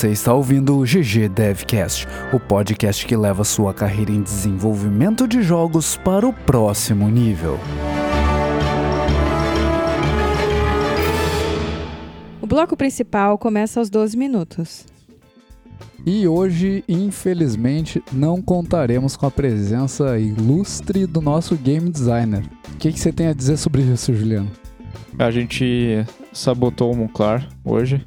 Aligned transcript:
Você 0.00 0.12
está 0.12 0.32
ouvindo 0.32 0.78
o 0.78 0.82
GG 0.82 1.28
Devcast, 1.28 2.08
o 2.32 2.40
podcast 2.40 3.04
que 3.04 3.14
leva 3.14 3.44
sua 3.44 3.74
carreira 3.74 4.10
em 4.10 4.22
desenvolvimento 4.22 5.28
de 5.28 5.42
jogos 5.42 5.98
para 5.98 6.26
o 6.26 6.32
próximo 6.32 7.06
nível. 7.10 7.58
O 12.40 12.46
bloco 12.46 12.78
principal 12.78 13.36
começa 13.36 13.78
aos 13.78 13.90
12 13.90 14.16
minutos. 14.16 14.86
E 16.06 16.26
hoje, 16.26 16.82
infelizmente, 16.88 18.02
não 18.10 18.40
contaremos 18.40 19.18
com 19.18 19.26
a 19.26 19.30
presença 19.30 20.18
ilustre 20.18 21.04
do 21.04 21.20
nosso 21.20 21.54
game 21.56 21.90
designer. 21.90 22.42
O 22.72 22.76
que, 22.78 22.90
que 22.90 22.98
você 22.98 23.12
tem 23.12 23.26
a 23.26 23.34
dizer 23.34 23.58
sobre 23.58 23.82
isso, 23.82 24.14
Juliano? 24.14 24.50
A 25.18 25.30
gente 25.30 26.06
sabotou 26.32 26.90
o 26.90 26.96
Monclar 26.96 27.46
hoje, 27.62 28.02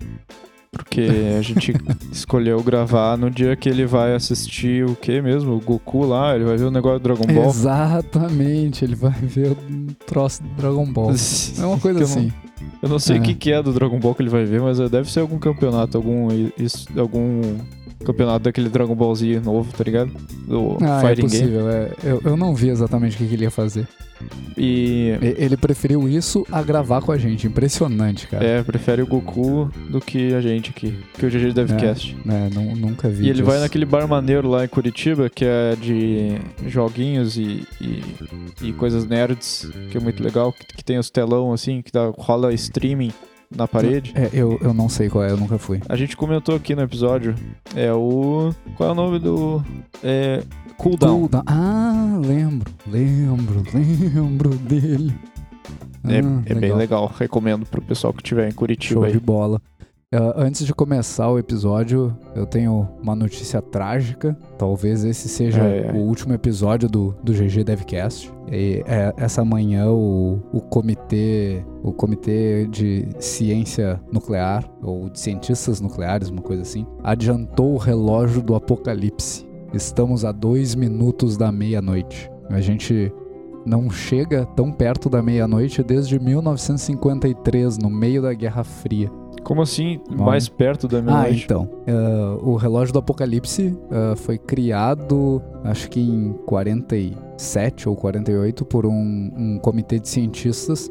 porque 0.73 1.07
a 1.37 1.41
gente 1.41 1.73
escolheu 2.11 2.61
gravar 2.61 3.17
no 3.17 3.29
dia 3.31 3.55
que 3.55 3.69
ele 3.69 3.85
vai 3.85 4.13
assistir 4.13 4.83
o 4.85 4.95
que 4.95 5.21
mesmo? 5.21 5.53
O 5.53 5.59
Goku 5.61 6.05
lá, 6.05 6.35
ele 6.35 6.43
vai 6.43 6.57
ver 6.57 6.65
o 6.65 6.71
negócio 6.71 6.99
do 6.99 7.03
Dragon 7.03 7.33
Ball. 7.33 7.45
Exatamente, 7.49 8.83
ele 8.83 8.95
vai 8.95 9.11
ver 9.11 9.51
o 9.51 9.57
troço 10.05 10.43
do 10.43 10.49
Dragon 10.55 10.85
Ball. 10.91 11.13
É 11.57 11.65
uma 11.65 11.79
coisa 11.79 11.99
Eu 11.99 12.03
assim. 12.05 12.33
Eu 12.81 12.89
não 12.89 12.99
sei 12.99 13.17
o 13.17 13.19
É. 13.19 13.21
que, 13.21 13.35
que 13.35 13.51
é 13.51 13.61
do 13.63 13.71
Dragon 13.71 13.99
Ball 13.99 14.13
que 14.15 14.21
ele 14.21 14.29
vai 14.29 14.43
ver, 14.45 14.61
mas 14.61 14.77
deve 14.89 15.09
ser 15.11 15.19
algum 15.21 15.37
campeonato, 15.37 15.97
algum, 15.97 16.27
algum 16.97 17.41
campeonato 18.03 18.43
daquele 18.45 18.69
Dragon 18.69 18.95
Ball 18.95 19.15
Z 19.15 19.39
novo, 19.39 19.71
tá 19.75 19.83
ligado? 19.83 20.11
Do 20.47 20.77
Ah, 20.81 20.99
é 21.03 21.15
Fighting 21.15 21.27
Game. 21.27 21.43
possível. 21.51 21.69
é. 21.69 21.91
Eu, 22.03 22.21
eu 22.23 22.37
não 22.37 22.53
vi 22.53 22.69
exatamente 22.69 23.15
o 23.15 23.17
que, 23.19 23.27
que 23.27 23.33
ele 23.33 23.43
ia 23.43 23.51
fazer. 23.51 23.87
E 24.57 25.17
Ele 25.37 25.57
preferiu 25.57 26.07
isso 26.07 26.45
a 26.49 26.61
gravar 26.63 27.01
com 27.01 27.11
a 27.11 27.17
gente. 27.17 27.45
Impressionante, 27.47 28.27
cara. 28.27 28.45
é, 28.45 28.63
prefere 28.63 29.01
o 29.01 29.07
Goku 29.07 29.69
do 29.89 29.99
que 29.99 30.33
a 30.33 30.39
gente 30.39 30.69
aqui, 30.69 30.97
que 31.19 31.25
o 31.25 31.29
GG 31.29 31.51
Devcast. 31.53 32.15
É, 32.27 32.49
nu- 32.53 32.75
nunca 32.75 33.09
vi. 33.09 33.25
E 33.25 33.29
ele 33.29 33.41
vai 33.43 33.59
naquele 33.59 33.85
bar 33.85 34.07
maneiro 34.07 34.47
lá 34.47 34.63
em 34.63 34.67
Curitiba, 34.69 35.29
que 35.29 35.43
é 35.43 35.75
de 35.75 36.37
joguinhos 36.69 37.35
e, 37.37 37.63
e, 37.81 38.01
e 38.61 38.73
coisas 38.73 39.05
nerds, 39.05 39.67
que 39.91 39.97
é 39.97 39.99
muito 39.99 40.23
legal, 40.23 40.53
que, 40.53 40.77
que 40.77 40.83
tem 40.85 40.97
os 40.97 41.09
telão 41.09 41.51
assim, 41.51 41.81
que 41.81 41.91
dá, 41.91 42.09
rola 42.17 42.53
streaming 42.53 43.11
na 43.55 43.67
parede. 43.67 44.11
É, 44.15 44.29
eu, 44.33 44.57
eu 44.61 44.73
não 44.73 44.89
sei 44.89 45.09
qual 45.09 45.23
é, 45.23 45.31
eu 45.31 45.37
nunca 45.37 45.57
fui. 45.57 45.79
A 45.87 45.95
gente 45.95 46.15
comentou 46.17 46.55
aqui 46.55 46.75
no 46.75 46.81
episódio, 46.81 47.35
é 47.75 47.91
o... 47.93 48.53
Qual 48.75 48.89
é 48.89 48.91
o 48.91 48.95
nome 48.95 49.19
do... 49.19 49.63
É... 50.03 50.43
Cooldown. 50.77 51.19
Cooldown. 51.19 51.43
Ah, 51.45 52.19
lembro, 52.25 52.71
lembro, 52.87 53.63
lembro 53.73 54.49
dele. 54.49 55.13
É, 56.05 56.19
Ah, 56.19 56.41
é 56.45 56.53
bem 56.53 56.73
legal, 56.73 57.11
recomendo 57.17 57.65
pro 57.65 57.81
pessoal 57.81 58.11
que 58.13 58.21
estiver 58.21 58.49
em 58.49 58.51
Curitiba 58.51 58.93
Show 58.93 59.03
aí. 59.05 59.13
de 59.13 59.19
bola. 59.19 59.61
Ah, 60.15 60.35
antes 60.37 60.63
de 60.63 60.75
começar 60.75 61.27
o 61.27 61.39
episódio, 61.39 62.15
eu 62.35 62.45
tenho 62.45 62.87
uma 63.01 63.15
notícia 63.15 63.59
trágica. 63.63 64.37
Talvez 64.59 65.03
esse 65.03 65.27
seja 65.27 65.63
o 65.91 65.97
último 66.01 66.35
episódio 66.35 66.87
do, 66.87 67.15
do 67.23 67.33
GG 67.33 67.63
Devcast. 67.63 68.31
E, 68.51 68.83
é, 68.85 69.11
essa 69.17 69.43
manhã 69.43 69.89
o, 69.89 70.39
o 70.53 70.61
comitê 70.61 71.65
o 71.81 71.91
comitê 71.91 72.67
de 72.67 73.07
ciência 73.17 73.99
nuclear 74.11 74.63
ou 74.83 75.09
de 75.09 75.19
cientistas 75.19 75.81
nucleares, 75.81 76.29
uma 76.29 76.43
coisa 76.43 76.61
assim, 76.61 76.85
adiantou 77.03 77.73
o 77.73 77.77
relógio 77.77 78.43
do 78.43 78.53
apocalipse. 78.53 79.47
Estamos 79.73 80.23
a 80.23 80.31
dois 80.31 80.75
minutos 80.75 81.35
da 81.37 81.51
meia-noite. 81.51 82.29
A 82.49 82.61
gente 82.61 83.11
não 83.65 83.89
chega 83.89 84.45
tão 84.45 84.71
perto 84.71 85.09
da 85.09 85.23
meia-noite 85.23 85.81
desde 85.81 86.19
1953, 86.19 87.79
no 87.79 87.89
meio 87.89 88.21
da 88.21 88.33
Guerra 88.33 88.63
Fria. 88.63 89.09
Como 89.43 89.61
assim, 89.61 89.99
mais 90.09 90.47
perto 90.47 90.87
da 90.87 90.99
Ah, 90.99 91.01
meia-noite? 91.01 91.43
então. 91.45 91.69
ah, 91.87 92.37
o 92.41 92.55
relógio 92.55 92.93
do 92.93 92.99
Apocalipse 92.99 93.77
ah, 93.91 94.15
foi 94.15 94.37
criado, 94.37 95.41
acho 95.63 95.89
que 95.89 95.99
em 95.99 96.33
47 96.45 97.89
ou 97.89 97.95
48, 97.95 98.65
por 98.65 98.85
um, 98.85 99.31
um 99.35 99.59
comitê 99.59 99.99
de 99.99 100.07
cientistas. 100.09 100.89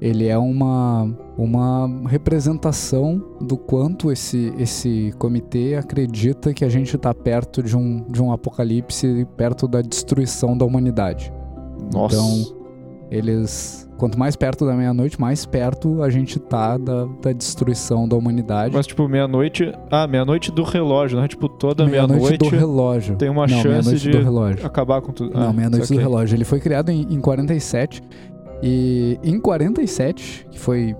Ele 0.00 0.26
é 0.28 0.38
uma, 0.38 1.14
uma 1.36 1.86
representação 2.08 3.22
do 3.38 3.58
quanto 3.58 4.10
esse, 4.10 4.50
esse 4.58 5.12
comitê 5.18 5.74
acredita 5.74 6.54
que 6.54 6.64
a 6.64 6.70
gente 6.70 6.96
está 6.96 7.12
perto 7.12 7.62
de 7.62 7.76
um, 7.76 8.02
de 8.10 8.22
um 8.22 8.32
apocalipse, 8.32 9.26
perto 9.36 9.68
da 9.68 9.82
destruição 9.82 10.56
da 10.56 10.64
humanidade. 10.64 11.30
Nossa. 11.92 12.16
Então, 12.16 12.59
eles. 13.10 13.88
Quanto 13.98 14.18
mais 14.18 14.34
perto 14.34 14.64
da 14.64 14.72
meia-noite, 14.72 15.20
mais 15.20 15.44
perto 15.44 16.02
a 16.02 16.08
gente 16.08 16.38
tá 16.38 16.78
da, 16.78 17.04
da 17.20 17.32
destruição 17.32 18.08
da 18.08 18.16
humanidade. 18.16 18.74
Mas 18.74 18.86
tipo, 18.86 19.06
meia-noite... 19.06 19.74
Ah, 19.90 20.06
meia-noite 20.06 20.50
do 20.50 20.62
relógio, 20.62 21.18
não 21.18 21.24
é 21.24 21.28
tipo 21.28 21.50
toda 21.50 21.84
meia-noite 21.86 22.38
do 22.38 22.48
relógio. 22.48 23.16
tem 23.16 23.28
uma 23.28 23.42
Não, 23.42 23.48
chance 23.48 23.68
meia-noite 23.68 24.00
de 24.00 24.10
do 24.10 24.22
relógio. 24.22 24.64
acabar 24.66 25.02
com 25.02 25.12
tudo. 25.12 25.38
Não, 25.38 25.50
Ah, 25.50 25.52
meia-noite 25.52 25.92
do 25.92 25.98
relógio. 26.00 26.34
Ele 26.34 26.44
foi 26.46 26.60
criado 26.60 26.88
em, 26.88 27.02
em 27.12 27.20
47. 27.20 28.02
E 28.62 29.18
em 29.22 29.38
47, 29.38 30.46
que 30.50 30.58
foi 30.58 30.96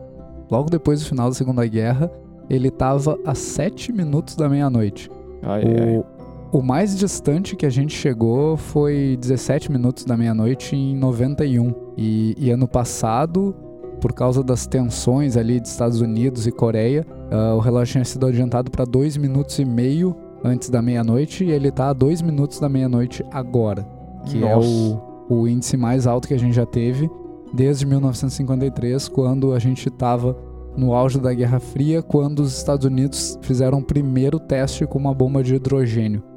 logo 0.51 0.69
depois 0.69 1.01
do 1.01 1.07
final 1.07 1.29
da 1.29 1.35
Segunda 1.35 1.67
Guerra, 1.67 2.11
ele 2.51 2.71
tava 2.71 3.19
a 3.25 3.35
7 3.35 3.93
minutos 3.93 4.37
da 4.37 4.47
meia-noite. 4.47 5.11
Ai, 5.43 5.63
ai. 5.65 6.05
O, 6.53 6.63
mais 6.63 6.97
distante 6.97 7.55
que 7.55 7.65
a 7.65 7.71
gente 7.71 7.95
chegou 7.95 8.57
foi 8.57 9.17
17 9.21 9.71
minutos 9.71 10.05
da 10.05 10.17
meia-noite 10.17 10.75
em 10.75 10.97
91. 10.97 11.73
E, 11.97 12.35
e 12.39 12.51
ano 12.51 12.67
passado, 12.67 13.55
por 14.01 14.13
causa 14.13 14.43
das 14.43 14.67
tensões 14.67 15.37
ali 15.37 15.61
de 15.61 15.69
Estados 15.69 16.01
Unidos 16.01 16.47
e 16.47 16.51
Coreia, 16.51 17.07
ah, 17.31 17.55
o 17.55 17.61
relógio 17.61 17.93
tinha 17.93 18.05
sido 18.05 18.27
adiantado 18.27 18.71
para 18.71 18.85
2 18.85 19.17
minutos 19.17 19.59
e 19.59 19.65
meio 19.65 20.17
antes 20.43 20.71
da 20.71 20.83
meia-noite 20.83 21.45
e 21.45 21.51
ele 21.51 21.71
tá 21.71 21.91
a 21.91 21.93
2 21.93 22.23
minutos 22.23 22.59
da 22.59 22.69
meia-noite 22.69 23.25
agora. 23.31 23.87
Que 24.27 24.43
é 24.43 24.55
Nossa. 24.55 24.69
o, 24.69 25.43
o 25.43 25.49
índice 25.49 25.77
mais 25.77 26.07
alto 26.07 26.27
que 26.27 26.35
a 26.35 26.39
gente 26.39 26.55
já 26.55 26.67
teve 26.67 27.09
desde 27.53 27.87
1953, 27.87 29.09
quando 29.09 29.53
a 29.53 29.59
gente 29.59 29.89
estava 29.89 30.37
no 30.77 30.95
auge 30.95 31.19
da 31.21 31.33
Guerra 31.35 31.59
Fria, 31.59 32.03
quando 32.03 32.41
os 32.41 32.57
Estados 32.57 32.87
Unidos 32.87 33.39
fizeram 33.43 33.79
o 33.79 33.85
primeiro 33.85 34.39
teste 34.39 34.87
com 34.87 34.99
uma 34.99 35.15
bomba 35.15 35.43
de 35.43 35.55
hidrogênio. 35.55 36.30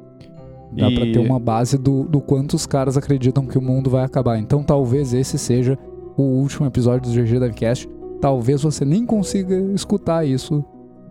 Dá 0.76 0.90
pra 0.90 1.06
E- 1.06 1.12
ter 1.12 1.18
uma 1.20 1.38
base 1.38 1.78
do, 1.78 2.04
do 2.04 2.20
quanto 2.20 2.54
os 2.54 2.66
caras 2.66 2.96
acreditam 2.96 3.46
que 3.46 3.56
o 3.58 3.62
mundo 3.62 3.88
vai 3.90 4.04
acabar. 4.04 4.38
Então 4.38 4.62
talvez 4.62 5.14
esse 5.14 5.38
seja 5.38 5.78
o 6.16 6.22
último 6.22 6.66
episódio 6.66 7.10
do 7.12 7.16
GG 7.22 7.38
Devcast. 7.40 7.88
Talvez 8.20 8.62
você 8.62 8.84
nem 8.84 9.04
consiga 9.06 9.54
escutar 9.74 10.24
isso, 10.26 10.64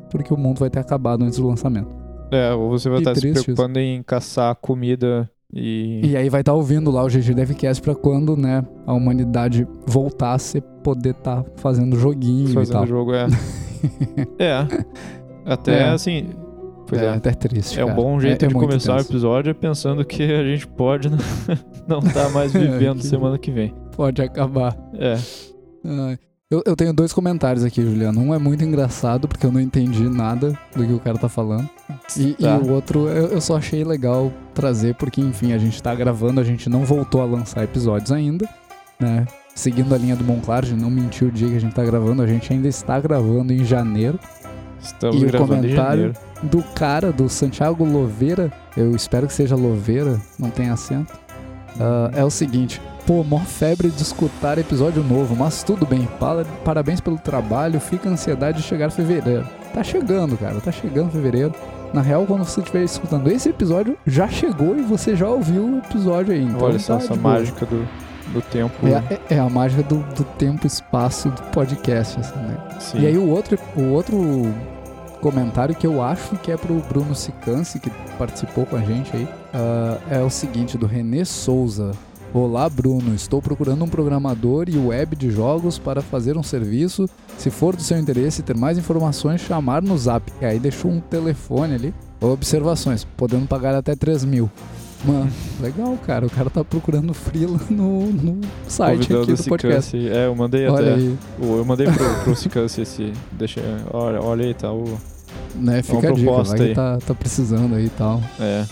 porque 0.09 0.33
o 0.33 0.37
mundo 0.37 0.59
vai 0.59 0.69
ter 0.69 0.79
acabado 0.79 1.23
antes 1.23 1.37
do 1.39 1.47
lançamento. 1.47 1.95
É, 2.31 2.51
ou 2.53 2.69
você 2.69 2.89
vai 2.89 2.99
estar 2.99 3.13
se 3.15 3.21
preocupando 3.31 3.77
em 3.79 4.01
caçar 4.01 4.55
comida 4.55 5.29
e... 5.53 6.01
E 6.03 6.17
aí 6.17 6.29
vai 6.29 6.41
estar 6.41 6.53
ouvindo 6.53 6.89
lá 6.89 7.03
o 7.03 7.07
GG 7.07 7.33
Devcast 7.35 7.81
pra 7.83 7.93
quando, 7.93 8.35
né, 8.35 8.63
a 8.87 8.93
humanidade 8.93 9.67
voltar, 9.85 10.39
você 10.39 10.59
poder 10.83 11.11
estar 11.11 11.45
fazendo 11.57 11.95
joguinho 11.95 12.49
e 12.49 12.53
fazendo 12.53 12.73
tal. 12.73 12.83
o 12.83 12.87
jogo, 12.87 13.13
é. 13.13 13.27
é. 14.39 14.67
Até 15.45 15.79
É. 15.81 15.89
assim. 15.89 16.29
É, 16.99 17.05
é. 17.05 17.09
até 17.09 17.31
triste. 17.31 17.79
É 17.79 17.83
um 17.83 17.89
cara. 17.89 18.01
bom 18.01 18.19
jeito 18.19 18.43
É- 18.43 18.45
é 18.45 18.47
de 18.49 18.53
começar 18.53 18.97
o 18.97 19.01
episódio 19.01 19.49
é 19.51 19.53
pensando 19.53 20.03
que 20.05 20.23
a 20.23 20.43
gente 20.43 20.67
pode 20.67 21.09
não- 21.87 21.99
estar 22.05 22.29
mais 22.29 22.51
vivendo 22.53 22.99
Que- 22.99 23.07
semana 23.07 23.37
que 23.37 23.51
vem. 23.51 23.73
Pode 23.95 24.21
acabar. 24.21 24.75
É. 24.93 25.17
Ai. 25.85 26.17
Eu, 26.51 26.61
eu 26.67 26.75
tenho 26.75 26.93
dois 26.93 27.11
comentários 27.11 27.63
aqui, 27.65 27.81
Juliano. 27.81 28.19
Um 28.21 28.31
é 28.33 28.37
muito 28.37 28.63
engraçado, 28.63 29.27
porque 29.27 29.43
eu 29.43 29.51
não 29.51 29.59
entendi 29.59 30.07
nada 30.07 30.57
do 30.75 30.85
que 30.85 30.93
o 30.93 30.99
cara 30.99 31.17
tá 31.17 31.27
falando. 31.27 31.67
E, 32.15 32.33
Tá. 32.33 32.59
e 32.63 32.67
o 32.67 32.71
outro 32.71 33.07
eu, 33.07 33.27
eu 33.29 33.41
só 33.41 33.57
achei 33.57 33.83
legal 33.83 34.31
trazer, 34.53 34.93
porque, 34.95 35.19
enfim, 35.19 35.51
a 35.53 35.57
gente 35.57 35.81
tá 35.81 35.95
gravando, 35.95 36.39
a 36.39 36.43
gente 36.43 36.69
não 36.69 36.81
voltou 36.85 37.21
a 37.21 37.25
lançar 37.25 37.63
episódios 37.63 38.11
ainda, 38.11 38.47
né? 38.99 39.25
Seguindo 39.55 39.95
a 39.95 39.97
linha 39.97 40.15
do 40.15 40.23
Monclar, 40.23 40.63
gente 40.63 40.79
não 40.79 40.91
mentiu 40.91 41.29
o 41.29 41.31
dia 41.31 41.47
que 41.49 41.55
a 41.55 41.59
gente 41.59 41.73
tá 41.73 41.83
gravando, 41.83 42.21
a 42.21 42.27
gente 42.27 42.53
ainda 42.53 42.67
está 42.67 42.99
gravando 42.99 43.51
em 43.51 43.63
janeiro. 43.65 44.19
Estamos 44.79 45.15
E 45.21 45.25
o 45.25 45.27
gravando 45.27 45.53
em 45.53 45.61
comentário? 45.61 46.13
janeiro. 46.13 46.19
Do 46.43 46.61
cara, 46.75 47.11
do 47.11 47.29
Santiago 47.29 47.85
Loveira, 47.85 48.51
eu 48.75 48.95
espero 48.95 49.27
que 49.27 49.33
seja 49.33 49.55
Loveira, 49.55 50.19
não 50.37 50.49
tem 50.49 50.69
acento. 50.69 51.13
Ah, 51.79 52.11
é 52.13 52.23
o 52.23 52.29
seguinte, 52.29 52.81
pô, 53.07 53.23
mó 53.23 53.39
febre 53.39 53.89
de 53.89 54.01
escutar 54.01 54.57
episódio 54.57 55.01
novo, 55.03 55.35
mas 55.35 55.63
tudo 55.63 55.85
bem, 55.85 56.07
parabéns 56.63 56.99
pelo 56.99 57.17
trabalho, 57.17 57.79
fica 57.79 58.09
a 58.09 58.11
ansiedade 58.11 58.57
de 58.61 58.63
chegar 58.63 58.91
fevereiro. 58.91 59.47
Tá 59.73 59.83
chegando, 59.83 60.37
cara, 60.37 60.59
tá 60.59 60.71
chegando 60.71 61.11
fevereiro. 61.11 61.53
Na 61.93 62.01
real, 62.01 62.25
quando 62.25 62.43
você 62.43 62.59
estiver 62.59 62.83
escutando 62.83 63.27
esse 63.31 63.49
episódio, 63.49 63.97
já 64.05 64.27
chegou 64.27 64.75
e 64.77 64.81
você 64.81 65.15
já 65.15 65.27
ouviu 65.29 65.63
o 65.63 65.77
episódio 65.77 66.33
aí. 66.33 66.43
Então 66.43 66.61
Olha 66.67 66.79
só 66.79 66.97
tá 66.97 67.03
essa 67.03 67.15
mágica 67.15 67.65
do, 67.67 67.87
do 68.33 68.41
tempo. 68.41 68.73
É, 68.87 68.95
a- 68.95 69.03
é- 69.11 69.35
é 69.35 69.39
a 69.39 69.47
mágica 69.49 69.81
do, 69.83 69.97
do 70.15 70.23
tempo 70.23 70.65
espaço 70.67 71.29
do 71.29 71.41
podcast, 71.51 72.19
assim, 72.19 72.35
né? 72.39 72.57
Sim. 72.79 72.99
E 72.99 73.05
aí 73.07 73.17
o 73.17 73.27
outro, 73.29 73.57
o 73.75 73.83
outro 73.91 74.17
comentário 75.23 75.73
que 75.73 75.87
eu 75.87 76.01
acho 76.01 76.35
que 76.39 76.51
é 76.51 76.57
pro 76.57 76.81
Bruno 76.81 77.15
Sicanci, 77.15 77.79
que 77.79 77.89
participou 78.17 78.65
com 78.65 78.75
a 78.75 78.81
gente 78.81 79.15
aí, 79.15 79.25
ah, 79.53 79.97
é 80.11 80.19
o 80.19 80.29
seguinte, 80.29 80.77
do 80.77 80.85
Renê 80.85 81.23
Souza. 81.23 81.91
Olá, 82.33 82.67
Bruno. 82.67 83.15
Estou 83.15 83.41
procurando 83.41 83.85
um 83.85 83.87
programador 83.87 84.67
e 84.67 84.77
web 84.77 85.15
de 85.15 85.31
jogos 85.31 85.79
para 85.79 86.01
fazer 86.01 86.35
um 86.35 86.43
serviço. 86.43 87.07
Se 87.37 87.49
for 87.49 87.73
do 87.73 87.81
seu 87.81 87.97
interesse 87.97 88.41
ter 88.41 88.57
mais 88.57 88.77
informações, 88.77 89.39
chamar 89.39 89.81
no 89.81 89.97
zap. 89.97 90.29
E 90.41 90.45
aí 90.45 90.59
deixou 90.59 90.91
um 90.91 90.99
telefone 90.99 91.75
ali. 91.75 91.93
Observações, 92.19 93.05
podendo 93.15 93.47
pagar 93.47 93.75
até 93.75 93.95
3 93.95 94.25
mil. 94.25 94.51
Mano, 95.05 95.31
legal, 95.61 95.97
cara. 96.05 96.25
O 96.25 96.29
cara 96.29 96.49
tá 96.49 96.65
procurando 96.65 97.13
freela 97.13 97.59
no, 97.69 98.07
no 98.07 98.41
site 98.67 99.07
Convidando 99.07 99.31
aqui 99.33 99.43
do 99.43 99.49
podcast. 99.49 99.91
Cicance. 99.91 100.17
É, 100.17 100.25
eu 100.25 100.35
mandei 100.35 100.67
Olha 100.67 100.95
até. 100.95 101.01
aí, 101.01 101.17
Eu 101.39 101.63
mandei 101.63 101.87
pro, 101.87 102.23
pro 102.23 102.35
Cicance 102.35 102.81
esse. 102.81 103.13
Deixa, 103.31 103.61
olha, 103.93 104.19
olha 104.21 104.45
aí, 104.45 104.53
tá 104.53 104.73
o. 104.73 104.97
né? 105.55 105.81
Fica 105.83 106.09
a 106.09 106.11
dica, 106.11 106.31
proposta 106.31 106.63
aí. 106.63 106.73
tá, 106.73 106.97
tá 107.05 107.13
precisando 107.13 107.75
aí 107.75 107.85
e 107.85 107.89
tal. 107.89 108.21
É. 108.39 108.65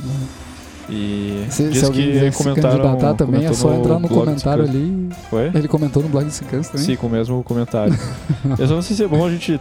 E. 0.90 1.46
Se, 1.50 1.74
se 1.74 1.86
alguém 1.86 2.12
quiser 2.12 2.34
se 2.34 2.44
candidatar 2.44 3.14
também, 3.14 3.46
é 3.46 3.54
só 3.54 3.74
entrar 3.74 4.00
no 4.00 4.10
comentário 4.10 4.64
ali. 4.64 5.10
Foi? 5.30 5.52
Ele 5.54 5.68
comentou 5.68 6.04
no 6.04 6.10
blog 6.10 6.26
do 6.26 6.32
Cicance 6.32 6.70
também. 6.72 6.86
Sim, 6.86 6.96
com 6.98 7.08
o 7.08 7.10
mesmo 7.10 7.42
comentário. 7.44 7.98
eu 8.60 8.68
só 8.68 8.76
não 8.76 8.82
sei 8.82 8.96
se 8.96 9.04
é 9.04 9.08
bom 9.08 9.26
a 9.26 9.30
gente 9.32 9.60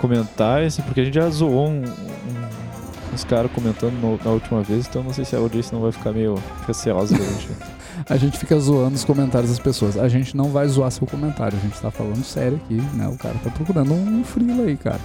comentar 0.00 0.62
esse, 0.62 0.82
porque 0.82 1.00
a 1.00 1.04
gente 1.04 1.14
já 1.14 1.28
zoou 1.30 1.68
um- 1.68 1.82
um- 1.82 3.14
uns 3.14 3.24
caras 3.24 3.50
comentando 3.52 3.92
no- 4.00 4.18
na 4.24 4.30
última 4.30 4.62
vez, 4.62 4.86
então 4.86 5.02
não 5.02 5.12
sei 5.12 5.24
se 5.24 5.34
a 5.34 5.38
audiência 5.38 5.74
não 5.74 5.82
vai 5.82 5.92
ficar 5.92 6.12
meio 6.12 6.34
receosa 6.66 7.16
da 7.16 7.24
gente. 7.24 7.48
A 8.10 8.16
gente 8.16 8.36
fica 8.36 8.58
zoando 8.58 8.96
os 8.96 9.04
comentários 9.04 9.50
das 9.50 9.58
pessoas. 9.60 9.96
A 9.96 10.08
gente 10.08 10.36
não 10.36 10.50
vai 10.50 10.66
zoar 10.66 10.90
seu 10.90 11.06
comentário, 11.06 11.56
a 11.56 11.60
gente 11.60 11.80
tá 11.80 11.92
falando 11.92 12.24
sério 12.24 12.60
aqui, 12.64 12.74
né? 12.92 13.06
O 13.06 13.16
cara 13.16 13.36
tá 13.42 13.48
procurando 13.50 13.94
um 13.94 14.24
freela 14.24 14.64
aí, 14.64 14.76
cara. 14.76 14.98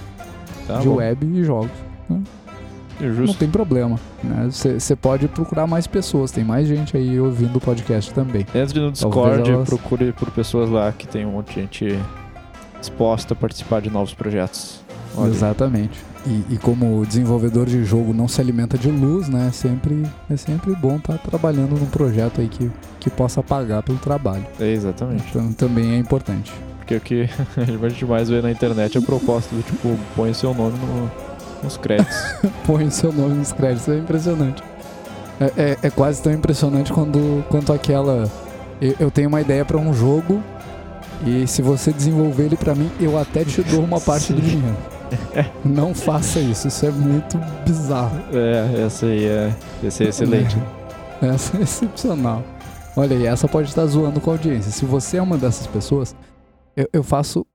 Tá 0.74 0.78
de 0.80 0.88
bom. 0.88 0.96
web 0.96 1.26
e 1.26 1.44
jogos. 1.44 1.70
É 2.10 2.14
Não 3.06 3.14
Justo. 3.14 3.38
tem 3.38 3.48
problema. 3.48 3.98
Você 4.50 4.94
pode 4.94 5.26
procurar 5.28 5.66
mais 5.66 5.86
pessoas, 5.86 6.30
tem 6.30 6.44
mais 6.44 6.68
gente 6.68 6.96
aí 6.96 7.18
ouvindo 7.18 7.56
o 7.56 7.60
podcast 7.60 8.12
também. 8.12 8.46
Entre 8.54 8.78
no 8.78 8.92
Discord, 8.92 9.50
elas- 9.50 9.68
procure 9.68 10.12
por 10.12 10.30
pessoas 10.30 10.68
lá 10.68 10.92
que 10.92 11.06
tem 11.08 11.24
um 11.24 11.32
monte 11.32 11.54
de 11.54 11.60
gente 11.62 11.98
disposta 12.78 13.32
a 13.34 13.36
participar 13.36 13.80
de 13.80 13.90
novos 13.90 14.12
projetos. 14.14 14.80
Olha. 15.16 15.30
Exatamente. 15.30 15.98
E, 16.26 16.44
e 16.54 16.58
como 16.58 17.04
desenvolvedor 17.06 17.64
de 17.66 17.82
jogo 17.84 18.12
não 18.12 18.28
se 18.28 18.40
alimenta 18.42 18.76
de 18.76 18.90
luz, 18.90 19.28
né? 19.30 19.46
É 19.48 19.50
sempre, 19.52 20.06
é 20.28 20.36
sempre 20.36 20.74
bom 20.74 20.96
estar 20.96 21.16
trabalhando 21.18 21.74
num 21.80 21.86
projeto 21.86 22.42
aí 22.42 22.48
que, 22.48 22.70
que 23.00 23.08
possa 23.08 23.42
pagar 23.42 23.82
pelo 23.82 23.96
trabalho. 23.98 24.44
É, 24.60 24.70
exatamente. 24.70 25.24
Então 25.30 25.50
também 25.54 25.92
é 25.94 25.98
importante. 25.98 26.52
Porque 26.90 26.96
o 26.96 27.00
que 27.00 27.28
a 27.86 27.88
gente 27.88 28.04
mais 28.04 28.28
vê 28.28 28.42
na 28.42 28.50
internet 28.50 28.96
é 28.96 29.00
a 29.00 29.02
proposta 29.04 29.54
do 29.54 29.62
tipo, 29.62 29.96
põe 30.16 30.30
o 30.30 30.34
seu 30.34 30.52
nome 30.52 30.76
no- 30.78 31.10
nos 31.62 31.76
créditos. 31.76 32.16
Põe 32.66 32.84
o 32.86 32.90
seu 32.90 33.12
nome 33.12 33.34
nos 33.34 33.52
créditos, 33.52 33.88
é 33.88 33.98
impressionante. 33.98 34.62
É, 35.38 35.44
é- 35.72 35.78
é 35.84 35.90
quase 35.90 36.20
tão 36.22 36.32
impressionante 36.32 36.92
quando, 36.92 37.44
quanto 37.48 37.72
aquela. 37.72 38.28
Eu, 38.80 38.94
eu 38.98 39.10
tenho 39.10 39.28
uma 39.28 39.40
ideia 39.40 39.64
pra 39.64 39.76
um 39.76 39.92
jogo 39.92 40.42
e 41.26 41.46
se 41.46 41.60
você 41.62 41.92
desenvolver 41.92 42.44
ele 42.44 42.56
pra 42.56 42.74
mim, 42.74 42.90
eu 42.98 43.18
até 43.18 43.44
te 43.44 43.62
dou 43.62 43.84
uma 43.84 44.00
parte 44.00 44.32
do 44.32 44.40
dinheiro. 44.40 44.76
Não 45.64 45.94
faça 45.94 46.40
isso, 46.40 46.66
isso 46.68 46.86
é 46.86 46.90
muito 46.90 47.38
bizarro. 47.66 48.18
é, 48.32 48.84
essa 48.86 49.06
aí 49.06 49.24
é, 49.26 49.52
essa 49.84 50.02
aí 50.02 50.06
é 50.06 50.10
excelente. 50.10 50.56
Essa 51.20 51.56
é 51.58 51.62
excepcional. 51.62 52.42
Olha 52.96 53.16
aí, 53.16 53.26
essa 53.26 53.46
pode 53.46 53.68
estar 53.68 53.84
zoando 53.86 54.20
com 54.20 54.30
a 54.30 54.34
audiência. 54.34 54.72
Se 54.72 54.84
você 54.86 55.18
é 55.18 55.22
uma 55.22 55.36
dessas 55.36 55.66
pessoas, 55.66 56.14
eu, 56.76 56.88
eu 56.92 57.02
faço 57.02 57.46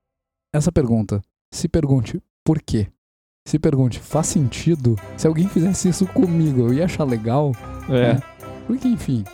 essa 0.52 0.70
pergunta. 0.72 1.20
Se 1.52 1.68
pergunte 1.68 2.20
por 2.44 2.60
quê? 2.60 2.88
Se 3.46 3.58
pergunte, 3.58 4.00
faz 4.00 4.26
sentido? 4.26 4.96
Se 5.16 5.26
alguém 5.26 5.48
fizesse 5.48 5.88
isso 5.88 6.06
comigo, 6.06 6.62
eu 6.62 6.74
ia 6.74 6.84
achar 6.84 7.04
legal? 7.04 7.52
É. 7.88 8.14
né? 8.14 8.22
Porque, 8.66 8.88
enfim, 8.88 9.24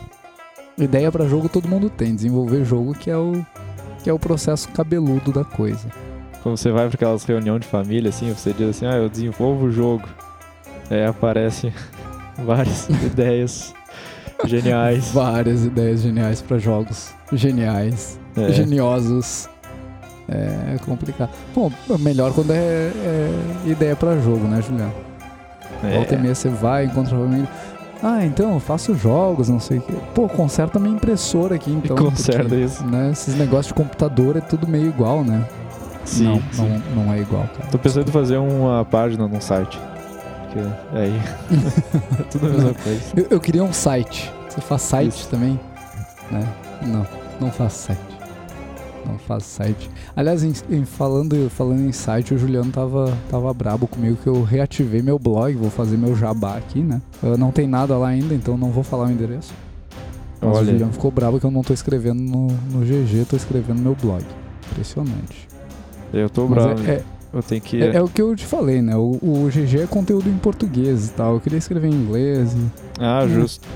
ideia 0.77 1.11
pra 1.11 1.27
jogo 1.27 1.49
todo 1.49 1.67
mundo 1.67 1.89
tem. 1.89 2.15
Desenvolver 2.15 2.63
jogo 2.63 2.93
que 2.93 3.09
é 3.09 3.17
o, 3.17 3.45
que 4.03 4.09
é 4.09 4.13
o 4.13 4.19
processo 4.19 4.69
cabeludo 4.69 5.31
da 5.31 5.43
coisa. 5.43 5.89
Quando 6.43 6.57
você 6.57 6.71
vai 6.71 6.87
para 6.87 6.95
aquelas 6.95 7.23
reuniões 7.23 7.61
de 7.61 7.67
família, 7.67 8.09
assim, 8.09 8.31
você 8.31 8.53
diz 8.53 8.69
assim, 8.69 8.85
ah, 8.85 8.97
eu 8.97 9.09
desenvolvo 9.09 9.65
o 9.65 9.71
jogo. 9.71 10.07
Aí 10.89 11.03
aparece 11.05 11.73
várias 12.45 12.87
ideias 13.03 13.73
geniais. 14.45 15.11
Várias 15.11 15.65
ideias 15.65 16.01
geniais 16.01 16.41
pra 16.41 16.59
jogos. 16.59 17.13
Geniais. 17.31 18.19
É, 18.35 18.51
geniosos. 18.51 19.49
É 20.27 20.77
complicado. 20.85 21.31
Bom, 21.53 21.71
melhor 21.99 22.33
quando 22.33 22.51
é, 22.51 22.55
é 22.55 23.29
ideia 23.65 23.95
pra 23.95 24.17
jogo, 24.17 24.47
né, 24.47 24.61
Juliano? 24.61 24.93
Volta 25.81 26.13
e 26.13 26.17
é, 26.17 26.21
meia 26.21 26.35
você 26.35 26.49
vai, 26.49 26.85
encontra 26.85 27.15
a 27.15 27.19
família. 27.19 27.49
Ah, 28.01 28.25
então 28.25 28.53
eu 28.53 28.59
faço 28.59 28.95
jogos, 28.95 29.49
não 29.49 29.59
sei 29.59 29.77
o 29.77 29.81
quê. 29.81 29.93
Pô, 30.13 30.27
conserta 30.27 30.79
minha 30.79 30.95
impressora 30.95 31.55
aqui, 31.55 31.71
então. 31.71 31.95
conserta 31.95 32.43
porque, 32.43 32.55
isso. 32.55 32.85
Né, 32.85 33.11
esses 33.11 33.35
negócios 33.35 33.67
de 33.67 33.73
computador 33.73 34.37
é 34.37 34.41
tudo 34.41 34.67
meio 34.67 34.87
igual, 34.87 35.23
né? 35.23 35.45
Sim, 36.05 36.25
não, 36.25 36.41
sim. 36.51 36.81
Não, 36.95 37.05
não 37.05 37.13
é 37.13 37.19
igual, 37.19 37.47
cara. 37.57 37.69
Tô 37.69 37.79
pensando 37.79 38.07
em 38.07 38.11
fazer 38.11 38.37
uma 38.37 38.83
página 38.83 39.27
num 39.27 39.39
site. 39.39 39.79
Porque 40.41 40.59
aí. 40.93 41.21
é 42.19 42.23
tudo 42.29 42.47
a 42.47 42.49
mesma 42.49 42.73
coisa. 42.73 43.01
Eu, 43.15 43.27
eu 43.29 43.39
queria 43.39 43.63
um 43.63 43.71
site. 43.71 44.31
Você 44.49 44.61
faz 44.61 44.81
site 44.81 45.15
Isso. 45.15 45.29
também? 45.29 45.59
Né? 46.29 46.45
Não, 46.81 47.07
não 47.39 47.51
faço 47.51 47.87
site. 47.87 48.12
Não 49.05 49.17
faço 49.19 49.47
site. 49.47 49.89
Aliás, 50.15 50.43
em, 50.43 50.53
em- 50.69 50.85
falando, 50.85 51.49
falando 51.49 51.81
em 51.81 51.91
site, 51.91 52.33
o 52.33 52.37
Juliano 52.37 52.71
tava, 52.71 53.11
tava 53.29 53.53
brabo 53.53 53.85
comigo 53.87 54.17
que 54.21 54.27
eu 54.27 54.43
reativei 54.43 55.01
meu 55.01 55.19
blog, 55.19 55.53
vou 55.55 55.69
fazer 55.69 55.97
meu 55.97 56.15
jabá 56.15 56.55
aqui, 56.57 56.79
né? 56.79 57.01
Eu 57.21 57.37
não 57.37 57.51
tem 57.51 57.67
nada 57.67 57.97
lá 57.97 58.07
ainda, 58.09 58.33
então 58.33 58.57
não 58.57 58.69
vou 58.71 58.83
falar 58.83 59.07
o 59.07 59.11
endereço. 59.11 59.53
Mas 60.41 60.51
o 60.51 60.57
Olha, 60.57 60.71
Juliano 60.71 60.93
ficou 60.93 61.11
bravo 61.11 61.39
que 61.39 61.45
eu 61.45 61.51
não 61.51 61.61
tô 61.61 61.73
escrevendo 61.73 62.21
no, 62.21 62.47
no 62.47 62.85
GG, 62.85 63.25
tô 63.29 63.35
escrevendo 63.35 63.77
no 63.77 63.83
meu 63.83 63.95
blog. 64.01 64.23
Impressionante. 64.71 65.47
eu 66.13 66.29
tô 66.29 66.47
Mas 66.47 66.63
bravo. 66.63 66.89
é, 66.89 66.95
é, 66.95 67.03
Eu 67.33 67.43
tenho 67.43 67.61
que. 67.61 67.81
é- 67.81 67.95
é 67.95 68.01
o 68.01 68.07
que 68.07 68.21
eu 68.21 68.35
te 68.35 68.45
falei, 68.45 68.81
né? 68.81 68.95
O, 68.95 69.19
o 69.21 69.49
GG 69.49 69.81
é 69.83 69.87
conteúdo 69.87 70.29
em 70.29 70.37
português 70.37 71.07
e 71.07 71.11
tal. 71.13 71.33
Eu 71.35 71.39
queria 71.41 71.57
escrever 71.59 71.87
em 71.89 71.93
inglês 71.93 72.53
e 72.53 72.67
Ah, 73.01 73.25
justo. 73.27 73.67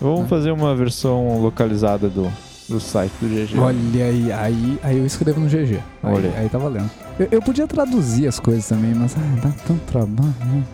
Vamos 0.00 0.20
É. 0.22 0.28
fazer 0.28 0.50
uma 0.50 0.74
versão 0.74 1.40
localizada 1.42 2.08
do, 2.08 2.30
do 2.70 2.80
site 2.80 3.12
do 3.20 3.28
GG. 3.28 3.58
Olha 3.58 4.04
aí, 4.04 4.32
aí, 4.32 4.78
aí 4.82 4.98
eu 4.98 5.04
escrevo 5.04 5.40
no 5.40 5.48
GG. 5.48 5.80
Aí, 6.02 6.14
Olha. 6.14 6.32
aí 6.36 6.48
tá 6.48 6.56
valendo. 6.58 6.90
Eu, 7.18 7.28
eu 7.32 7.42
podia 7.42 7.66
traduzir 7.66 8.26
as 8.28 8.38
coisas 8.40 8.66
também, 8.66 8.94
mas 8.94 9.14
ah, 9.16 9.40
dá 9.42 9.52
tanto 9.66 9.80
trabalho. 9.86 10.34
né? 10.46 10.64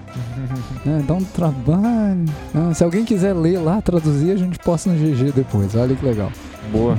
É, 0.87 1.03
dá 1.03 1.15
um 1.15 1.25
trabalho. 1.25 2.25
Ah, 2.55 2.73
se 2.73 2.85
alguém 2.85 3.05
quiser 3.05 3.35
ler 3.35 3.59
lá, 3.59 3.83
traduzir, 3.83 4.31
a 4.31 4.37
gente 4.37 4.57
posta 4.61 4.89
no 4.91 4.97
GG 4.97 5.33
depois. 5.33 5.75
Olha 5.75 5.97
que 5.97 6.05
legal. 6.05 6.31
Boa. 6.71 6.97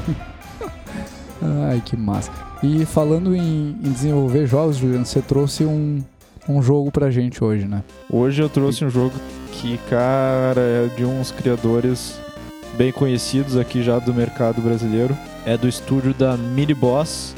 Ai, 1.70 1.82
que 1.86 1.96
massa. 1.96 2.30
E 2.62 2.86
falando 2.86 3.34
em, 3.36 3.78
em 3.84 3.92
desenvolver 3.92 4.46
jogos, 4.46 4.78
Juliano, 4.78 5.06
você 5.06 5.22
trouxe 5.22 5.64
um, 5.64 6.04
um 6.50 6.62
jogo 6.62 6.92
pra 6.92 7.10
gente 7.10 7.42
hoje, 7.44 7.66
né? 7.66 7.84
Hoje 8.12 8.42
eu 8.42 8.50
trouxe 8.50 8.84
um 8.84 8.90
jogo 8.90 9.14
que, 9.54 9.78
cara, 9.90 10.60
é 10.60 10.90
de 10.96 11.06
uns 11.06 11.32
criadores 11.32 12.20
bem 12.78 12.92
conhecidos 12.92 13.58
aqui 13.58 13.82
já 13.82 13.98
do 13.98 14.14
mercado 14.14 14.62
brasileiro. 14.62 15.18
É 15.46 15.58
do 15.58 15.68
estúdio 15.68 16.14
da 16.14 16.38
Mini 16.38 16.74
Boss. 16.74 17.36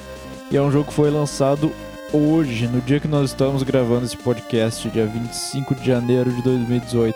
E 0.51 0.57
é 0.57 0.61
um 0.61 0.71
jogo 0.71 0.89
que 0.89 0.93
foi 0.93 1.09
lançado 1.09 1.71
hoje, 2.11 2.67
no 2.67 2.81
dia 2.81 2.99
que 2.99 3.07
nós 3.07 3.29
estamos 3.29 3.63
gravando 3.63 4.05
esse 4.05 4.17
podcast, 4.17 4.89
dia 4.89 5.05
25 5.05 5.75
de 5.75 5.85
janeiro 5.85 6.31
de 6.31 6.41
2018. 6.43 7.15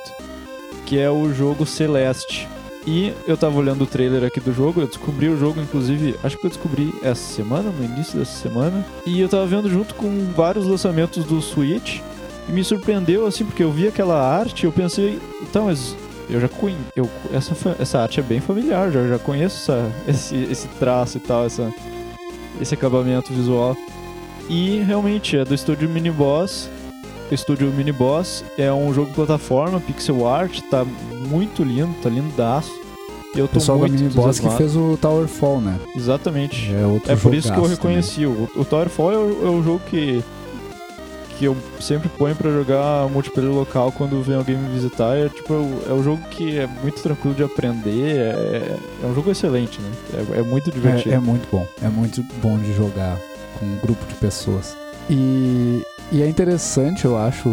Que 0.86 1.00
é 1.00 1.10
o 1.10 1.34
jogo 1.34 1.66
Celeste. 1.66 2.48
E 2.86 3.14
eu 3.28 3.38
tava 3.38 3.58
olhando 3.58 3.84
o 3.84 3.88
trailer 3.88 4.24
aqui 4.24 4.40
do 4.40 4.54
jogo, 4.54 4.82
eu 4.82 4.88
descobri 4.88 5.30
o 5.30 5.38
jogo, 5.38 5.60
inclusive, 5.62 6.16
acho 6.22 6.38
que 6.38 6.46
eu 6.46 6.50
descobri 6.50 6.94
essa 7.02 7.34
semana, 7.34 7.72
no 7.72 7.84
início 7.84 8.20
dessa 8.20 8.38
semana. 8.40 8.86
E 9.06 9.20
eu 9.20 9.30
tava 9.30 9.46
vendo 9.46 9.70
junto 9.70 9.96
com 9.96 10.32
vários 10.36 10.66
lançamentos 10.66 11.26
do 11.26 11.42
Switch. 11.42 12.00
E 12.48 12.52
me 12.52 12.64
surpreendeu, 12.64 13.26
assim, 13.26 13.46
porque 13.46 13.64
eu 13.64 13.72
vi 13.72 13.88
aquela 13.88 14.22
arte 14.22 14.66
eu 14.66 14.72
pensei, 14.72 15.18
então, 15.42 15.66
mas 15.66 15.96
eu 16.30 16.40
já 16.40 16.48
conheço. 16.50 16.80
Essa, 17.34 17.76
essa 17.80 18.00
arte 18.00 18.20
é 18.20 18.24
bem 18.24 18.40
familiar, 18.40 18.92
já, 18.92 19.08
já 19.08 19.20
conheço 19.20 19.72
essa, 19.72 19.92
esse, 20.08 20.36
esse 20.52 20.68
traço 20.80 21.18
e 21.18 21.20
tal, 21.22 21.46
essa, 21.46 21.72
esse 22.62 22.74
acabamento 22.74 23.32
visual. 23.34 23.76
E 24.50 24.80
realmente 24.80 25.38
é 25.38 25.46
do 25.46 25.54
estúdio 25.54 25.90
Mini 25.90 26.12
Boss. 26.12 26.70
O 27.32 27.34
estúdio 27.34 27.72
Mini 27.72 27.92
Boss 27.92 28.44
é 28.58 28.72
um 28.72 28.94
jogo 28.94 29.10
de 29.10 29.16
plataforma, 29.16 29.80
pixel 29.80 30.28
art, 30.28 30.60
tá 30.70 30.86
muito 31.12 31.64
lindo, 31.64 31.94
tá 32.02 32.10
lindaço. 32.10 32.72
Eu 33.36 33.46
O 33.46 33.48
tô 33.48 33.56
pessoal 33.56 33.80
da 33.80 33.88
muito 33.88 34.00
Mini 34.00 34.14
Boss 34.14 34.40
que 34.40 34.50
fez 34.52 34.76
o 34.76 34.96
Towerfall, 35.02 35.60
né? 35.62 35.80
Exatamente. 35.96 36.72
É 36.72 36.86
outro 36.86 37.12
É 37.12 37.16
por 37.16 37.34
isso 37.34 37.48
que 37.48 37.54
eu 37.58 37.64
também. 37.64 37.76
reconheci. 37.78 38.26
O, 38.26 38.48
o 38.56 38.64
Towerfall 38.66 39.12
é 39.12 39.18
o, 39.18 39.48
é 39.48 39.50
o 39.50 39.64
jogo 39.64 39.82
que, 39.90 40.24
que 41.38 41.46
eu 41.46 41.56
sempre 41.80 42.10
ponho 42.10 42.36
pra 42.36 42.52
jogar 42.52 43.08
multiplayer 43.10 43.52
local 43.52 43.92
quando 43.92 44.22
vem 44.22 44.36
alguém 44.36 44.58
me 44.58 44.70
visitar. 44.70 45.16
É, 45.18 45.30
tipo, 45.30 45.54
é 45.88 45.94
o 45.94 46.04
jogo 46.04 46.22
que 46.30 46.58
é 46.60 46.68
muito 46.68 47.02
tranquilo 47.02 47.36
de 47.36 47.44
aprender. 47.44 48.18
É, 48.18 48.78
é 49.04 49.06
um 49.06 49.14
jogo 49.14 49.32
excelente, 49.32 49.82
né? 49.82 49.92
É, 50.14 50.40
é 50.40 50.44
muito 50.44 50.72
divertido. 50.72 51.12
É, 51.12 51.18
é 51.18 51.20
muito 51.20 51.48
bom. 51.52 51.68
É 51.82 51.88
muito 51.88 52.24
bom 52.42 52.58
de 52.58 52.74
jogar 52.74 53.18
com 53.60 53.66
um 53.66 53.78
grupo 53.78 54.06
de 54.06 54.16
pessoas. 54.16 54.76
E, 55.10 55.84
e 56.12 56.22
é 56.22 56.28
interessante, 56.28 57.06
eu 57.06 57.18
acho, 57.18 57.50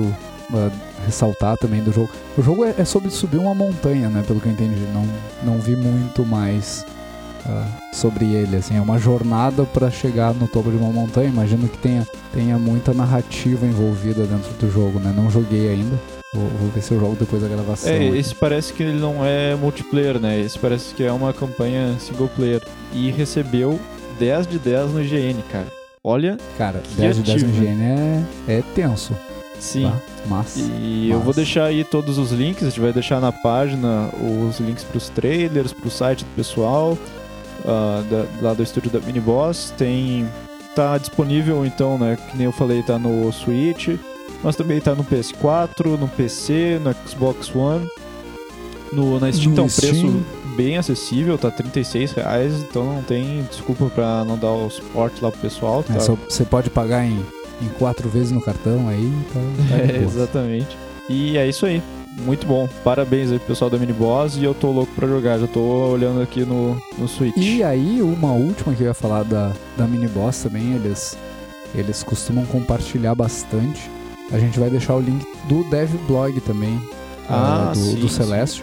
ah, 0.54 0.70
ressaltar 1.04 1.56
também 1.56 1.82
do 1.82 1.92
jogo. 1.92 2.10
O 2.36 2.42
jogo 2.42 2.64
é, 2.64 2.74
é 2.78 2.84
sobre 2.84 3.10
subir 3.10 3.38
uma 3.38 3.54
montanha, 3.54 4.08
né? 4.08 4.22
Pelo 4.26 4.40
que 4.40 4.46
eu 4.46 4.52
entendi. 4.52 4.80
Não, 4.92 5.06
não 5.42 5.58
vi 5.58 5.76
muito 5.76 6.24
mais 6.24 6.84
ah, 7.46 7.66
sobre 7.92 8.24
ele. 8.32 8.56
Assim, 8.56 8.76
é 8.76 8.80
uma 8.80 8.98
jornada 8.98 9.64
para 9.64 9.90
chegar 9.90 10.34
no 10.34 10.46
topo 10.48 10.70
de 10.70 10.76
uma 10.76 10.90
montanha. 10.92 11.28
Imagino 11.28 11.68
que 11.68 11.78
tenha, 11.78 12.06
tenha 12.32 12.58
muita 12.58 12.92
narrativa 12.94 13.66
envolvida 13.66 14.24
dentro 14.26 14.52
do 14.54 14.70
jogo, 14.70 14.98
né? 14.98 15.12
Não 15.16 15.30
joguei 15.30 15.70
ainda. 15.70 15.98
Vou, 16.32 16.46
vou 16.60 16.68
ver 16.70 16.80
se 16.82 16.92
eu 16.92 17.00
jogo 17.00 17.16
depois 17.18 17.42
da 17.42 17.48
gravação. 17.48 17.90
É, 17.92 18.04
esse 18.16 18.34
parece 18.34 18.72
que 18.72 18.82
ele 18.82 18.98
não 19.00 19.24
é 19.24 19.54
multiplayer, 19.56 20.18
né? 20.20 20.40
Esse 20.40 20.58
parece 20.58 20.94
que 20.94 21.02
é 21.02 21.10
uma 21.10 21.32
campanha 21.32 21.96
single 21.98 22.28
player. 22.28 22.62
E 22.92 23.10
recebeu 23.10 23.80
10 24.18 24.46
de 24.46 24.58
10 24.58 24.92
no 24.92 25.02
IGN, 25.02 25.42
cara. 25.50 25.66
Olha, 26.02 26.38
Cara, 26.56 26.80
10 26.96 27.16
de 27.16 27.22
10 27.22 27.42
no. 27.42 27.48
IGN 27.50 27.82
é, 27.82 28.22
é 28.48 28.62
tenso. 28.74 29.14
sim. 29.58 29.82
Tá? 29.90 29.96
Mas. 30.26 30.54
E 30.56 31.08
eu 31.10 31.18
vou 31.18 31.28
Mas- 31.28 31.36
deixar 31.36 31.64
aí 31.64 31.82
todos 31.82 32.16
os 32.18 32.30
links, 32.30 32.62
a 32.62 32.68
gente 32.68 32.80
vai 32.80 32.92
deixar 32.92 33.20
na 33.20 33.32
página 33.32 34.08
os 34.48 34.60
links 34.60 34.84
pros 34.84 35.08
trailers, 35.08 35.72
pro 35.72 35.90
site 35.90 36.24
do 36.24 36.30
pessoal, 36.36 36.96
ah, 37.66 38.02
da- 38.10 38.26
lá 38.48 38.54
do 38.54 38.62
estúdio 38.62 38.90
da 38.90 39.00
Miniboss. 39.00 39.72
Tem. 39.76 40.26
Tá 40.74 40.96
disponível 40.98 41.64
então, 41.66 41.98
né? 41.98 42.16
Que 42.30 42.36
nem 42.36 42.46
eu 42.46 42.52
falei, 42.52 42.82
tá 42.82 42.98
no 42.98 43.30
Switch, 43.32 43.88
mas 44.42 44.54
também 44.54 44.80
tá 44.80 44.94
no 44.94 45.02
PS4, 45.04 45.98
no 45.98 46.06
PC, 46.08 46.80
no 46.82 46.94
Xbox 47.08 47.54
One. 47.54 47.86
No, 48.92 49.18
na 49.20 49.30
Steam 49.32 49.50
No 49.50 49.56
tá 49.56 49.62
um 49.62 49.68
preço 49.68 49.94
Steam. 49.94 50.24
bem 50.56 50.76
acessível, 50.76 51.36
tá 51.38 51.50
36 51.50 52.12
reais, 52.12 52.54
então 52.62 52.84
não 52.94 53.02
tem 53.02 53.42
desculpa 53.50 53.86
pra 53.86 54.24
não 54.24 54.36
dar 54.38 54.50
o 54.52 54.68
suporte 54.70 55.22
lá 55.22 55.30
pro 55.30 55.40
pessoal. 55.40 55.82
Tá? 55.82 55.94
É, 55.94 55.98
você 56.28 56.44
pode 56.44 56.70
pagar 56.70 57.04
em, 57.04 57.24
em 57.62 57.68
quatro 57.78 58.08
vezes 58.08 58.30
no 58.32 58.40
cartão 58.40 58.88
aí, 58.88 59.12
tá, 59.32 59.40
tá 59.68 59.76
É, 59.92 60.02
exatamente. 60.02 60.76
E 61.08 61.36
é 61.36 61.48
isso 61.48 61.66
aí. 61.66 61.82
Muito 62.18 62.46
bom. 62.46 62.68
Parabéns 62.84 63.30
aí 63.30 63.38
pro 63.38 63.48
pessoal 63.48 63.70
da 63.70 63.78
Miniboss 63.78 64.36
e 64.36 64.44
eu 64.44 64.54
tô 64.54 64.70
louco 64.70 64.92
pra 64.94 65.06
jogar. 65.06 65.38
Já 65.38 65.46
tô 65.46 65.60
olhando 65.60 66.20
aqui 66.20 66.44
no, 66.44 66.80
no 66.98 67.08
Switch. 67.08 67.36
E 67.36 67.62
aí, 67.62 68.02
uma 68.02 68.32
última 68.32 68.74
que 68.74 68.82
eu 68.82 68.88
ia 68.88 68.94
falar 68.94 69.22
da, 69.22 69.52
da 69.76 69.86
mini 69.86 70.08
boss 70.08 70.42
também, 70.42 70.74
eles, 70.74 71.16
eles 71.74 72.02
costumam 72.02 72.44
compartilhar 72.46 73.14
bastante. 73.14 73.90
A 74.32 74.38
gente 74.38 74.58
vai 74.58 74.70
deixar 74.70 74.94
o 74.96 75.00
link 75.00 75.24
do 75.48 75.64
Dev 75.70 75.90
Blog 76.06 76.40
também, 76.40 76.80
Ah, 77.28 77.68
ah, 77.68 77.72
do, 77.72 77.78
sim, 77.78 77.94
do. 77.96 78.08
Celeste. 78.08 78.62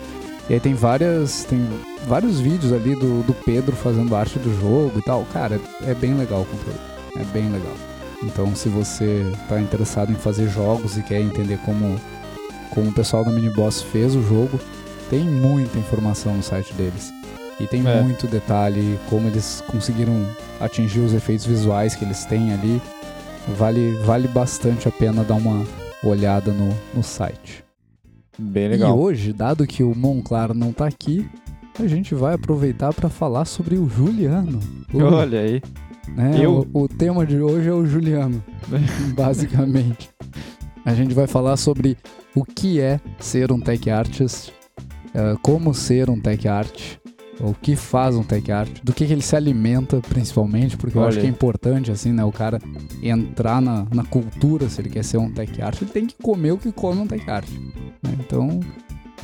E 0.49 0.53
aí 0.53 0.59
tem 0.59 0.73
várias. 0.73 1.43
Tem 1.45 1.65
vários 2.05 2.39
vídeos 2.39 2.71
ali 2.71 2.95
do, 2.95 3.23
do 3.23 3.33
Pedro 3.33 3.75
fazendo 3.75 4.15
arte 4.15 4.39
do 4.39 4.53
jogo 4.61 4.99
e 4.99 5.01
tal. 5.01 5.25
Cara, 5.33 5.59
é 5.83 5.93
bem 5.93 6.13
legal 6.13 6.41
o 6.41 6.45
conteúdo. 6.45 6.79
É 7.17 7.23
bem 7.33 7.49
legal. 7.51 7.73
Então 8.23 8.55
se 8.55 8.69
você 8.69 9.25
tá 9.47 9.59
interessado 9.59 10.11
em 10.11 10.15
fazer 10.15 10.49
jogos 10.49 10.97
e 10.97 11.03
quer 11.03 11.21
entender 11.21 11.59
como, 11.65 11.99
como 12.71 12.89
o 12.89 12.93
pessoal 12.93 13.23
da 13.25 13.31
Miniboss 13.31 13.81
fez 13.81 14.15
o 14.15 14.21
jogo, 14.21 14.59
tem 15.09 15.21
muita 15.23 15.77
informação 15.77 16.35
no 16.35 16.43
site 16.43 16.73
deles. 16.73 17.11
E 17.59 17.65
tem 17.65 17.85
É. 17.87 18.01
muito 18.01 18.27
detalhe, 18.27 18.99
como 19.09 19.27
eles 19.27 19.63
conseguiram 19.67 20.13
atingir 20.59 20.99
os 20.99 21.13
efeitos 21.13 21.45
visuais 21.45 21.95
que 21.95 22.05
eles 22.05 22.23
têm 22.25 22.53
ali. 22.53 22.81
Vale, 23.57 23.93
vale 24.05 24.27
bastante 24.27 24.87
a 24.87 24.91
pena 24.91 25.23
dar 25.23 25.35
uma 25.35 25.65
olhada 26.03 26.51
no, 26.51 26.69
no 26.93 27.01
site. 27.01 27.63
Bem 28.37 28.67
legal. 28.69 28.89
E 28.95 28.99
hoje, 28.99 29.33
dado 29.33 29.65
que 29.65 29.81
o 29.83 29.95
Monclar 29.95 30.53
não 30.53 30.71
tá 30.71 30.85
aqui, 30.85 31.27
a 31.79 31.87
gente 31.87 32.13
vai 32.13 32.35
aproveitar 32.35 32.93
para 32.93 33.09
falar 33.09 33.45
sobre 33.45 33.75
o 33.77 33.89
Juliano. 33.89 34.59
O, 34.93 34.99
Olha 35.01 35.39
aí. 35.39 35.61
né, 36.09 36.33
eu- 36.39 36.67
o, 36.73 36.83
o 36.83 36.87
tema 36.87 37.25
de 37.25 37.39
hoje 37.39 37.69
é 37.69 37.73
o 37.73 37.85
Juliano, 37.87 38.43
basicamente. 39.15 40.09
A 40.85 40.93
gente 40.93 41.13
vai 41.13 41.25
falar 41.27 41.57
sobre 41.57 41.97
o 42.37 42.45
que 42.45 42.79
é 42.79 42.99
ser 43.19 43.51
um 43.51 43.59
tech 43.59 43.89
artist, 43.89 44.53
eh, 45.15 45.35
como 45.41 45.73
ser 45.73 46.07
um 46.07 46.19
tech 46.19 46.47
art, 46.47 46.97
o 47.39 47.51
que 47.53 47.75
faz 47.75 48.15
um 48.15 48.23
tech 48.23 48.51
art, 48.51 48.69
do 48.83 48.93
que, 48.93 49.07
que 49.07 49.11
ele 49.11 49.23
se 49.23 49.35
alimenta 49.35 49.99
principalmente, 50.07 50.77
porque 50.77 50.95
eu 50.95 51.01
Olha 51.01 51.09
acho 51.09 51.19
que 51.19 51.25
é 51.25 51.29
importante 51.29 51.91
assim, 51.91 52.11
né, 52.11 52.23
o 52.23 52.31
cara 52.31 52.59
entrar 53.01 53.59
na, 53.59 53.87
na 53.91 54.03
cultura 54.05 54.69
se 54.69 54.79
ele 54.79 54.89
quer 54.89 55.03
ser 55.03 55.17
um 55.17 55.31
tech 55.31 55.59
art, 55.59 55.81
ele 55.81 55.89
tem 55.89 56.05
que 56.05 56.15
comer 56.21 56.51
o 56.51 56.57
que 56.59 56.71
come 56.71 57.01
um 57.01 57.07
tech 57.07 57.27
art. 57.27 57.49
né? 58.03 58.15
Então, 58.19 58.59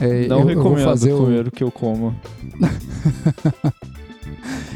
é, 0.01 0.27
Não 0.27 0.39
eu, 0.39 0.49
eu 0.49 0.55
vou 0.55 0.63
recomendo 0.63 0.85
fazer 0.85 1.15
comer 1.15 1.47
o 1.47 1.51
que 1.51 1.63
eu 1.63 1.71
como. 1.71 2.15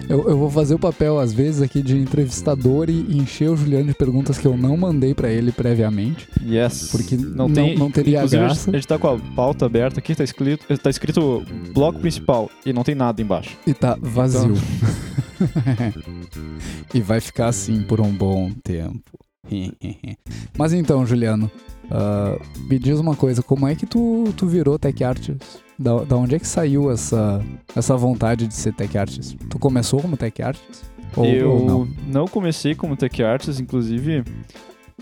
eu, 0.10 0.30
eu 0.30 0.38
vou 0.38 0.50
fazer 0.50 0.76
o 0.76 0.80
papel, 0.80 1.20
às 1.20 1.34
vezes, 1.34 1.62
aqui 1.62 1.82
de 1.82 1.98
entrevistador 1.98 2.90
e 2.90 3.18
encher 3.18 3.50
o 3.50 3.58
Juliano 3.58 3.88
de 3.88 3.94
perguntas 3.94 4.38
que 4.38 4.46
eu 4.48 4.56
não 4.56 4.78
mandei 4.78 5.14
pra 5.14 5.30
ele 5.30 5.52
previamente. 5.52 6.28
Yes. 6.46 6.90
Porque 6.92 7.16
não, 7.18 7.48
não- 7.48 7.54
tem, 7.54 7.78
não 7.78 7.92
teria 7.92 8.18
inclusive, 8.18 8.44
graça. 8.44 8.70
A 8.70 8.74
gente 8.74 8.88
tá 8.88 8.98
com 8.98 9.08
a 9.08 9.20
pauta 9.36 9.66
aberta 9.66 10.00
aqui, 10.00 10.16
tá 10.16 10.24
escrito, 10.24 10.66
tá 10.78 10.90
escrito 10.90 11.44
bloco 11.74 12.00
principal 12.00 12.50
e 12.66 12.72
não 12.72 12.84
tem 12.84 12.96
nada 12.96 13.22
embaixo. 13.22 13.58
E 13.66 13.74
tá 13.74 13.98
vazio. 14.00 14.54
e 16.94 17.02
vai 17.02 17.20
ficar 17.20 17.48
assim 17.48 17.84
por 17.84 18.02
um 18.02 18.12
bom 18.12 18.52
tempo. 18.64 19.20
Mas 20.58 20.74
então, 20.74 21.06
Juliano, 21.06 21.50
ah, 21.90 22.38
me 22.70 22.78
diz 22.78 23.00
uma 23.00 23.16
coisa, 23.16 23.42
como 23.42 23.68
é 23.68 23.76
que 23.76 23.86
tu, 23.86 24.26
tu 24.36 24.48
virou 24.48 24.78
tech 24.78 25.04
artist? 25.04 25.60
Da, 25.80 26.04
da 26.04 26.16
onde 26.18 26.36
é 26.36 26.40
que 26.40 26.48
saiu 26.48 26.92
essa, 26.92 27.42
essa 27.76 27.96
vontade 27.96 28.48
de 28.48 28.54
ser 28.54 28.74
tech 28.74 28.98
artist? 28.98 29.38
Tu 29.50 29.60
começou 29.60 30.02
como 30.02 30.18
tech 30.18 30.42
artist? 30.42 30.84
Ou, 31.16 31.26
eu 31.26 31.52
ou 31.52 31.66
não? 31.66 31.88
não 32.08 32.28
comecei 32.28 32.74
como 32.76 32.96
tech 32.96 33.24
artist, 33.24 33.62
inclusive. 33.62 34.24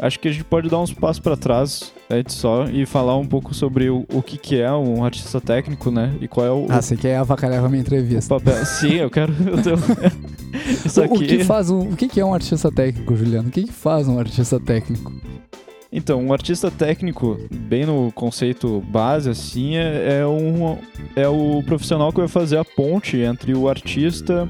Acho 0.01 0.19
que 0.19 0.27
a 0.27 0.31
gente 0.31 0.43
pode 0.43 0.69
dar 0.69 0.79
uns 0.79 0.91
passos 0.91 1.21
para 1.21 1.37
trás 1.37 1.93
antes 2.09 2.35
só 2.35 2.65
e 2.65 2.85
falar 2.85 3.15
um 3.17 3.25
pouco 3.25 3.53
sobre 3.53 3.89
o, 3.89 4.05
o 4.13 4.21
que, 4.21 4.37
que 4.37 4.59
é 4.59 4.69
um 4.73 5.05
artista 5.05 5.39
técnico, 5.39 5.89
né? 5.89 6.13
E 6.19 6.27
qual 6.27 6.45
é 6.45 6.51
o, 6.51 6.65
Ah, 6.69 6.81
você 6.81 6.97
quer 6.97 7.15
avacalhar 7.15 7.63
a 7.63 7.69
minha 7.69 7.79
entrevista. 7.81 8.35
papel. 8.37 8.65
Sim, 8.65 8.95
eu 8.95 9.09
quero. 9.09 9.31
Eu 9.47 9.61
tenho... 9.63 9.77
Isso 10.85 10.99
O, 11.01 11.03
o 11.03 11.15
aqui. 11.15 11.27
que 11.27 11.43
faz 11.45 11.69
um, 11.69 11.79
o 11.91 11.95
que, 11.95 12.09
que 12.09 12.19
é 12.19 12.25
um 12.25 12.33
artista 12.33 12.69
técnico, 12.69 13.15
Juliano? 13.15 13.47
O 13.47 13.51
que, 13.51 13.63
que 13.63 13.71
faz 13.71 14.07
um 14.09 14.19
artista 14.19 14.59
técnico? 14.59 15.13
Então, 15.95 16.21
um 16.21 16.33
artista 16.33 16.69
técnico, 16.69 17.39
bem 17.49 17.85
no 17.85 18.11
conceito 18.11 18.81
base, 18.81 19.29
assim, 19.29 19.77
é, 19.77 20.19
é, 20.19 20.27
um, 20.27 20.77
é 21.15 21.25
o 21.25 21.63
profissional 21.65 22.11
que 22.11 22.19
vai 22.19 22.27
fazer 22.27 22.57
a 22.57 22.65
ponte 22.65 23.15
entre 23.15 23.55
o 23.55 23.69
artista 23.69 24.47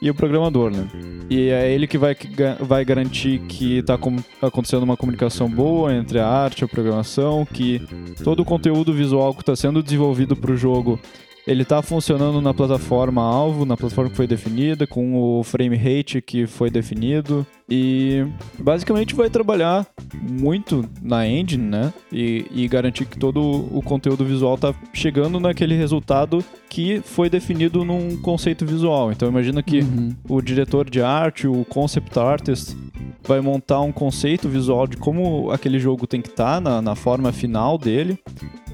e 0.00 0.08
o 0.08 0.14
programador, 0.14 0.70
né? 0.70 0.88
E 1.28 1.50
é 1.50 1.70
ele 1.70 1.86
que 1.86 1.98
vai, 1.98 2.16
vai 2.60 2.86
garantir 2.86 3.38
que 3.40 3.80
está 3.80 3.98
acontecendo 4.40 4.82
uma 4.82 4.96
comunicação 4.96 5.46
boa 5.46 5.92
entre 5.92 6.20
a 6.20 6.26
arte 6.26 6.62
e 6.62 6.64
a 6.64 6.68
programação, 6.68 7.44
que 7.44 7.82
todo 8.24 8.40
o 8.40 8.44
conteúdo 8.44 8.90
visual 8.90 9.34
que 9.34 9.42
está 9.42 9.54
sendo 9.54 9.82
desenvolvido 9.82 10.34
para 10.34 10.52
o 10.52 10.56
jogo 10.56 10.98
ele 11.48 11.62
está 11.62 11.80
funcionando 11.80 12.42
na 12.42 12.52
plataforma 12.52 13.22
alvo, 13.22 13.64
na 13.64 13.74
plataforma 13.74 14.10
que 14.10 14.16
foi 14.16 14.26
definida, 14.26 14.86
com 14.86 15.16
o 15.16 15.42
frame 15.42 15.76
rate 15.76 16.20
que 16.20 16.46
foi 16.46 16.70
definido. 16.70 17.46
E 17.70 18.22
basicamente 18.58 19.14
vai 19.14 19.30
trabalhar 19.30 19.86
muito 20.14 20.86
na 21.00 21.26
engine, 21.26 21.64
né? 21.64 21.92
E, 22.12 22.44
e 22.50 22.68
garantir 22.68 23.06
que 23.06 23.18
todo 23.18 23.40
o 23.40 23.80
conteúdo 23.82 24.26
visual 24.26 24.58
tá 24.58 24.74
chegando 24.92 25.40
naquele 25.40 25.74
resultado 25.74 26.44
que 26.68 27.00
foi 27.00 27.30
definido 27.30 27.82
num 27.82 28.18
conceito 28.18 28.66
visual. 28.66 29.10
Então 29.10 29.26
imagina 29.28 29.62
que 29.62 29.78
Uhum. 29.80 30.14
o 30.28 30.42
diretor 30.42 30.88
de 30.90 31.00
arte, 31.00 31.46
o 31.46 31.64
concept 31.64 32.18
artist, 32.18 32.76
vai 33.22 33.40
montar 33.40 33.80
um 33.80 33.92
conceito 33.92 34.48
visual 34.48 34.86
de 34.86 34.96
como 34.98 35.50
aquele 35.50 35.78
jogo 35.78 36.06
tem 36.06 36.20
que 36.20 36.28
estar 36.28 36.60
na, 36.60 36.82
na 36.82 36.94
forma 36.94 37.32
final 37.32 37.78
dele. 37.78 38.18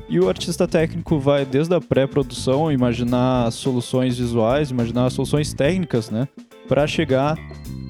E 0.08 0.20
o 0.20 0.28
artista 0.28 0.68
técnico 0.68 1.18
vai, 1.18 1.44
desde 1.46 1.75
a 1.75 1.80
pré-produção, 1.80 2.70
imaginar 2.70 3.50
soluções 3.50 4.18
visuais, 4.18 4.70
imaginar 4.70 5.08
soluções 5.11 5.52
técnicas, 5.54 6.11
né? 6.11 6.28
Para 6.68 6.87
chegar 6.87 7.37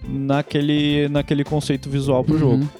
naquele, 0.08 1.08
naquele 1.08 1.44
conceito 1.44 1.90
visual 1.90 2.22
pro 2.24 2.34
Uhum. 2.34 2.38
jogo. 2.40 2.70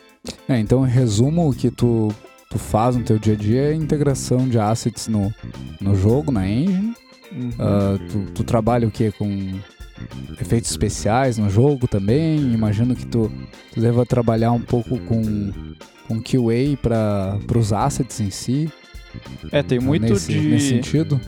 É, 0.48 0.58
então, 0.58 0.86
em 0.86 0.90
resumo, 0.90 1.50
o 1.50 1.54
que 1.54 1.70
tu, 1.70 2.14
tu 2.48 2.58
faz 2.58 2.96
no 2.96 3.02
teu 3.02 3.18
dia 3.18 3.34
a 3.34 3.36
dia 3.36 3.60
é 3.62 3.68
a 3.72 3.74
integração 3.74 4.48
de 4.48 4.58
assets 4.58 5.08
no, 5.08 5.32
no 5.80 5.94
jogo, 5.94 6.30
na 6.32 6.48
engine. 6.48 6.94
Uhum. 7.32 7.50
Ah, 7.58 7.98
tu, 8.10 8.32
tu 8.32 8.44
trabalha 8.44 8.86
o 8.86 8.90
que? 8.90 9.10
Com 9.12 9.52
efeitos 10.40 10.70
especiais 10.70 11.36
no 11.38 11.50
jogo 11.50 11.88
também? 11.88 12.38
Imagino 12.52 12.94
que 12.94 13.04
tu, 13.06 13.30
tu 13.72 13.80
deva 13.80 14.06
trabalhar 14.06 14.52
um 14.52 14.60
pouco 14.60 14.98
com, 15.00 15.52
com 16.06 16.20
QA 16.22 16.76
para 16.80 17.58
os 17.58 17.72
assets 17.72 18.20
em 18.20 18.30
si. 18.30 18.70
É, 19.52 19.62
tem 19.62 19.78
muito 19.78 20.12
nesse, 20.12 20.32
de. 20.32 20.48
nesse 20.48 20.68
sentido. 20.68 21.20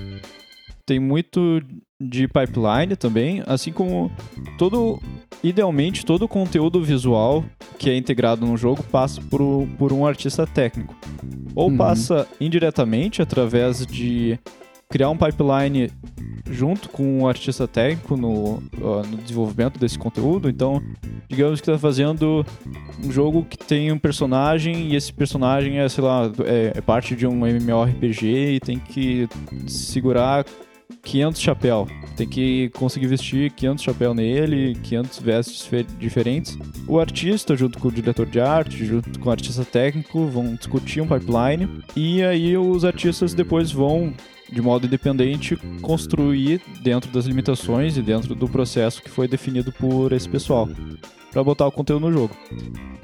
tem 0.84 0.98
muito 0.98 1.62
de 2.00 2.28
pipeline 2.28 2.94
também, 2.94 3.42
assim 3.46 3.72
como 3.72 4.10
todo, 4.58 5.00
idealmente, 5.42 6.04
todo 6.04 6.26
o 6.26 6.28
conteúdo 6.28 6.82
visual 6.82 7.42
que 7.78 7.88
é 7.88 7.96
integrado 7.96 8.44
no 8.46 8.56
jogo 8.56 8.82
passa 8.82 9.20
por, 9.22 9.66
por 9.78 9.92
um 9.92 10.06
artista 10.06 10.46
técnico. 10.46 10.94
Ou 11.54 11.70
Uhum. 11.70 11.76
passa 11.78 12.28
indiretamente 12.38 13.22
através 13.22 13.86
de 13.86 14.38
criar 14.88 15.10
um 15.10 15.16
pipeline 15.16 15.90
junto 16.50 16.88
com 16.88 17.22
o 17.22 17.28
artista 17.28 17.66
técnico 17.66 18.16
no, 18.16 18.62
no 18.78 19.16
desenvolvimento 19.18 19.78
desse 19.78 19.98
conteúdo. 19.98 20.48
Então, 20.48 20.82
digamos 21.28 21.60
que 21.60 21.68
está 21.68 21.78
fazendo 21.78 22.44
um 23.04 23.10
jogo 23.10 23.44
que 23.44 23.58
tem 23.58 23.90
um 23.90 23.98
personagem 23.98 24.88
e 24.88 24.96
esse 24.96 25.12
personagem 25.12 25.78
é, 25.78 25.88
sei 25.88 26.04
lá, 26.04 26.30
é, 26.44 26.72
é 26.76 26.80
parte 26.80 27.16
de 27.16 27.26
um 27.26 27.44
MMORPG 27.44 28.54
e 28.54 28.60
tem 28.60 28.78
que 28.78 29.28
segurar 29.66 30.44
500 31.02 31.40
chapéu. 31.40 31.86
Tem 32.16 32.28
que 32.28 32.70
conseguir 32.70 33.06
vestir 33.06 33.50
500 33.52 33.84
chapéu 33.84 34.14
nele, 34.14 34.74
500 34.82 35.18
vestes 35.18 35.68
diferentes. 35.98 36.56
O 36.88 36.98
artista, 36.98 37.56
junto 37.56 37.78
com 37.78 37.88
o 37.88 37.92
diretor 37.92 38.26
de 38.26 38.40
arte, 38.40 38.84
junto 38.84 39.18
com 39.18 39.28
o 39.28 39.32
artista 39.32 39.64
técnico, 39.64 40.26
vão 40.26 40.54
discutir 40.54 41.00
um 41.00 41.06
pipeline. 41.06 41.82
E 41.94 42.22
aí 42.22 42.56
os 42.56 42.84
artistas 42.84 43.34
depois 43.34 43.70
vão 43.70 44.14
de 44.50 44.62
modo 44.62 44.86
independente, 44.86 45.56
construir 45.82 46.60
dentro 46.82 47.10
das 47.10 47.26
limitações 47.26 47.96
e 47.96 48.02
dentro 48.02 48.34
do 48.34 48.48
processo 48.48 49.02
que 49.02 49.10
foi 49.10 49.26
definido 49.26 49.72
por 49.72 50.12
esse 50.12 50.28
pessoal 50.28 50.68
para 51.32 51.44
botar 51.44 51.66
o 51.66 51.72
conteúdo 51.72 52.08
no 52.08 52.12
jogo. 52.12 52.34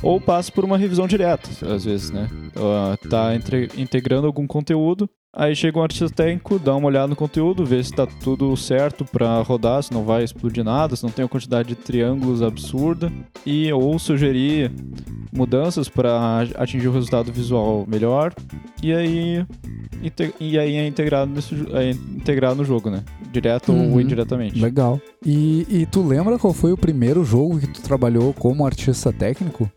Ou 0.03 0.21
passa 0.21 0.51
por 0.51 0.65
uma 0.65 0.79
revisão 0.79 1.07
direta, 1.07 1.51
às 1.67 1.85
vezes, 1.85 2.11
né? 2.11 2.31
Uh, 2.57 3.09
tá 3.09 3.35
entre, 3.35 3.69
integrando 3.77 4.27
algum 4.27 4.47
conteúdo 4.47 5.09
Aí 5.35 5.57
chega 5.57 5.79
um 5.79 5.83
artista 5.83 6.11
técnico, 6.11 6.59
dá 6.59 6.77
uma 6.77 6.89
olhada 6.89 7.07
no 7.07 7.17
conteúdo, 7.17 7.65
vê 7.65 7.83
se 7.83 7.91
tá 7.91 8.07
tudo 8.07 8.55
certo 8.55 9.03
para 9.03 9.41
rodar, 9.41 9.83
se 9.83 9.91
não 9.91 10.05
vai 10.05 10.23
explodir 10.23 10.63
nada, 10.63 10.95
se 10.95 11.03
não 11.03 11.11
tem 11.11 11.23
uma 11.23 11.29
quantidade 11.31 11.69
de 11.69 11.75
triângulos 11.75 12.43
absurda, 12.43 13.11
e 13.47 13.73
ou 13.73 13.99
sugerir 13.99 14.71
mudanças 15.33 15.89
para 15.89 16.43
atingir 16.57 16.87
o 16.87 16.93
resultado 16.93 17.33
visual 17.33 17.87
melhor, 17.89 18.35
e 18.83 18.93
aí 18.93 19.47
e 20.41 20.59
aí 20.59 20.77
é 20.77 20.87
integrado, 20.87 21.31
nesse, 21.31 21.55
é 21.73 21.91
integrado 21.91 22.57
no 22.57 22.65
jogo, 22.65 22.91
né? 22.91 23.03
Direto 23.31 23.73
uhum. 23.73 23.93
ou 23.93 24.01
indiretamente. 24.01 24.61
Legal. 24.61 25.01
E, 25.25 25.67
e 25.69 25.87
tu 25.87 26.03
lembra 26.03 26.39
qual 26.39 26.53
foi 26.53 26.73
o 26.73 26.77
primeiro 26.77 27.25
jogo 27.25 27.59
que 27.59 27.69
tu 27.69 27.83
trabalhou 27.83 28.33
como 28.33 28.67
artista 28.67 29.13
técnico? 29.13 29.71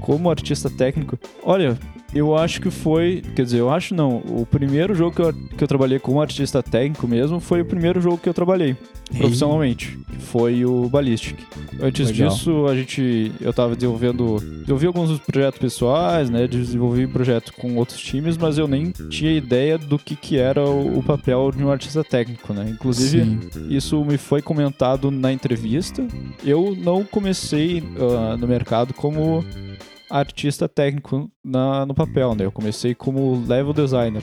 Como 0.00 0.28
artista 0.30 0.68
técnico? 0.68 1.18
Olha, 1.44 1.78
eu 2.14 2.36
acho 2.36 2.60
que 2.60 2.70
foi. 2.70 3.22
Quer 3.34 3.44
dizer, 3.44 3.58
eu 3.58 3.70
acho 3.70 3.94
não. 3.94 4.18
O 4.18 4.46
primeiro 4.46 4.94
jogo 4.94 5.14
que 5.14 5.22
eu, 5.22 5.32
que 5.32 5.64
eu 5.64 5.68
trabalhei 5.68 5.98
como 5.98 6.20
artista 6.20 6.62
técnico 6.62 7.08
mesmo 7.08 7.40
foi 7.40 7.62
o 7.62 7.64
primeiro 7.64 8.00
jogo 8.00 8.18
que 8.18 8.28
eu 8.28 8.34
trabalhei 8.34 8.76
profissionalmente. 9.16 9.98
Foi 10.20 10.64
o 10.64 10.88
Ballistic. 10.88 11.38
Antes 11.80 12.10
Legal. 12.10 12.28
disso, 12.28 12.66
a 12.66 12.74
gente. 12.74 13.32
Eu 13.40 13.52
tava 13.52 13.74
desenvolvendo. 13.74 14.38
Desenvolvi 14.40 14.86
alguns 14.86 15.18
projetos 15.20 15.58
pessoais, 15.58 16.30
né? 16.30 16.46
Desenvolvi 16.46 17.06
projeto 17.06 17.52
com 17.54 17.76
outros 17.76 18.00
times, 18.00 18.36
mas 18.36 18.58
eu 18.58 18.66
nem 18.66 18.90
tinha 19.10 19.32
ideia 19.32 19.78
do 19.78 19.98
que, 19.98 20.16
que 20.16 20.38
era 20.38 20.62
o, 20.62 20.98
o 20.98 21.02
papel 21.02 21.50
de 21.54 21.64
um 21.64 21.70
artista 21.70 22.04
técnico, 22.04 22.52
né? 22.52 22.68
Inclusive, 22.68 23.38
Sim. 23.50 23.66
isso 23.68 24.04
me 24.04 24.16
foi 24.16 24.42
comentado 24.42 25.10
na 25.10 25.32
entrevista. 25.32 26.06
Eu 26.44 26.76
não 26.78 27.04
comecei 27.04 27.80
uh, 27.80 28.36
no 28.36 28.46
mercado 28.46 28.94
como 28.94 29.44
artista 30.12 30.68
técnico 30.68 31.30
na, 31.42 31.86
no 31.86 31.94
papel, 31.94 32.34
né? 32.34 32.44
Eu 32.44 32.52
comecei 32.52 32.94
como 32.94 33.42
level 33.46 33.72
designer. 33.72 34.22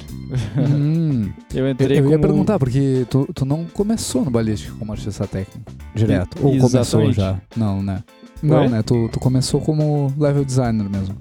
Hum. 0.55 1.31
eu 1.53 1.67
entrei 1.67 1.98
Eu, 2.00 2.05
eu 2.05 2.12
ia 2.12 2.19
perguntar, 2.19 2.60
porque 2.60 3.08
tu, 3.10 3.27
tu 3.34 3.43
não 3.43 3.65
começou 3.65 4.24
no 4.24 4.29
Ballistic 4.29 4.72
como 4.77 4.91
artista 4.91 5.25
técnico, 5.25 5.72
direto. 5.96 6.38
E, 6.38 6.46
ou 6.46 6.53
exatamente. 6.53 6.91
começou 6.91 7.12
já? 7.13 7.41
Não, 7.58 7.81
né? 7.81 8.03
Não, 8.41 8.62
Oi? 8.62 8.67
né? 8.69 8.84
Tu, 8.84 9.10
tu 9.12 9.19
começou 9.19 9.60
como 9.60 10.13
level 10.17 10.46
designer 10.46 10.88
mesmo. 10.88 11.17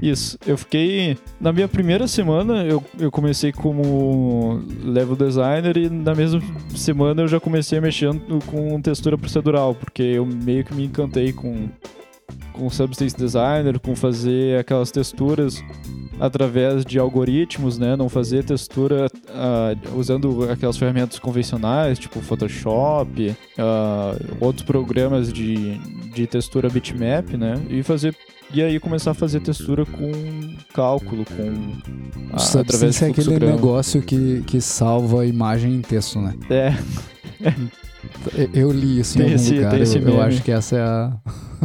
Isso, 0.00 0.38
eu 0.46 0.56
fiquei. 0.56 1.16
Na 1.40 1.52
minha 1.52 1.68
primeira 1.68 2.06
semana, 2.08 2.64
eu, 2.64 2.82
eu 2.98 3.10
comecei 3.10 3.52
como 3.52 4.60
level 4.84 5.16
designer 5.16 5.76
e 5.76 5.88
na 5.88 6.14
mesma 6.14 6.40
semana 6.74 7.22
eu 7.22 7.28
já 7.28 7.38
comecei 7.38 7.80
mexendo 7.80 8.38
com 8.46 8.80
textura 8.80 9.18
procedural, 9.18 9.74
porque 9.74 10.02
eu 10.02 10.24
meio 10.26 10.64
que 10.64 10.74
me 10.74 10.84
encantei 10.84 11.32
com 11.32 11.68
com 12.52 12.68
Substance 12.70 13.16
Designer, 13.16 13.78
com 13.78 13.96
fazer 13.96 14.58
aquelas 14.58 14.90
texturas 14.90 15.62
através 16.20 16.84
de 16.84 16.98
algoritmos, 16.98 17.78
né? 17.78 17.96
Não 17.96 18.08
fazer 18.08 18.44
textura 18.44 19.06
uh, 19.28 19.98
usando 19.98 20.48
aquelas 20.50 20.76
ferramentas 20.76 21.18
convencionais, 21.18 21.98
tipo 21.98 22.20
Photoshop, 22.20 23.30
uh, 23.30 24.36
outros 24.40 24.64
programas 24.64 25.32
de, 25.32 25.78
de 26.14 26.26
textura 26.26 26.68
bitmap, 26.68 27.30
né? 27.36 27.54
E 27.68 27.82
fazer 27.82 28.14
e 28.54 28.62
aí 28.62 28.78
começar 28.78 29.12
a 29.12 29.14
fazer 29.14 29.40
textura 29.40 29.86
com 29.86 30.12
cálculo, 30.74 31.24
com 31.24 31.42
uh, 31.42 32.58
através 32.60 32.96
de 32.98 33.04
é 33.04 33.08
aquele 33.08 33.38
negócio 33.38 34.02
que, 34.02 34.42
que 34.46 34.60
salva 34.60 35.22
a 35.22 35.26
imagem 35.26 35.74
em 35.74 35.80
texto, 35.80 36.20
né? 36.20 36.34
É. 36.50 36.74
Eu 38.52 38.70
li 38.70 39.00
isso 39.00 39.18
em 39.18 39.22
algum 39.22 39.34
esse, 39.34 39.54
lugar. 39.54 39.78
Eu, 39.78 40.08
eu, 40.08 40.20
acho 40.20 40.42
que 40.42 40.50
essa 40.50 40.76
é 40.76 40.82
a 40.82 41.16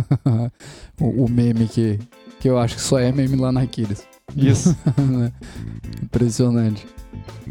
o, 0.99 1.25
o, 1.25 1.29
meme 1.29 1.67
que, 1.67 1.99
que 2.39 2.49
eu 2.49 2.57
acho 2.57 2.75
que 2.75 2.81
só 2.81 2.99
é 2.99 3.11
meme 3.11 3.35
lá 3.35 3.51
na 3.51 3.61
Aquiles. 3.61 4.07
Isso. 4.35 4.75
Né? 4.97 5.31
Impressionante. 6.03 6.85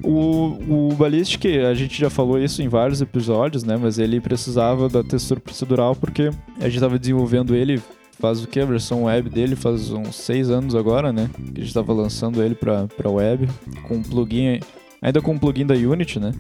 O, 0.03 0.91
o 0.91 0.95
Ballistic, 0.95 1.47
a 1.47 1.75
gente 1.75 1.99
já 1.99 2.11
falou 2.11 2.39
isso 2.39 2.63
em 2.63 2.69
vários 2.69 3.01
episódios, 3.01 3.65
né? 3.65 3.77
Mas 3.77 3.99
ele 3.99 4.21
precisava 4.21 4.89
da 4.89 5.03
textura 5.03 5.41
procedural 5.41 5.97
porque 5.97 6.31
a 6.59 6.65
gente 6.65 6.75
estava 6.75 6.99
desenvolvendo 6.99 7.55
ele 7.55 7.81
faz 8.19 8.43
o 8.43 8.47
que? 8.47 8.61
A 8.61 8.65
versão 8.65 9.05
web 9.05 9.29
dele 9.31 9.57
faz 9.57 9.91
uns 9.91 10.17
seis 10.17 10.51
anos 10.51 10.75
agora, 10.75 11.13
né? 11.13 11.31
Que 11.35 11.43
a 11.43 11.47
gente 11.47 11.67
estava 11.67 11.93
lançando 11.93 12.43
ele 12.43 12.55
para 12.55 13.11
web 13.11 13.49
com 13.87 13.97
um 13.97 14.03
plugin 14.03 14.61
ainda 15.01 15.21
com 15.21 15.33
um 15.33 15.39
plugin 15.39 15.67
da 15.67 15.75
Unity, 15.75 16.19
né? 16.19 16.33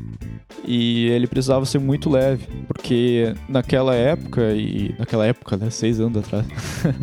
E 0.64 1.06
ele 1.06 1.26
precisava 1.26 1.64
ser 1.64 1.78
muito 1.78 2.10
leve, 2.10 2.46
porque 2.66 3.34
naquela 3.48 3.94
época, 3.94 4.52
e 4.52 4.94
naquela 4.98 5.26
época, 5.26 5.56
né? 5.56 5.70
Seis 5.70 6.00
anos 6.00 6.18
atrás, 6.18 6.46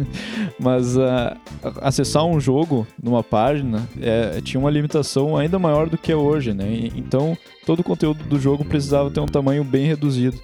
mas 0.59 0.97
uh, 0.97 1.37
acessar 1.81 2.25
um 2.25 2.39
jogo 2.39 2.85
numa 3.01 3.23
página 3.23 3.87
é, 4.01 4.41
tinha 4.41 4.59
uma 4.59 4.69
limitação 4.69 5.37
ainda 5.37 5.57
maior 5.59 5.89
do 5.89 5.97
que 5.97 6.11
é 6.11 6.15
hoje, 6.15 6.53
né? 6.53 6.89
Então 6.95 7.37
todo 7.65 7.79
o 7.79 7.83
conteúdo 7.83 8.23
do 8.25 8.39
jogo 8.39 8.65
precisava 8.65 9.09
ter 9.09 9.19
um 9.19 9.25
tamanho 9.25 9.63
bem 9.63 9.85
reduzido. 9.85 10.37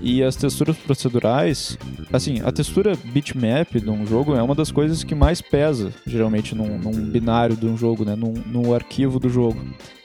E 0.00 0.22
as 0.22 0.36
texturas 0.36 0.76
procedurais, 0.76 1.78
assim, 2.12 2.40
a 2.44 2.52
textura 2.52 2.96
bitmap 3.04 3.74
de 3.74 3.88
um 3.88 4.06
jogo 4.06 4.34
é 4.34 4.42
uma 4.42 4.54
das 4.54 4.70
coisas 4.70 5.02
que 5.02 5.14
mais 5.14 5.40
pesa, 5.40 5.92
geralmente, 6.06 6.54
num, 6.54 6.78
num 6.78 6.92
binário 6.92 7.56
de 7.56 7.66
um 7.66 7.76
jogo, 7.76 8.04
né? 8.04 8.14
Num, 8.14 8.34
num 8.46 8.74
arquivo 8.74 9.18
do 9.18 9.28
jogo. 9.28 9.58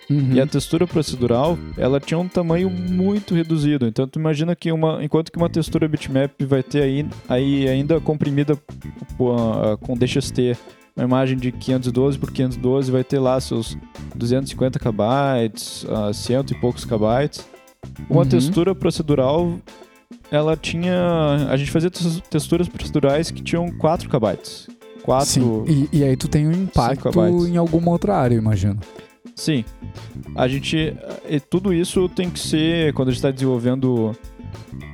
Uhum. 0.10 0.34
E 0.34 0.42
a 0.42 0.48
textura 0.48 0.88
procedural, 0.88 1.58
ela 1.78 2.00
tinha 2.00 2.18
um 2.18 2.28
tamanho 2.28 2.70
muito 2.70 3.36
reduzido. 3.36 3.88
Então 3.88 4.08
tu 4.08 4.20
imagina 4.20 4.56
que 4.56 4.72
uma, 4.72 5.04
enquanto 5.04 5.32
que 5.32 5.38
uma 5.38 5.50
textura 5.50 5.88
bitmap 5.88 6.32
vai 6.46 6.64
ter 6.64 6.82
aí, 6.82 7.06
aí 7.28 7.68
ainda 7.68 8.00
comprimida 8.00 8.58
com 9.18 9.98
DXT, 9.98 10.58
uma 10.96 11.06
imagem 11.06 11.38
de 11.38 11.52
512 11.52 12.18
por 12.18 12.32
512 12.32 12.92
vai 12.92 13.04
ter 13.04 13.20
lá 13.20 13.40
seus 13.40 13.78
250 14.16 14.80
KB, 14.80 15.02
uh, 15.04 16.14
cento 16.14 16.52
e 16.52 16.60
poucos 16.60 16.86
KB. 16.86 17.30
Uma 18.10 18.22
uhum. 18.22 18.28
textura 18.28 18.74
procedural, 18.74 19.60
ela 20.32 20.56
tinha, 20.58 21.48
a 21.50 21.56
gente 21.56 21.70
fazia 21.70 21.92
texturas 22.30 22.68
processurais 22.68 23.30
que 23.30 23.44
tinham 23.44 23.70
4 23.78 24.10
KB. 24.10 24.40
4 25.04 25.26
Sim. 25.26 25.66
E, 25.68 26.00
e 26.00 26.04
aí 26.04 26.18
tu 26.18 26.28
tem 26.28 26.48
um 26.48 26.52
impacto 26.52 27.48
em 27.48 27.58
alguma 27.58 27.92
outra 27.92 28.16
área, 28.16 28.36
imagino. 28.36 28.80
Sim. 29.38 29.64
A 30.36 30.48
gente. 30.48 30.98
E 31.30 31.40
tudo 31.40 31.72
isso 31.72 32.10
tem 32.10 32.28
que 32.30 32.40
ser. 32.40 32.92
Quando 32.94 33.10
a 33.10 33.12
gente 33.12 33.20
está 33.20 33.30
desenvolvendo 33.30 34.18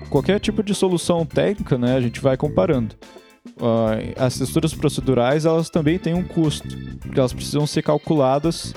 qualquer 0.09 0.37
tipo 0.39 0.61
de 0.61 0.75
solução 0.75 1.25
técnica, 1.25 1.77
né? 1.77 1.95
A 1.95 2.01
gente 2.01 2.19
vai 2.19 2.35
comparando. 2.35 2.93
Uh, 3.45 4.13
as 4.17 4.37
texturas 4.37 4.73
procedurais 4.73 5.45
elas 5.45 5.69
também 5.69 5.99
têm 5.99 6.13
um 6.13 6.23
custo, 6.23 6.67
porque 7.01 7.19
elas 7.19 7.33
precisam 7.33 7.67
ser 7.67 7.83
calculadas 7.83 8.73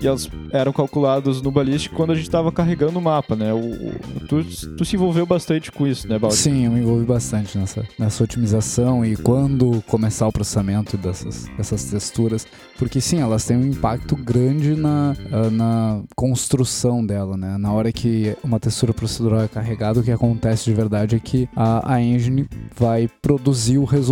e 0.00 0.06
elas 0.06 0.30
eram 0.52 0.72
calculadas 0.72 1.42
no 1.42 1.50
Ballistic 1.50 1.92
quando 1.92 2.12
a 2.12 2.14
gente 2.14 2.26
estava 2.26 2.52
carregando 2.52 2.98
o 2.98 3.02
mapa, 3.02 3.34
né? 3.34 3.52
O, 3.52 3.58
o, 3.58 4.20
tu, 4.28 4.44
tu 4.76 4.84
se 4.84 4.94
envolveu 4.94 5.26
bastante 5.26 5.72
com 5.72 5.84
isso, 5.84 6.06
né, 6.06 6.16
Baldi? 6.16 6.36
Sim, 6.36 6.64
eu 6.64 6.70
me 6.70 6.80
envolvi 6.80 7.04
bastante 7.04 7.58
nessa, 7.58 7.84
nessa 7.98 8.22
otimização 8.22 9.04
e 9.04 9.16
quando 9.16 9.82
começar 9.82 10.28
o 10.28 10.32
processamento 10.32 10.96
dessas, 10.96 11.48
dessas 11.56 11.84
texturas, 11.84 12.46
porque 12.78 13.00
sim, 13.00 13.20
elas 13.20 13.44
têm 13.44 13.56
um 13.56 13.66
impacto 13.66 14.14
grande 14.14 14.76
na, 14.76 15.16
ah, 15.32 15.50
na 15.50 16.02
construção 16.14 17.04
dela, 17.04 17.36
né? 17.36 17.58
Na 17.58 17.72
hora 17.72 17.90
que 17.90 18.36
uma 18.44 18.60
textura 18.60 18.94
procedural 18.94 19.42
é 19.42 19.48
carregada, 19.48 20.00
o 20.00 20.04
que 20.04 20.12
acontece 20.12 20.66
de 20.66 20.74
verdade 20.74 21.16
é 21.16 21.18
que 21.18 21.48
a, 21.56 21.94
a 21.94 22.00
engine 22.00 22.48
vai 22.76 23.08
produzir 23.20 23.78
o 23.78 23.84
resultado 23.84 24.03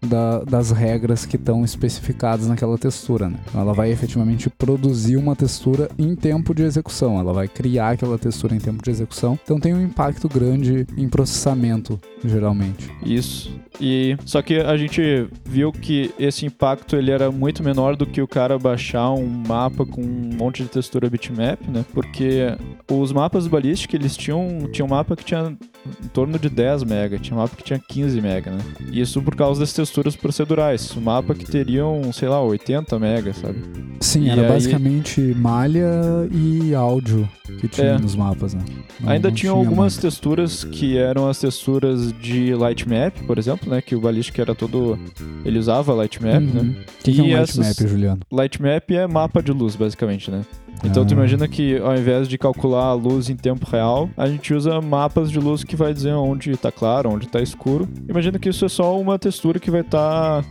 da- 0.00 0.40
das 0.44 0.70
regras 0.70 1.24
que 1.26 1.36
estão 1.36 1.64
especificadas 1.64 2.46
naquela 2.48 2.76
textura. 2.78 3.28
Né? 3.28 3.38
Então 3.48 3.60
ela 3.60 3.72
vai 3.72 3.90
efetivamente 3.90 4.48
produzir 4.50 5.16
uma 5.16 5.34
textura 5.36 5.90
em 5.98 6.14
tempo 6.14 6.54
de 6.54 6.62
execução, 6.62 7.18
ela 7.18 7.32
vai 7.32 7.48
criar 7.48 7.90
aquela 7.90 8.18
textura 8.18 8.54
em 8.54 8.58
tempo 8.58 8.82
de 8.82 8.90
execução. 8.90 9.38
Então 9.42 9.58
tem 9.60 9.74
um 9.74 9.82
impacto 9.82 10.28
grande 10.28 10.86
em 10.96 11.08
processamento, 11.08 11.98
geralmente. 12.24 12.88
Isso. 13.04 13.50
E 13.80 14.16
só 14.24 14.42
que 14.42 14.56
a 14.56 14.76
gente 14.76 15.28
viu 15.44 15.70
que 15.70 16.10
esse 16.18 16.44
impacto 16.44 16.96
ele 16.96 17.10
era 17.12 17.30
muito 17.30 17.62
menor 17.62 17.94
do 17.94 18.04
que 18.04 18.20
o 18.20 18.26
cara 18.26 18.58
baixar 18.58 19.10
um 19.12 19.26
mapa 19.46 19.86
com 19.86 20.02
um 20.02 20.30
monte 20.36 20.62
de 20.64 20.68
textura 20.68 21.08
bitmap, 21.08 21.60
né? 21.68 21.84
Porque 21.94 22.46
os 22.90 23.12
mapas 23.12 23.46
balísticos, 23.46 23.94
eles 23.94 24.16
tinham 24.16 24.68
tinha 24.72 24.84
um 24.84 24.88
mapa 24.88 25.14
que 25.14 25.24
tinha 25.24 25.56
em 26.04 26.08
torno 26.08 26.38
de 26.38 26.48
10 26.50 26.82
mega, 26.84 27.18
tinha 27.18 27.36
um 27.36 27.40
mapa 27.40 27.54
que 27.54 27.62
tinha 27.62 27.78
15 27.78 28.20
mega, 28.20 28.50
né? 28.50 28.58
Isso 28.92 29.22
por 29.22 29.36
causa 29.36 29.60
das 29.60 29.72
texturas 29.72 30.16
procedurais. 30.16 30.90
O 30.96 31.00
mapa 31.00 31.32
que 31.34 31.44
teriam, 31.46 32.12
sei 32.12 32.28
lá, 32.28 32.42
80 32.42 32.98
mega, 32.98 33.32
sabe? 33.32 33.58
Sim, 34.00 34.24
E 34.24 34.30
era 34.30 34.42
aí- 34.42 34.48
basicamente 34.48 35.20
malha 35.36 35.86
e 36.32 36.74
áudio 36.74 37.28
que 37.60 37.68
tinha 37.68 37.86
É. 37.92 37.98
nos 37.98 38.14
mapas, 38.16 38.54
né? 38.54 38.62
Não- 39.00 39.10
Ainda 39.10 39.28
não 39.28 39.34
tinham 39.34 39.54
tinha 39.54 39.64
algumas 39.66 39.94
mapa. 39.94 40.02
texturas 40.08 40.64
que 40.64 40.96
eram 40.98 41.28
as 41.28 41.38
texturas 41.38 42.07
de 42.12 42.54
Lightmap, 42.54 43.14
por 43.26 43.38
exemplo, 43.38 43.70
né? 43.70 43.80
Que 43.82 43.94
o 43.94 44.00
Ballistic 44.00 44.38
era 44.38 44.54
todo. 44.54 44.98
Ele 45.44 45.58
usava 45.58 45.92
Lightmap, 45.94 46.42
Uhum. 46.42 46.62
né? 46.62 46.74
O 47.00 47.02
que, 47.04 47.12
que 47.12 47.20
é 47.20 47.22
um 47.22 47.32
lightmap, 47.36 47.66
essas- 47.70 47.90
Juliano? 47.90 48.20
Lightmap 48.32 48.90
é 48.90 49.06
mapa 49.06 49.42
de 49.42 49.52
luz, 49.52 49.76
basicamente, 49.76 50.30
né? 50.30 50.42
Então 50.84 51.04
tu 51.04 51.10
Ah. 51.12 51.16
imagina 51.16 51.48
que 51.48 51.76
ao 51.78 51.94
invés 51.96 52.28
de 52.28 52.38
calcular 52.38 52.84
a 52.86 52.92
luz 52.92 53.28
em 53.28 53.36
tempo 53.36 53.66
real, 53.70 54.08
a 54.16 54.26
gente 54.28 54.52
usa 54.54 54.80
mapas 54.80 55.30
de 55.30 55.38
luz 55.38 55.64
que 55.64 55.74
vai 55.76 55.92
dizer 55.92 56.12
onde 56.12 56.56
tá 56.56 56.70
claro, 56.70 57.10
onde 57.10 57.26
tá 57.28 57.40
escuro. 57.40 57.88
Imagina 58.08 58.38
que 58.38 58.48
isso 58.48 58.64
é 58.64 58.68
só 58.68 58.98
uma 58.98 59.18
textura 59.18 59.58
que 59.58 59.70
vai 59.70 59.80
estar 59.82 60.44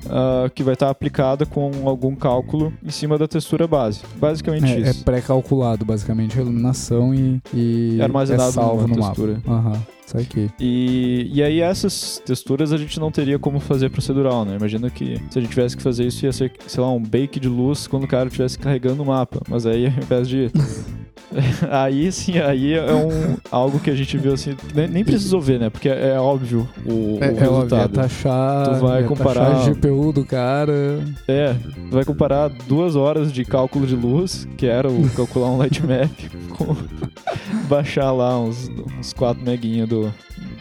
que 0.54 0.64
vai 0.64 0.74
estar 0.74 0.90
aplicada 0.90 1.46
com 1.46 1.72
algum 1.86 2.16
cálculo 2.16 2.74
em 2.84 2.90
cima 2.92 3.18
da 3.18 3.28
textura 3.28 3.68
base. 3.68 4.02
Basicamente 4.18 4.66
É, 4.66 4.78
é 4.88 4.90
isso. 4.92 5.04
pré-calculado, 5.04 5.86
basicamente, 5.86 6.38
a 6.38 6.42
iluminação 6.42 7.14
e, 7.14 7.42
e 7.54 7.98
É 8.00 8.04
armazenado 8.04 8.50
é 8.50 8.52
salvo 8.52 8.82
numa 8.84 8.88
no 8.88 8.96
textura. 9.04 9.34
mapa. 9.46 9.52
Aham, 9.70 9.82
isso 10.06 10.18
aqui. 10.18 10.50
E, 10.60 11.30
e 11.34 11.44
aí 11.44 11.60
essas 11.62 12.22
texturas 12.26 12.72
a 12.72 12.78
gente 12.78 13.00
não 13.00 13.12
teria 13.12 13.38
como 13.38 13.60
fazer 13.60 13.90
procedural, 13.90 14.46
né? 14.46 14.56
Imagina 14.56 14.90
que 14.90 15.22
se 15.30 15.38
a 15.38 15.42
gente 15.42 15.50
tivesse 15.52 15.76
que 15.78 15.84
fazer 15.84 16.06
isso 16.06 16.26
ia 16.26 16.32
ser, 16.32 16.52
sei 16.66 16.82
lá, 16.82 16.92
um 16.92 17.02
bake 17.02 17.40
de 17.40 17.48
luz 17.50 17.88
quando 17.88 18.04
o 18.04 18.08
cara 18.08 18.28
estivesse 18.28 18.58
carregando 18.58 19.04
o 19.04 19.06
mapa. 19.06 19.42
Mas 19.50 19.66
aí 19.66 19.86
ao 19.88 19.92
invés 19.92 20.17
de... 20.26 20.52
aí 21.70 22.10
sim, 22.12 22.38
aí 22.40 22.74
é 22.74 22.94
um, 22.94 23.36
algo 23.52 23.80
que 23.80 23.90
a 23.90 23.96
gente 23.96 24.18
viu 24.18 24.34
assim, 24.34 24.56
nem, 24.74 24.88
nem 24.88 25.04
precisou 25.04 25.42
ver, 25.42 25.60
né? 25.60 25.70
Porque 25.70 25.90
é, 25.90 26.18
óbvio 26.20 26.68
o, 26.86 27.18
o 27.18 27.20
É, 27.22 27.26
é 27.28 27.30
óbvio, 27.32 27.40
é 27.40 27.50
resultado. 27.50 27.94
taxar, 27.94 28.70
Tu 28.70 28.76
vai 28.82 29.04
é 29.04 29.08
comparar- 29.08 29.52
taxar 29.52 29.70
a 29.70 29.74
GPU 29.74 30.14
do 30.14 30.26
cara. 30.26 31.00
É, 31.28 31.54
tu 31.90 31.96
vai 31.96 32.06
comparar 32.06 32.48
duas 32.68 32.96
horas 32.96 33.32
de 33.32 33.44
cálculo 33.44 33.86
de 33.86 33.96
luz, 33.96 34.48
que 34.58 34.66
era 34.68 34.90
o 34.90 35.10
calcular 35.10 35.50
um 35.50 35.58
light 35.60 35.82
map, 35.86 36.10
com 36.58 36.76
baixar 37.68 38.12
lá 38.12 38.40
uns, 38.40 38.70
uns 38.98 39.12
4 39.14 39.44
meguinhos 39.44 39.90
do, 39.90 40.14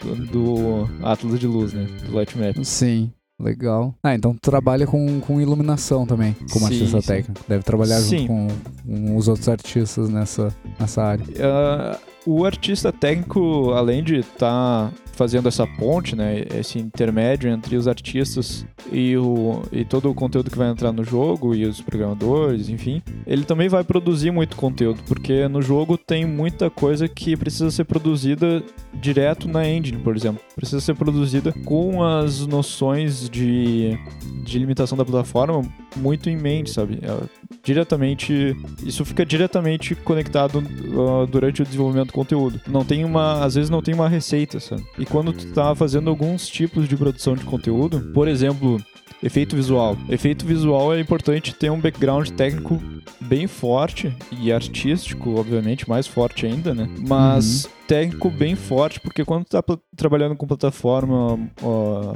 do, 0.03 0.25
do 0.25 0.89
Atlas 1.01 1.39
de 1.39 1.47
luz, 1.47 1.71
né? 1.73 1.87
Do 2.07 2.15
light 2.15 2.37
map. 2.37 2.57
Sim. 2.63 3.09
Legal. 3.39 3.93
Ah, 4.03 4.15
então 4.15 4.33
tu 4.33 4.49
trabalha 4.49 4.87
com, 4.87 5.19
com 5.19 5.39
iluminação 5.39 6.07
também, 6.07 6.35
como 6.51 6.67
Sim, 6.67 6.73
artista 6.73 7.01
sim. 7.01 7.07
técnico. 7.07 7.41
Deve 7.47 7.63
trabalhar 7.63 7.99
Sim. 7.99 8.19
junto 8.19 8.27
com, 8.27 8.47
com 8.83 9.15
os 9.15 9.27
outros 9.27 9.47
artistas 9.47 10.09
nessa, 10.09 10.53
nessa 10.79 11.03
área. 11.03 11.23
Ah, 11.39 11.99
o 12.27 12.45
artista 12.45 12.91
técnico, 12.91 13.71
além 13.71 14.03
de 14.03 14.17
estar 14.17 14.91
fazendo 15.13 15.47
essa 15.47 15.65
ponte, 15.65 16.15
né, 16.15 16.43
esse 16.59 16.77
intermédio 16.77 17.49
entre 17.49 17.75
os 17.75 17.87
artistas 17.87 18.65
e, 18.91 19.17
o, 19.17 19.63
e 19.71 19.83
todo 19.83 20.11
o 20.11 20.13
conteúdo 20.13 20.51
que 20.51 20.57
vai 20.57 20.69
entrar 20.69 20.91
no 20.91 21.03
jogo 21.03 21.55
e 21.55 21.65
os 21.65 21.81
programadores, 21.81 22.69
enfim, 22.69 23.01
ele 23.25 23.43
também 23.43 23.69
vai 23.69 23.83
produzir 23.83 24.29
muito 24.29 24.55
conteúdo, 24.57 24.99
porque 25.07 25.47
no 25.47 25.61
jogo 25.61 25.97
tem 25.97 26.25
muita 26.25 26.69
coisa 26.69 27.07
que 27.07 27.35
precisa 27.35 27.71
ser 27.71 27.85
produzida 27.85 28.61
direto 28.93 29.47
na 29.47 29.67
engine, 29.67 29.97
por 29.97 30.15
exemplo. 30.15 30.41
Precisa 30.55 30.81
ser 30.81 30.95
produzida 30.95 31.51
com 31.65 32.03
as 32.03 32.45
noções 32.45 33.29
de, 33.29 33.97
de 34.43 34.59
limitação 34.59 34.97
da 34.97 35.05
plataforma 35.05 35.61
muito 35.95 36.29
em 36.29 36.37
mente, 36.37 36.69
sabe? 36.69 36.99
É, 37.01 37.47
diretamente 37.63 38.55
isso 38.85 39.03
fica 39.03 39.25
diretamente 39.25 39.95
conectado 39.95 40.59
uh, 40.59 41.25
durante 41.27 41.61
o 41.61 41.65
desenvolvimento 41.65 42.13
conteúdo. 42.17 42.59
Não 42.67 42.83
tem 42.83 43.05
uma, 43.05 43.45
às 43.45 43.53
vezes 43.53 43.69
não 43.69 43.81
tem 43.81 43.93
uma 43.93 44.09
receita, 44.09 44.59
sabe? 44.59 44.83
E 44.97 45.05
quando 45.05 45.31
tu 45.31 45.45
tá 45.53 45.75
fazendo 45.75 46.09
alguns 46.09 46.47
tipos 46.47 46.87
de 46.87 46.97
produção 46.97 47.35
de 47.35 47.45
conteúdo, 47.45 48.11
por 48.13 48.27
exemplo, 48.27 48.81
efeito 49.23 49.55
visual. 49.55 49.97
Efeito 50.09 50.45
visual 50.45 50.93
é 50.93 50.99
importante 50.99 51.53
ter 51.53 51.69
um 51.71 51.79
background 51.79 52.29
técnico 52.29 52.81
bem 53.19 53.47
forte 53.47 54.13
e 54.39 54.51
artístico, 54.51 55.39
obviamente, 55.39 55.89
mais 55.89 56.05
forte 56.07 56.45
ainda, 56.45 56.73
né? 56.73 56.87
Mas 57.07 57.67
técnico 57.87 58.29
bem 58.29 58.55
forte, 58.55 58.99
porque 58.99 59.23
quando 59.25 59.45
tu 59.45 59.61
tá 59.61 59.77
trabalhando 59.95 60.35
com 60.35 60.45
plataforma 60.45 61.39
ó, 61.61 62.13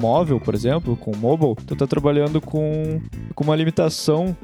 móvel, 0.00 0.40
por 0.40 0.54
exemplo, 0.54 0.96
com 0.96 1.16
mobile, 1.16 1.54
tu 1.66 1.74
tá 1.76 1.86
trabalhando 1.86 2.40
com, 2.40 3.00
com 3.34 3.44
uma 3.44 3.54
limitação 3.56 4.36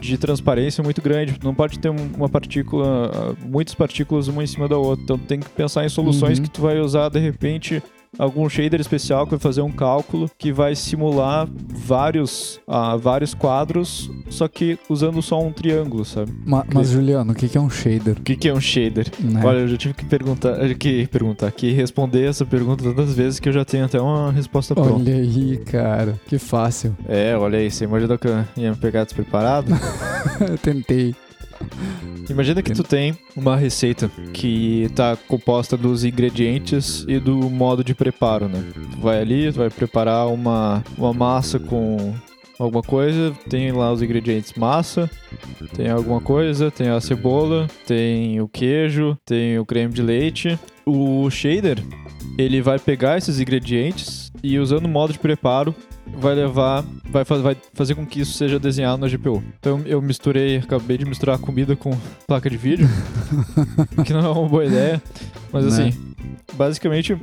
de 0.00 0.18
transparência 0.18 0.84
muito 0.84 1.00
grande. 1.02 1.32
Tu 1.38 1.44
não 1.46 1.54
pode 1.54 1.78
ter 1.78 1.88
um- 1.90 2.10
uma 2.16 2.28
partícula, 2.28 3.10
ah, 3.12 3.34
muitas 3.46 3.74
partículas 3.74 4.28
uma 4.28 4.44
em 4.44 4.46
cima 4.46 4.68
da 4.68 4.76
outra. 4.76 5.02
Então 5.04 5.18
tu 5.18 5.24
tem 5.24 5.40
que 5.40 5.48
pensar 5.48 5.84
em 5.84 5.88
soluções 5.88 6.38
Uhum. 6.38 6.44
que 6.44 6.50
tu 6.50 6.60
vai 6.60 6.78
usar 6.78 7.08
de 7.08 7.18
repente 7.18 7.82
algum 8.18 8.48
shader 8.48 8.80
especial 8.80 9.24
que 9.24 9.30
vai 9.32 9.38
fazer 9.38 9.62
um 9.62 9.70
cálculo 9.70 10.30
que 10.36 10.52
vai 10.52 10.74
simular 10.74 11.48
vários, 11.68 12.60
ah, 12.66 12.96
vários 12.96 13.34
quadros, 13.34 14.10
só 14.28 14.48
que 14.48 14.78
usando 14.88 15.22
só 15.22 15.40
um 15.40 15.52
triângulo, 15.52 16.04
sabe? 16.04 16.32
Ma- 16.44 16.64
mas, 16.72 16.90
Juliano, 16.90 17.32
o 17.32 17.34
que, 17.34 17.48
que 17.48 17.56
é 17.56 17.60
um 17.60 17.70
shader? 17.70 18.16
O 18.18 18.22
que, 18.22 18.36
que 18.36 18.48
é 18.48 18.52
um 18.54 18.60
shader? 18.60 19.06
né? 19.20 19.40
Olha, 19.44 19.58
eu 19.58 19.68
já 19.68 19.76
tive 19.76 19.94
que 19.94 20.04
perguntar, 20.04 20.56
que 20.74 21.06
perguntar, 21.06 21.50
que 21.52 21.70
responder 21.72 22.26
essa 22.28 22.44
pergunta 22.44 22.82
tantas 22.84 23.14
vezes 23.14 23.38
que 23.40 23.48
eu 23.48 23.52
já 23.52 23.64
tenho 23.64 23.84
até 23.84 24.00
uma 24.00 24.30
resposta 24.32 24.74
pronta. 24.74 24.94
Olha 24.94 25.14
aí, 25.14 25.56
cara. 25.64 26.18
Que 26.26 26.38
fácil. 26.38 26.96
É, 27.08 27.36
olha 27.36 27.58
aí, 27.58 27.70
você 27.70 27.84
imaginou 27.84 28.18
que 28.18 28.26
eu 28.28 28.44
ia 28.56 28.70
me 28.70 28.76
pegar 28.76 29.04
despreparado? 29.04 29.72
Eu 30.40 30.58
tentei. 30.58 31.14
Imagina 32.28 32.62
que 32.62 32.72
tu 32.72 32.82
tem 32.82 33.16
uma 33.34 33.56
receita 33.56 34.10
que 34.32 34.90
tá 34.94 35.16
composta 35.28 35.76
dos 35.76 36.04
ingredientes 36.04 37.04
e 37.08 37.18
do 37.18 37.48
modo 37.48 37.82
de 37.82 37.94
preparo, 37.94 38.48
né? 38.48 38.62
Tu 38.92 39.00
vai 39.00 39.20
ali, 39.20 39.50
tu 39.50 39.58
vai 39.58 39.70
preparar 39.70 40.28
uma, 40.28 40.84
uma 40.96 41.12
massa 41.12 41.58
com 41.58 42.14
alguma 42.58 42.82
coisa, 42.82 43.32
tem 43.48 43.72
lá 43.72 43.92
os 43.92 44.02
ingredientes 44.02 44.52
massa, 44.54 45.10
tem 45.74 45.88
alguma 45.88 46.20
coisa, 46.20 46.70
tem 46.70 46.88
a 46.88 47.00
cebola, 47.00 47.66
tem 47.86 48.40
o 48.40 48.48
queijo, 48.48 49.16
tem 49.24 49.58
o 49.58 49.64
creme 49.64 49.94
de 49.94 50.02
leite. 50.02 50.58
O 50.84 51.30
shader, 51.30 51.78
ele 52.36 52.60
vai 52.60 52.78
pegar 52.78 53.16
esses 53.16 53.40
ingredientes 53.40 54.30
e 54.42 54.58
usando 54.58 54.86
o 54.86 54.88
modo 54.88 55.12
de 55.12 55.18
preparo 55.18 55.74
vai 56.16 56.34
levar, 56.34 56.84
vai, 57.10 57.24
fa- 57.24 57.38
vai 57.38 57.56
fazer 57.74 57.94
com 57.94 58.04
que 58.06 58.20
isso 58.20 58.32
seja 58.32 58.58
desenhado 58.58 58.98
na 59.00 59.08
GPU. 59.08 59.42
Então 59.58 59.82
eu 59.86 60.00
misturei, 60.02 60.56
acabei 60.58 60.98
de 60.98 61.04
misturar 61.04 61.38
comida 61.38 61.74
com 61.76 61.90
placa 62.26 62.48
de 62.50 62.56
vídeo, 62.56 62.88
que 64.04 64.12
não 64.12 64.20
é 64.24 64.28
uma 64.28 64.48
boa 64.48 64.64
ideia, 64.64 65.02
mas 65.52 65.64
Né? 65.64 65.70
assim, 65.70 66.07
basicamente 66.54 67.16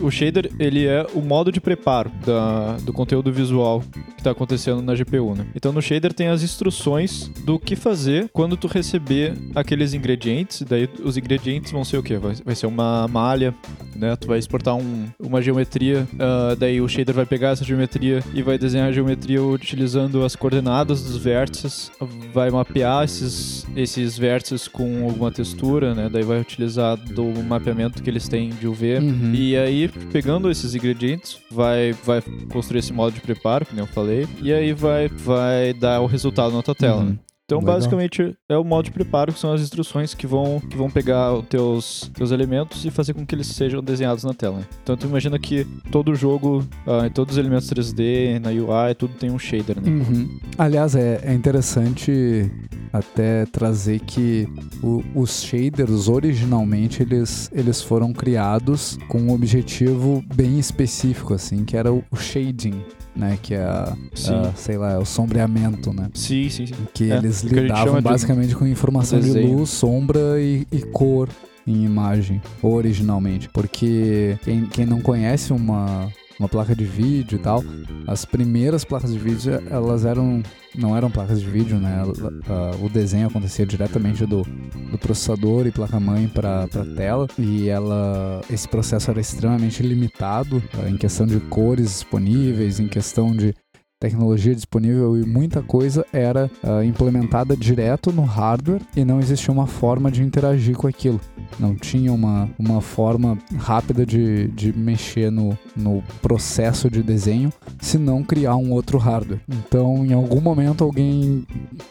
o 0.00 0.10
shader 0.10 0.50
ele 0.58 0.86
é 0.86 1.06
o 1.14 1.20
modo 1.20 1.50
de 1.52 1.60
preparo 1.60 2.10
da, 2.24 2.76
do 2.78 2.92
conteúdo 2.92 3.32
visual 3.32 3.82
que 3.92 4.00
está 4.18 4.30
acontecendo 4.30 4.80
na 4.82 4.94
GPU, 4.94 5.34
né? 5.34 5.46
Então 5.54 5.72
no 5.72 5.80
shader 5.82 6.12
tem 6.12 6.28
as 6.28 6.42
instruções 6.42 7.28
do 7.44 7.58
que 7.58 7.74
fazer 7.76 8.28
quando 8.32 8.56
tu 8.56 8.66
receber 8.66 9.34
aqueles 9.54 9.94
ingredientes, 9.94 10.62
daí 10.62 10.88
os 11.02 11.16
ingredientes 11.16 11.72
vão 11.72 11.84
ser 11.84 11.98
o 11.98 12.02
quê? 12.02 12.16
Vai, 12.16 12.34
vai 12.44 12.54
ser 12.54 12.66
uma 12.66 13.06
malha, 13.08 13.54
né? 13.96 14.14
Tu 14.16 14.26
vai 14.28 14.38
exportar 14.38 14.74
um- 14.76 15.06
uma 15.18 15.40
geometria, 15.42 16.06
ah, 16.18 16.54
daí 16.58 16.80
o 16.80 16.88
shader 16.88 17.14
vai 17.14 17.26
pegar 17.26 17.50
essa 17.50 17.64
geometria 17.64 18.22
e 18.34 18.42
vai 18.42 18.58
desenhar 18.58 18.88
a 18.88 18.92
geometria 18.92 19.42
utilizando 19.42 20.24
as 20.24 20.34
coordenadas 20.36 21.02
dos 21.02 21.16
vértices, 21.16 21.90
vai 22.32 22.50
mapear 22.50 23.04
esses, 23.04 23.66
esses 23.76 24.16
vértices 24.18 24.68
com 24.68 25.04
alguma 25.04 25.30
textura, 25.30 25.94
né? 25.94 26.08
Daí 26.12 26.22
vai 26.22 26.40
utilizar 26.40 26.96
do 26.96 27.24
mapeamento 27.44 28.02
que 28.02 28.10
eles 28.10 28.28
têm 28.28 28.47
de 28.50 28.66
UV. 28.66 28.98
Uhum. 28.98 29.34
E 29.34 29.56
aí, 29.56 29.88
pegando 30.12 30.50
esses 30.50 30.74
ingredientes, 30.74 31.38
vai, 31.50 31.92
vai 32.04 32.22
construir 32.50 32.80
esse 32.80 32.92
modo 32.92 33.14
de 33.14 33.20
preparo, 33.20 33.66
que 33.66 33.74
nem 33.74 33.84
eu 33.84 33.88
falei, 33.88 34.26
e 34.42 34.52
aí 34.52 34.72
vai, 34.72 35.08
vai 35.08 35.72
dar 35.72 36.00
o 36.00 36.06
resultado 36.06 36.54
na 36.54 36.62
tua 36.62 36.74
tela. 36.74 37.02
Uhum. 37.02 37.10
né? 37.10 37.18
Então, 37.48 37.60
Legal. 37.60 37.76
basicamente, 37.76 38.36
é 38.46 38.58
o 38.58 38.62
modo 38.62 38.84
de 38.84 38.90
preparo, 38.90 39.32
que 39.32 39.38
são 39.40 39.54
as 39.54 39.62
instruções 39.62 40.12
que 40.12 40.26
vão, 40.26 40.60
que 40.60 40.76
vão 40.76 40.90
pegar 40.90 41.32
os 41.32 41.46
teus, 41.46 42.10
teus 42.12 42.30
elementos 42.30 42.84
e 42.84 42.90
fazer 42.90 43.14
com 43.14 43.24
que 43.24 43.34
eles 43.34 43.46
sejam 43.46 43.82
desenhados 43.82 44.22
na 44.22 44.34
tela. 44.34 44.58
né? 44.58 44.64
Então, 44.82 44.94
tu 44.98 45.06
imagina 45.06 45.38
que 45.38 45.64
todo 45.90 46.14
jogo, 46.14 46.62
ah, 46.86 47.06
em 47.06 47.10
todos 47.10 47.32
os 47.32 47.38
elementos 47.38 47.66
3D, 47.70 48.38
na 48.38 48.50
UI, 48.50 48.94
tudo 48.94 49.14
tem 49.14 49.30
um 49.30 49.38
shader, 49.38 49.80
né? 49.80 49.90
Uhum. 49.90 50.38
Aliás, 50.58 50.94
é, 50.94 51.22
é 51.24 51.32
interessante 51.32 52.50
até 52.92 53.46
trazer 53.46 54.00
que 54.00 54.46
o- 54.82 55.02
os 55.14 55.42
shaders 55.42 56.06
originalmente 56.06 57.02
eles, 57.02 57.50
eles 57.52 57.80
foram 57.82 58.12
criados 58.12 58.98
com 59.08 59.18
um 59.22 59.32
objetivo 59.32 60.22
bem 60.34 60.58
específico, 60.58 61.32
assim, 61.32 61.64
que 61.64 61.78
era 61.78 61.90
o 61.90 62.02
shading, 62.14 62.82
né? 63.18 63.38
Que 63.42 63.54
é, 63.54 63.62
a, 63.62 63.92
a, 63.92 64.52
sei 64.54 64.78
lá, 64.78 64.92
é 64.92 64.98
o 64.98 65.04
sombreamento, 65.04 65.92
né? 65.92 66.08
Sim, 66.14 66.48
sim, 66.48 66.66
sim. 66.66 66.74
Que 66.94 67.10
É, 67.10 67.16
eles 67.16 67.42
que 67.42 67.48
lidavam 67.48 67.86
chama 67.86 67.98
de 67.98 68.04
basicamente 68.04 68.54
com 68.54 68.66
informação 68.66 69.20
de 69.20 69.32
luz, 69.32 69.70
sombra 69.70 70.40
e, 70.40 70.66
e 70.70 70.80
cor 70.82 71.28
em 71.66 71.84
imagem, 71.84 72.40
originalmente. 72.62 73.48
Porque 73.50 74.38
quem, 74.42 74.64
quem 74.66 74.86
não 74.86 75.00
conhece 75.00 75.52
uma, 75.52 76.08
uma 76.38 76.48
placa 76.48 76.74
de 76.74 76.84
vídeo 76.84 77.36
e 77.36 77.38
tal, 77.38 77.64
as 78.06 78.24
primeiras 78.24 78.84
placas 78.84 79.12
de 79.12 79.18
vídeo, 79.18 79.62
elas 79.70 80.04
eram. 80.04 80.42
Não 80.74 80.96
eram 80.96 81.10
placas 81.10 81.40
de 81.40 81.48
vídeo, 81.48 81.78
né? 81.78 82.02
Ah, 82.48 82.70
o 82.80 82.88
desenho 82.88 83.26
acontecia 83.26 83.66
diretamente 83.66 84.24
do, 84.24 84.42
do 84.90 84.98
processador 84.98 85.66
e 85.66 85.72
placa-mãe 85.72 86.28
para 86.28 86.68
tela. 86.96 87.26
E 87.38 87.68
ela. 87.68 88.40
Esse 88.50 88.68
processo 88.68 89.10
era 89.10 89.20
extremamente 89.20 89.82
limitado 89.82 90.62
ah, 90.74 90.88
em 90.88 90.96
questão 90.96 91.26
de 91.26 91.40
cores 91.40 91.86
disponíveis, 91.86 92.78
em 92.78 92.86
questão 92.86 93.34
de 93.34 93.54
tecnologia 94.00 94.54
disponível 94.54 95.16
e 95.16 95.26
muita 95.26 95.60
coisa 95.60 96.06
era 96.12 96.50
ah, 96.62 96.84
implementada 96.84 97.56
direto 97.56 98.12
no 98.12 98.22
hardware 98.22 98.80
e 98.96 99.04
não 99.04 99.18
existia 99.18 99.52
uma 99.52 99.66
forma 99.66 100.10
de 100.10 100.22
interagir 100.22 100.76
com 100.76 100.86
aquilo. 100.86 101.20
Não 101.58 101.74
tinha 101.74 102.12
uma, 102.12 102.48
uma 102.58 102.80
forma 102.80 103.36
rápida 103.56 104.06
de, 104.06 104.48
de 104.48 104.72
mexer 104.72 105.30
no, 105.30 105.58
no 105.74 106.02
processo 106.22 106.90
de 106.90 107.02
desenho 107.02 107.52
se 107.80 107.98
não 107.98 108.22
criar 108.22 108.56
um 108.56 108.72
outro 108.72 108.98
hardware. 108.98 109.40
Então, 109.48 110.04
em 110.04 110.12
algum 110.12 110.40
momento, 110.40 110.84
alguém 110.84 111.44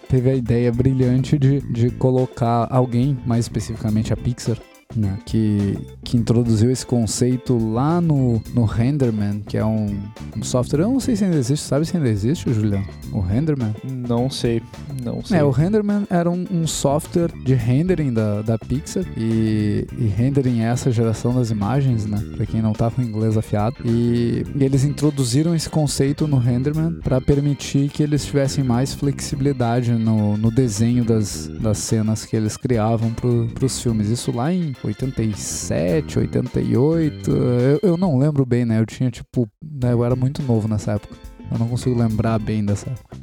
teve 0.07 0.29
a 0.29 0.35
ideia 0.35 0.71
brilhante 0.71 1.37
de, 1.37 1.61
de 1.71 1.89
colocar 1.91 2.67
alguém, 2.69 3.17
mais 3.25 3.45
especificamente 3.45 4.13
a 4.13 4.17
Pixar, 4.17 4.57
né, 4.97 5.17
que, 5.25 5.77
que 6.03 6.17
introduziu 6.17 6.71
esse 6.71 6.85
conceito 6.85 7.57
lá 7.57 8.01
no, 8.01 8.41
no 8.53 8.65
Renderman, 8.65 9.41
que 9.47 9.57
é 9.57 9.65
um, 9.65 9.97
um 10.35 10.43
software. 10.43 10.81
Eu 10.81 10.91
não 10.91 10.99
sei 10.99 11.15
se 11.15 11.23
ainda 11.23 11.37
existe, 11.37 11.65
sabe 11.65 11.85
se 11.85 11.95
ainda 11.95 12.09
existe, 12.09 12.51
Juliano? 12.53 12.87
O 13.11 13.19
Renderman? 13.19 13.73
Não 13.83 14.29
sei. 14.29 14.61
Não 15.03 15.23
sei. 15.23 15.39
É, 15.39 15.43
o 15.43 15.49
Renderman 15.49 16.05
era 16.09 16.29
um, 16.29 16.45
um 16.51 16.67
software 16.67 17.31
de 17.43 17.53
rendering 17.53 18.13
da, 18.13 18.41
da 18.41 18.57
Pixar 18.57 19.05
e, 19.15 19.87
e 19.97 20.07
rendering 20.07 20.61
é 20.61 20.65
essa 20.65 20.91
geração 20.91 21.33
das 21.33 21.51
imagens, 21.51 22.05
né? 22.05 22.23
Pra 22.35 22.45
quem 22.45 22.61
não 22.61 22.73
tá 22.73 22.89
com 22.89 23.01
o 23.01 23.05
inglês 23.05 23.37
afiado. 23.37 23.77
E, 23.85 24.45
e 24.55 24.63
eles 24.63 24.83
introduziram 24.83 25.55
esse 25.55 25.69
conceito 25.69 26.27
no 26.27 26.37
Renderman 26.37 26.99
para 27.01 27.21
permitir 27.21 27.89
que 27.89 28.03
eles 28.03 28.25
tivessem 28.25 28.63
mais 28.63 28.93
flexibilidade 28.93 29.91
no, 29.91 30.37
no 30.37 30.51
desenho 30.51 31.05
das, 31.05 31.47
das 31.47 31.77
cenas 31.77 32.25
que 32.25 32.35
eles 32.35 32.57
criavam 32.57 33.11
pro, 33.13 33.47
pros 33.53 33.81
filmes. 33.81 34.09
Isso 34.09 34.31
lá 34.31 34.51
em 34.51 34.73
87, 34.87 36.19
88. 36.19 37.31
Eu, 37.31 37.79
eu 37.83 37.97
não 37.97 38.17
lembro 38.17 38.45
bem, 38.45 38.65
né? 38.65 38.79
Eu 38.79 38.85
tinha 38.85 39.09
tipo. 39.11 39.47
né, 39.63 39.93
Eu 39.93 40.03
era 40.03 40.15
muito 40.15 40.41
novo 40.43 40.67
nessa 40.67 40.93
época. 40.93 41.15
Eu 41.51 41.57
não 41.59 41.67
consigo 41.67 41.97
lembrar 41.97 42.37
bem 42.39 42.63
dessa 42.65 42.89
época. 42.89 43.17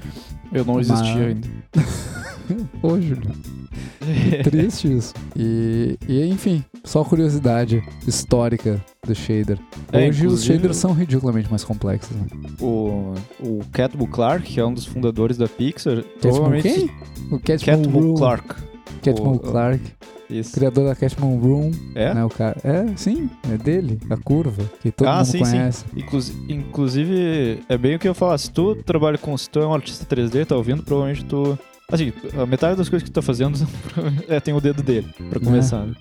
Eu 0.52 0.64
não 0.64 0.74
Mas- 0.74 0.90
existia 0.90 1.26
ainda. 1.26 1.48
Ô, 2.82 3.00
Júlio. 3.00 3.30
Triste 4.44 4.92
isso. 4.96 5.14
E, 5.34 5.98
e, 6.06 6.26
enfim, 6.26 6.62
só 6.84 7.02
curiosidade 7.02 7.82
histórica 8.06 8.82
do 9.06 9.14
shader. 9.14 9.58
É, 9.92 10.08
Hoje 10.08 10.26
os 10.26 10.44
shaders 10.44 10.76
são 10.76 10.92
ridiculamente 10.92 11.48
mais 11.50 11.64
complexos. 11.64 12.14
Né? 12.16 12.26
o, 12.60 13.14
o 13.40 14.06
Clark, 14.06 14.44
que 14.46 14.60
é 14.60 14.64
um 14.64 14.74
dos 14.74 14.84
fundadores 14.84 15.38
da 15.38 15.48
Pixar, 15.48 16.02
Catmull 16.02 16.20
provavelmente... 16.20 16.68
quem? 16.68 16.90
O 17.30 17.88
Room. 17.90 18.14
Clark. 18.14 18.54
Catmull 19.02 19.38
Clark, 19.38 19.80
Isso. 20.38 20.52
criador 20.54 20.84
da 20.88 20.94
Catmull 20.94 21.38
Room. 21.38 21.70
É? 21.94 22.12
Né, 22.14 22.24
o 22.24 22.28
cara. 22.28 22.56
É, 22.64 22.86
sim, 22.96 23.28
é 23.52 23.56
dele. 23.56 23.98
A 24.10 24.16
curva, 24.16 24.62
que 24.82 24.90
todo 24.90 25.06
Ah, 25.08 25.16
mundo 25.16 25.24
sim, 25.26 25.44
sim. 25.44 25.50
conhece. 25.52 25.84
Inclusi- 25.96 26.34
inclusive, 26.48 27.60
é 27.68 27.78
bem 27.78 27.96
o 27.96 27.98
que 27.98 28.08
eu 28.08 28.14
falar. 28.14 28.36
Se 28.38 28.50
tu 28.50 28.74
trabalha 28.76 29.16
com. 29.18 29.36
Se 29.36 29.48
tu 29.48 29.60
é 29.60 29.66
um 29.66 29.74
artista 29.74 30.04
3D, 30.04 30.44
tá 30.44 30.56
ouvindo, 30.56 30.82
provavelmente 30.82 31.24
tu. 31.24 31.58
Assim, 31.90 32.12
a 32.40 32.46
metade 32.46 32.76
das 32.76 32.88
coisas 32.88 33.04
que 33.06 33.10
tu 33.10 33.14
tá 33.14 33.22
fazendo 33.22 33.58
é, 34.28 34.40
tem 34.40 34.54
o 34.54 34.60
dedo 34.60 34.82
dele, 34.82 35.06
pra 35.30 35.38
É. 35.40 35.44
começar. 35.44 35.84
né? 35.86 35.94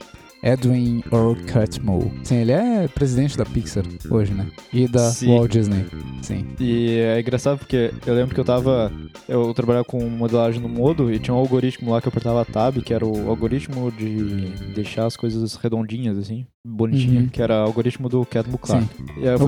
Edwin 0.44 1.02
Earl 1.12 1.36
Catmull. 1.48 2.12
Sim, 2.24 2.36
ele 2.36 2.52
é 2.52 2.88
presidente 2.90 3.38
da 3.38 3.46
Pixar 3.46 3.86
hoje, 4.12 4.34
né? 4.34 4.46
E 4.74 4.88
da 4.88 5.10
Sim. 5.10 5.30
Walt 5.30 5.52
Disney. 5.52 5.86
Sim. 6.22 6.46
E 6.60 6.98
é 7.00 7.20
engraçado 7.20 7.58
porque 7.58 7.94
eu 8.06 8.14
lembro 8.14 8.36
que 8.36 8.42
eu 8.42 8.46
tava. 8.46 8.92
Eu 9.28 9.54
trabalhava 9.54 9.86
com 9.86 10.04
modelagem 10.10 10.62
no 10.62 10.68
Modo 10.68 11.12
e 11.12 11.18
tinha 11.18 11.34
um 11.34 11.38
algoritmo 11.38 11.92
lá 11.92 12.02
que 12.02 12.08
eu 12.08 12.10
apertava 12.10 12.44
tab, 12.44 12.82
que 12.82 12.94
era 12.94 13.06
o 13.06 13.30
algoritmo 13.30 13.90
de 13.92 14.74
deixar 14.74 15.06
as 15.06 15.16
coisas 15.16 15.56
redondinhas, 15.56 16.18
assim, 16.18 16.46
bonitinhas, 16.66 17.24
Uhum. 17.24 17.30
que 17.30 17.42
era 17.42 17.56
o 17.62 17.66
algoritmo 17.68 18.08
do 18.08 18.26
Catmull 18.26 18.58
Clark. 18.60 18.88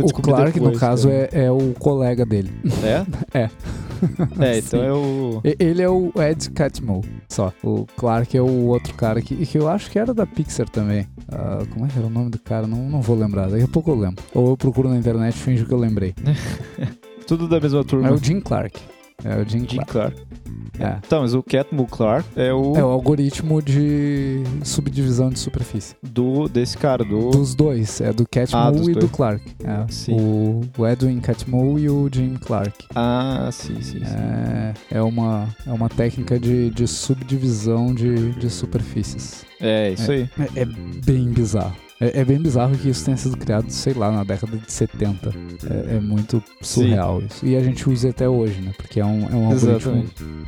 O 0.04 0.21
Clark, 0.21 0.60
no 0.60 0.65
depois, 0.65 0.80
caso, 0.80 1.08
né? 1.08 1.28
é, 1.32 1.45
é 1.45 1.51
o 1.51 1.73
colega 1.80 2.25
dele. 2.25 2.51
É? 2.84 3.06
É. 3.34 3.49
É, 4.39 4.58
então 4.60 4.84
eu. 4.84 5.41
E- 5.43 5.56
Ele 5.58 5.82
é 5.82 5.89
o 5.89 6.12
Ed 6.17 6.49
Catmull, 6.51 7.04
só. 7.30 7.54
O 7.63 7.86
Clark 7.97 8.36
é 8.38 8.41
o 8.41 8.65
outro 8.67 8.93
cara 8.93 9.21
que, 9.21 9.34
que 9.45 9.58
eu 9.58 9.69
acho 9.69 9.89
que 9.89 9.97
era 9.97 10.13
da 10.13 10.25
Pixar 10.25 10.67
também. 10.69 11.08
Ah, 11.32 11.60
como 11.73 11.86
é 11.86 11.88
que 11.89 11.97
era 11.97 12.06
o 12.06 12.10
nome 12.10 12.30
do 12.30 12.38
cara? 12.38 12.67
Não, 12.67 12.89
não 12.89 13.01
vou 13.01 13.15
lembrar. 13.17 13.49
Daqui 13.49 13.63
a 13.63 13.67
pouco 13.69 13.89
eu 13.91 13.95
lembro. 13.95 14.21
Ou 14.34 14.49
eu 14.49 14.58
procuro 14.58 14.89
na 14.89 14.97
internet 14.97 15.34
e 15.36 15.38
finjo 15.39 15.65
que 15.65 15.73
eu 15.73 15.78
lembrei. 15.80 16.13
Tudo 17.25 17.47
da 17.47 17.60
mesma 17.60 17.84
turma. 17.86 18.10
É 18.10 18.12
o 18.12 18.17
Jim 18.17 18.41
Clark. 18.41 18.80
É 19.23 19.38
o 19.41 19.49
Jim 19.49 19.60
Jim 19.67 19.78
Clark. 19.86 19.91
Clark. 19.91 20.21
É. 20.80 20.98
Tá, 21.08 21.20
mas 21.20 21.34
o 21.34 21.42
Catmull 21.44 21.88
Clark 21.88 22.28
é 22.36 22.54
o 22.54 22.76
É 22.76 22.84
o 22.84 22.88
algoritmo 22.88 23.62
de 23.62 24.44
subdivisão 24.64 25.30
de 25.30 25.40
superfície. 25.40 25.96
do 26.04 26.48
desse 26.48 26.78
cara, 26.78 27.04
do. 27.04 27.30
Dos 27.32 27.56
dois. 27.56 28.02
É 28.02 28.12
do 28.12 28.28
Catmull 28.28 28.62
Ah, 28.64 28.72
e 28.90 28.94
do 28.94 29.00
dois. 29.00 29.12
Clark. 29.12 29.44
É. 29.64 29.86
Sim. 29.92 30.14
O, 30.20 30.62
o 30.78 30.88
Edwin 30.88 31.20
Catmull 31.20 31.80
e 31.80 31.90
o 31.90 32.10
Jim 32.12 32.36
Clark. 32.36 32.86
Ah, 32.96 33.50
sim, 33.52 33.82
sim, 33.82 34.00
sim. 34.00 34.06
É, 34.06 34.74
é, 34.92 35.02
uma, 35.02 35.48
é 35.66 35.72
uma 35.72 35.90
técnica 35.90 36.40
de, 36.40 36.70
de 36.70 36.88
subdivisão 36.88 37.94
de, 37.94 38.32
de 38.34 38.50
superfícies. 38.50 39.46
É, 39.60 39.92
isso 39.92 40.12
aí. 40.12 40.30
É, 40.56 40.62
é 40.62 40.66
bem 40.66 41.30
bizarro. 41.32 41.76
É, 42.00 42.22
é 42.22 42.26
bem 42.26 42.40
bizarro 42.40 42.78
que 42.78 42.90
isso 42.90 43.06
tenha 43.06 43.16
sido 43.18 43.38
criado, 43.38 43.70
sei 43.70 43.94
lá, 43.94 44.12
na 44.12 44.24
década 44.24 44.58
de 44.58 44.72
70. 44.72 45.30
É, 45.70 45.96
é 45.96 46.00
muito 46.00 46.44
surreal 46.62 47.22
isso. 47.22 47.46
E 47.46 47.56
a 47.56 47.64
gente 47.64 47.90
usa 47.90 48.10
até 48.10 48.28
hoje, 48.28 48.60
né? 48.62 48.72
Porque 48.76 49.00
é 49.00 49.06
um, 49.06 49.28
é 49.30 49.34
um 49.36 49.46
algoritmo 49.52 50.04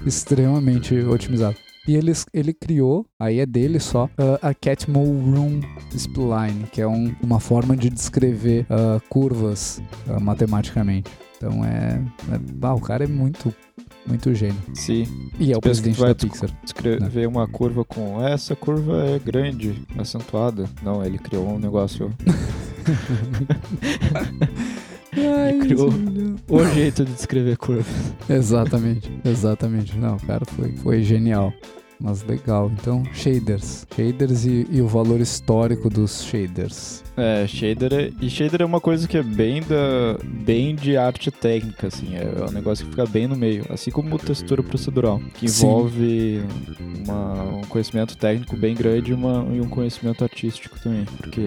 extremamente 0.06 0.96
otimizado. 1.00 1.56
E 1.88 1.96
ele, 1.96 2.12
ele 2.34 2.54
criou, 2.54 3.06
aí 3.18 3.40
é 3.40 3.46
dele 3.46 3.80
só, 3.80 4.10
ah, 4.18 4.50
a 4.50 4.54
Catmull 4.54 5.06
Room 5.22 5.62
Spline, 5.96 6.66
que 6.72 6.82
é 6.82 6.88
um- 6.88 7.16
uma 7.24 7.40
forma 7.40 7.78
de 7.78 7.90
descrever 7.90 8.66
ah, 8.70 9.00
curvas 9.08 9.82
ah, 10.10 10.20
matematicamente. 10.20 11.10
Então 11.38 11.64
é, 11.64 12.02
é. 12.34 12.40
Ah, 12.62 12.74
o 12.74 12.82
cara 12.82 13.06
é 13.06 13.08
muito, 13.08 13.54
muito 14.08 14.34
gênio. 14.34 14.56
Sim. 14.74 15.08
E 15.40 15.52
é 15.52 15.58
o 15.58 15.62
Pensa 15.62 15.82
que 15.82 15.90
presidente 15.90 16.00
da 16.00 16.16
Pixar. 16.16 16.50
Descrever 16.64 17.28
uma 17.28 17.48
curva 17.48 17.84
com 17.84 18.26
essa 18.26 18.56
curva 18.56 19.06
é 19.06 19.20
grande, 19.20 19.82
acentuada. 19.98 20.70
Não, 20.82 21.04
ele 21.04 21.18
criou 21.18 21.48
um 21.50 21.60
negócio. 21.60 22.12
Ai, 25.14 25.58
criou. 25.60 25.90
O 26.48 26.64
jeito 26.74 27.04
de 27.04 27.14
descrever 27.14 27.58
curva. 27.58 27.90
Exatamente, 28.30 29.12
exatamente. 29.26 29.98
Não, 29.98 30.16
o 30.16 30.26
cara 30.26 30.46
foi, 30.46 30.72
foi 30.78 31.04
genial. 31.04 31.52
Mas 32.00 32.24
legal. 32.24 32.72
Então, 32.80 33.04
shaders. 33.14 33.86
Shaders 33.96 34.46
e, 34.46 34.68
e 34.72 34.82
o 34.82 34.88
valor 34.88 35.20
histórico 35.20 35.90
dos 35.90 36.24
shaders. 36.24 37.04
É, 37.18 37.48
shader 37.48 37.92
é, 37.94 38.12
e 38.22 38.30
shader 38.30 38.62
é 38.62 38.66
uma 38.66 38.80
coisa 38.80 39.08
que 39.08 39.18
é 39.18 39.24
bem 39.24 39.62
da 39.64 40.20
bem 40.24 40.76
de 40.76 40.96
arte 40.96 41.32
técnica 41.32 41.88
assim, 41.88 42.16
é 42.16 42.46
um 42.48 42.52
negócio 42.52 42.86
que 42.86 42.92
fica 42.92 43.08
bem 43.08 43.28
no 43.28 43.36
meio, 43.36 43.66
assim 43.72 43.90
como 43.90 44.20
textura 44.20 44.62
procedural, 44.62 45.20
que 45.34 45.48
envolve 45.48 46.44
uma- 47.08 47.44
um 47.58 47.62
conhecimento 47.62 48.16
técnico 48.16 48.56
bem 48.56 48.76
grande 48.76 49.10
e, 49.10 49.14
uma- 49.16 49.48
e 49.52 49.60
um 49.60 49.68
conhecimento 49.68 50.24
artístico 50.24 50.80
também, 50.80 51.06
porque 51.18 51.42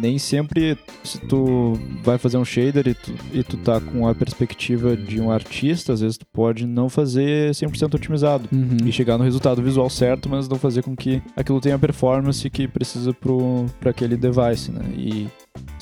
nem 0.00 0.18
sempre 0.18 0.78
se 1.04 1.18
tu 1.20 1.78
vai 2.02 2.16
fazer 2.16 2.38
um 2.38 2.44
shader 2.44 2.88
e 2.88 2.94
tu, 2.94 3.12
e 3.30 3.42
tu 3.44 3.58
tá 3.58 3.78
com 3.78 4.08
a 4.08 4.14
perspectiva 4.14 4.96
de 4.96 5.20
um 5.20 5.30
artista, 5.30 5.92
às 5.92 6.00
vezes 6.00 6.16
tu 6.16 6.24
pode 6.32 6.66
não 6.66 6.88
fazer 6.88 7.54
100% 7.54 7.94
otimizado 7.94 8.48
Uhum. 8.50 8.78
e 8.86 8.90
chegar 8.90 9.18
no 9.18 9.24
resultado 9.24 9.41
visual 9.62 9.88
certo, 9.90 10.28
mas 10.28 10.48
não 10.48 10.58
fazer 10.58 10.82
com 10.82 10.94
que 10.94 11.22
aquilo 11.36 11.60
tenha 11.60 11.74
a 11.74 11.78
performance 11.78 12.48
que 12.48 12.68
precisa 12.68 13.12
pro, 13.12 13.66
pra 13.80 13.90
aquele 13.90 14.16
device, 14.16 14.70
né? 14.70 14.84
E 14.96 15.28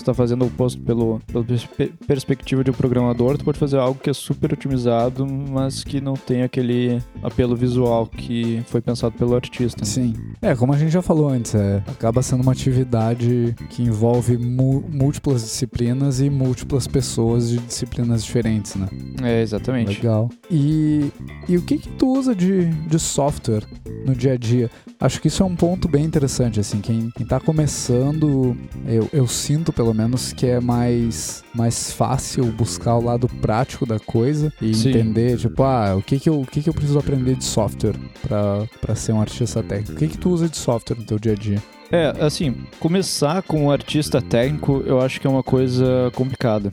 você 0.01 0.05
tá 0.05 0.15
fazendo 0.15 0.45
o 0.45 0.51
posto 0.51 0.81
pelo, 0.83 1.21
pela 1.27 1.45
perspe- 1.45 1.93
perspectiva 2.07 2.65
de 2.65 2.71
um 2.71 2.75
programador, 2.75 3.37
tu 3.37 3.45
pode 3.45 3.59
fazer 3.59 3.79
algo 3.79 4.01
que 4.01 4.11
é 4.11 4.13
super 4.13 4.53
otimizado, 4.53 5.27
mas 5.27 5.85
que 5.85 6.01
não 6.01 6.15
tem 6.15 6.43
aquele 6.43 7.03
apelo 7.23 7.55
visual 7.55 8.07
que 8.07 8.63
foi 8.67 8.81
pensado 8.81 9.15
pelo 9.17 9.35
artista. 9.35 9.85
Sim. 9.85 10.15
É, 10.41 10.55
como 10.55 10.73
a 10.73 10.79
gente 10.79 10.91
já 10.91 11.03
falou 11.03 11.29
antes, 11.29 11.55
é, 11.55 11.83
acaba 11.87 12.23
sendo 12.23 12.43
uma 12.43 12.53
atividade 12.53 13.55
que 13.71 13.83
envolve 13.83 14.37
múltiplas 14.39 15.43
disciplinas 15.43 16.21
e 16.21 16.31
múltiplas 16.31 16.87
pessoas 16.87 17.51
de 17.51 17.59
disciplinas 17.59 18.25
diferentes, 18.25 18.75
né? 18.75 18.89
É, 19.23 19.43
exatamente. 19.43 19.97
Legal. 19.97 20.31
E, 20.51 21.13
e 21.49 21.57
o 21.57 21.63
que 21.63 21.79
que 21.79 21.89
tu 21.91 22.19
usa 22.19 22.35
de, 22.35 22.67
de 22.67 22.99
software 22.99 23.65
no 24.07 24.15
dia 24.15 24.33
a 24.33 24.37
dia? 24.37 24.71
Acho 24.99 25.21
que 25.21 25.29
isso 25.29 25.43
é 25.43 25.47
um 25.47 25.57
ponto 25.57 25.89
bem 25.89 26.05
interessante, 26.05 26.61
assim, 26.61 26.81
quem, 26.81 27.11
quem 27.17 27.27
tá 27.27 27.41
começando, 27.41 28.57
eu, 28.87 29.09
eu 29.13 29.27
sinto 29.27 29.73
pelo 29.73 29.90
menos 29.95 30.33
que 30.33 30.47
é 30.47 30.61
mais, 30.61 31.45
mais 31.55 31.93
fácil 31.93 32.45
buscar 32.47 32.97
o 32.97 33.05
lado 33.05 33.29
prático 33.29 33.85
da 33.87 33.99
coisa 33.99 34.53
e 34.61 34.75
Sim. 34.75 34.91
entender, 34.91 35.39
tipo, 35.39 35.63
ah, 35.63 35.97
o 35.97 36.03
que 36.03 36.19
que 36.19 36.29
eu, 36.29 36.41
o 36.41 36.47
que 36.47 36.63
que 36.63 36.69
eu 36.69 36.75
preciso 36.75 36.99
aprender 36.99 37.37
de 37.37 37.45
software 37.45 37.97
pra 38.23 38.95
ser 38.95 39.13
um 39.13 39.21
artista 39.21 39.63
técnico? 39.63 39.93
O 39.93 39.97
que 39.97 40.09
que 40.09 40.19
tu 40.19 40.31
usa 40.31 40.49
de 40.49 40.57
software 40.57 40.97
no 40.97 41.05
teu 41.05 41.19
dia 41.19 41.33
a 41.33 41.37
dia? 41.37 41.63
É, 41.93 42.15
assim, 42.21 42.55
começar 42.79 43.43
com 43.43 43.65
um 43.65 43.71
artista 43.71 44.23
técnico 44.23 44.83
eu 44.87 45.01
acho 45.01 45.21
que 45.21 45.27
é 45.27 45.31
uma 45.31 45.43
coisa 45.43 46.11
complicada. 46.15 46.73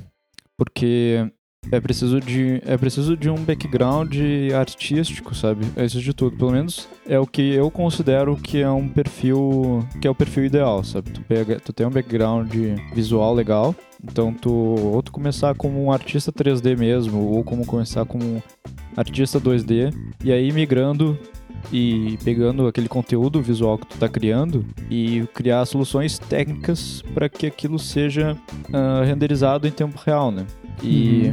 Porque 0.57 1.31
é 1.71 1.79
preciso 1.79 2.19
de, 2.19 2.61
é 2.65 2.77
preciso 2.77 3.17
de 3.17 3.29
um 3.29 3.35
background 3.35 4.15
artístico, 4.57 5.35
sabe? 5.35 5.65
É 5.75 5.85
isso 5.85 5.99
de 5.99 6.13
tudo. 6.13 6.37
Pelo 6.37 6.51
menos 6.51 6.87
é 7.07 7.19
o 7.19 7.27
que 7.27 7.53
eu 7.53 7.69
considero 7.69 8.35
que 8.35 8.61
é 8.61 8.69
um 8.69 8.87
perfil. 8.87 9.85
que 9.99 10.07
é 10.07 10.09
o 10.11 10.15
perfil 10.15 10.45
ideal, 10.45 10.83
sabe? 10.83 11.11
Tu, 11.11 11.21
pega, 11.21 11.59
tu 11.59 11.73
tem 11.73 11.85
um 11.85 11.91
background 11.91 12.53
visual 12.93 13.33
legal. 13.33 13.75
Então 14.03 14.33
tu. 14.33 14.51
Ou 14.51 15.01
tu 15.01 15.11
começar 15.11 15.55
como 15.55 15.83
um 15.83 15.91
artista 15.91 16.31
3D 16.31 16.77
mesmo, 16.77 17.19
ou 17.19 17.43
como 17.43 17.65
começar 17.65 18.05
como 18.05 18.23
um 18.23 18.41
artista 18.95 19.39
2D, 19.39 19.93
e 20.23 20.31
aí 20.31 20.51
migrando 20.51 21.17
e 21.71 22.17
pegando 22.23 22.67
aquele 22.67 22.87
conteúdo 22.87 23.41
visual 23.41 23.77
que 23.77 23.87
tu 23.87 23.97
tá 23.97 24.07
criando 24.07 24.65
e 24.89 25.27
criar 25.33 25.65
soluções 25.65 26.17
técnicas 26.17 27.03
para 27.13 27.27
que 27.27 27.45
aquilo 27.45 27.77
seja 27.77 28.37
ah, 28.71 29.03
renderizado 29.03 29.67
em 29.67 29.71
tempo 29.71 29.99
real, 30.05 30.31
né? 30.31 30.45
E, 30.83 31.31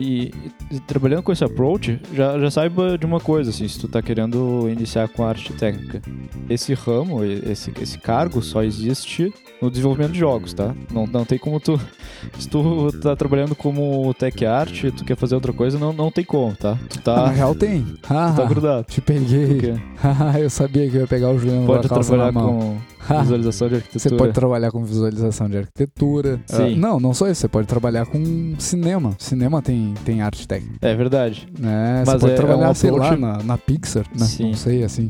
e, 0.00 0.32
e 0.70 0.80
trabalhando 0.80 1.22
com 1.22 1.30
esse 1.30 1.44
approach, 1.44 2.00
já, 2.14 2.38
já 2.38 2.50
saiba 2.50 2.96
de 2.96 3.04
uma 3.04 3.20
coisa, 3.20 3.50
assim, 3.50 3.68
se 3.68 3.78
tu 3.78 3.86
tá 3.86 4.00
querendo 4.00 4.68
iniciar 4.68 5.08
com 5.08 5.24
arte 5.24 5.52
técnica. 5.52 6.00
Esse 6.48 6.72
ramo, 6.72 7.22
esse, 7.24 7.72
esse 7.80 7.98
cargo 7.98 8.40
só 8.40 8.62
existe 8.62 9.32
no 9.60 9.70
desenvolvimento 9.70 10.12
de 10.12 10.18
jogos, 10.18 10.54
tá? 10.54 10.74
Não, 10.90 11.06
não 11.06 11.24
tem 11.24 11.38
como 11.38 11.60
tu... 11.60 11.78
Se 12.38 12.48
tu 12.48 12.90
tá 13.00 13.16
trabalhando 13.16 13.54
como 13.54 14.12
tech 14.12 14.44
art, 14.44 14.84
tu 14.94 15.04
quer 15.06 15.16
fazer 15.16 15.34
outra 15.34 15.54
coisa, 15.54 15.78
não, 15.78 15.90
não 15.90 16.10
tem 16.10 16.22
como, 16.22 16.54
tá? 16.54 16.78
Tu 16.88 17.00
tá, 17.00 17.16
na 17.16 17.28
real 17.28 17.54
tem. 17.54 17.82
tu 18.02 18.08
tá 18.08 18.44
grudado. 18.46 18.84
te 18.84 19.00
peguei. 19.00 19.80
Eu 20.38 20.50
sabia 20.50 20.88
que 20.88 20.96
eu 20.96 21.02
ia 21.02 21.06
pegar 21.06 21.30
o 21.30 21.38
Juliano 21.38 21.66
pode 21.66 21.88
trabalhar 21.88 22.32
com 22.32 22.76
visualização 23.20 23.68
de 23.68 23.74
arquitetura. 23.76 24.10
Você 24.10 24.16
pode 24.16 24.32
trabalhar 24.32 24.70
com 24.70 24.84
visualização 24.84 25.48
de 25.48 25.58
arquitetura. 25.58 26.40
Sim. 26.46 26.74
Ah, 26.74 26.76
não, 26.76 27.00
não 27.00 27.14
só 27.14 27.28
isso. 27.28 27.40
Você 27.40 27.48
pode 27.48 27.66
trabalhar 27.66 28.06
com 28.06 28.54
cinema. 28.58 29.14
Cinema 29.18 29.62
tem, 29.62 29.94
tem 30.04 30.20
arte 30.22 30.46
técnica. 30.46 30.76
É 30.82 30.94
verdade. 30.94 31.48
Né? 31.58 32.04
Mas 32.06 32.08
você 32.14 32.18
pode 32.20 32.32
é- 32.32 32.34
é 32.34 32.36
trabalhar, 32.36 32.70
um 32.70 32.74
sei 32.74 32.90
lá, 32.90 32.96
approach- 33.12 33.20
na, 33.20 33.42
na 33.42 33.58
Pixar. 33.58 34.04
Né? 34.14 34.26
Não 34.40 34.54
sei, 34.54 34.82
assim. 34.84 35.08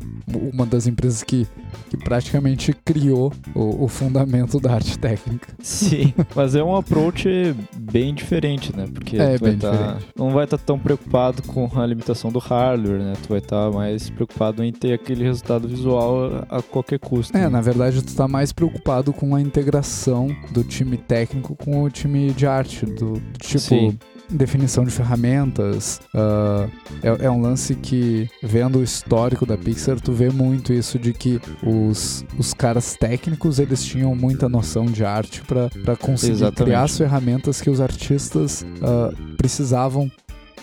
Uma 0.52 0.64
das 0.66 0.86
empresas 0.86 1.22
que, 1.22 1.46
que 1.88 1.96
praticamente 1.96 2.72
criou 2.72 3.32
o, 3.54 3.84
o 3.84 3.88
fundamento 3.88 4.60
da 4.60 4.74
arte 4.74 4.98
técnica. 4.98 5.48
Sim. 5.60 6.14
Mas 6.34 6.54
é 6.54 6.62
um 6.62 6.76
approach 6.76 7.28
bem 7.76 8.14
diferente, 8.14 8.74
né? 8.76 8.86
Porque 8.92 9.16
É, 9.16 9.38
bem 9.38 9.56
tá- 9.58 9.70
diferente. 9.70 10.06
não 10.16 10.30
vai 10.30 10.44
estar 10.44 10.58
tão 10.58 10.78
preocupado 10.78 11.42
com 11.42 11.68
a 11.74 11.86
limitação 11.86 12.30
do 12.30 12.38
hardware, 12.38 12.98
né? 13.00 13.12
Tu 13.22 13.28
vai 13.28 13.38
estar 13.38 13.70
mais 13.70 14.08
preocupado 14.10 14.62
em 14.62 14.72
ter 14.72 14.92
aquele 14.92 15.24
resultado 15.24 15.66
visual 15.68 16.44
a 16.48 16.58
a 16.58 16.62
qualquer 16.62 16.98
custo. 16.98 17.36
É, 17.36 17.42
né? 17.42 17.48
na 17.48 17.60
verdade, 17.60 17.79
tu 18.02 18.14
tá 18.14 18.28
mais 18.28 18.52
preocupado 18.52 19.12
com 19.12 19.34
a 19.34 19.40
integração 19.40 20.34
do 20.50 20.62
time 20.62 20.96
técnico 20.96 21.54
com 21.56 21.82
o 21.82 21.90
time 21.90 22.32
de 22.32 22.46
arte. 22.46 22.86
Do, 22.86 23.20
tipo. 23.38 23.58
Sim. 23.58 23.98
definição 24.28 24.84
de 24.84 24.90
ferramentas. 24.90 26.00
ah, 26.14 26.68
é, 27.02 27.26
é 27.26 27.30
um 27.30 27.40
lance 27.40 27.74
que, 27.74 28.28
vendo 28.42 28.78
o 28.78 28.82
histórico 28.82 29.44
da 29.44 29.56
Pixar, 29.56 30.00
tu 30.00 30.12
vê 30.12 30.30
muito 30.30 30.72
isso 30.72 30.98
de 30.98 31.12
que 31.12 31.40
os, 31.62 32.24
os 32.38 32.54
caras 32.54 32.94
técnicos 32.94 33.58
eles 33.58 33.84
tinham 33.84 34.14
muita 34.14 34.48
noção 34.48 34.86
de 34.86 35.04
arte 35.04 35.42
para 35.42 35.96
conseguir 35.96 36.32
Exatamente. 36.32 36.64
criar 36.64 36.82
as 36.82 36.96
ferramentas 36.96 37.60
que 37.60 37.70
os 37.70 37.80
artistas 37.80 38.64
ah, 38.82 39.12
precisavam 39.36 40.10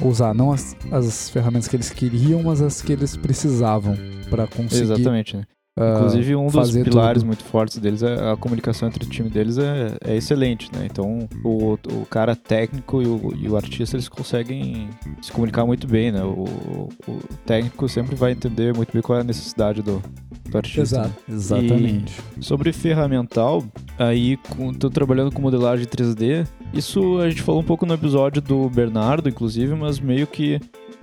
usar. 0.02 0.34
Não 0.34 0.52
as, 0.52 0.76
as 0.92 1.30
ferramentas 1.30 1.68
que 1.68 1.76
eles 1.76 1.90
queriam, 1.90 2.44
mas 2.44 2.62
as 2.62 2.82
que 2.82 2.94
eles 2.94 3.16
precisavam 3.18 3.98
para 4.30 4.48
conseguir. 4.48 4.84
Exatamente, 4.84 5.38
né? 5.38 5.44
Inclusive, 5.78 6.36
um 6.36 6.48
dos 6.48 6.72
pilares 6.72 7.22
tudo. 7.22 7.28
muito 7.28 7.44
fortes 7.44 7.78
deles 7.78 8.02
é 8.02 8.32
a 8.32 8.36
comunicação 8.36 8.88
entre 8.88 9.04
o 9.04 9.10
time 9.10 9.30
deles 9.30 9.58
é, 9.58 9.96
é 10.04 10.16
excelente, 10.16 10.70
né? 10.74 10.88
Então, 10.90 11.30
o, 11.44 11.74
o 11.74 12.06
cara 12.10 12.36
técnico 12.36 13.02
e 13.02 13.06
o, 13.06 13.34
e 13.36 13.48
o 13.48 13.56
artista, 13.56 13.96
eles 13.96 14.10
conseguem 14.10 14.90
se 15.22 15.32
comunicar 15.32 15.66
muito 15.66 15.88
bem, 15.88 16.12
né? 16.12 16.24
O, 16.24 16.90
o 17.08 17.20
técnico 17.46 17.88
sempre 17.88 18.16
vai 18.16 18.32
entender 18.32 18.76
muito 18.76 18.92
bem 18.92 19.02
qual 19.02 19.20
é 19.20 19.22
a 19.22 19.24
necessidade 19.24 19.84
do, 19.84 20.02
do 20.50 20.58
artista. 20.58 21.04
né? 21.04 21.14
Exato, 21.30 21.68
exatamente. 21.68 22.22
Sobre 22.42 22.74
ferramental, 22.74 23.64
aí 24.00 24.38
com, 24.56 24.74
tô 24.74 24.90
trabalhando 24.90 25.32
com 25.32 25.42
modelagem 25.42 25.86
3D. 25.86 26.48
Isso 26.74 27.20
a 27.20 27.30
gente 27.30 27.42
falou 27.44 27.62
um 27.62 27.66
pouco 27.66 27.86
no 27.86 27.94
episódio 27.94 28.42
do 28.42 28.68
Bernardo, 28.70 29.30
inclusive, 29.30 29.76
mas 29.76 30.00
meio 30.00 30.26
que 30.26 30.60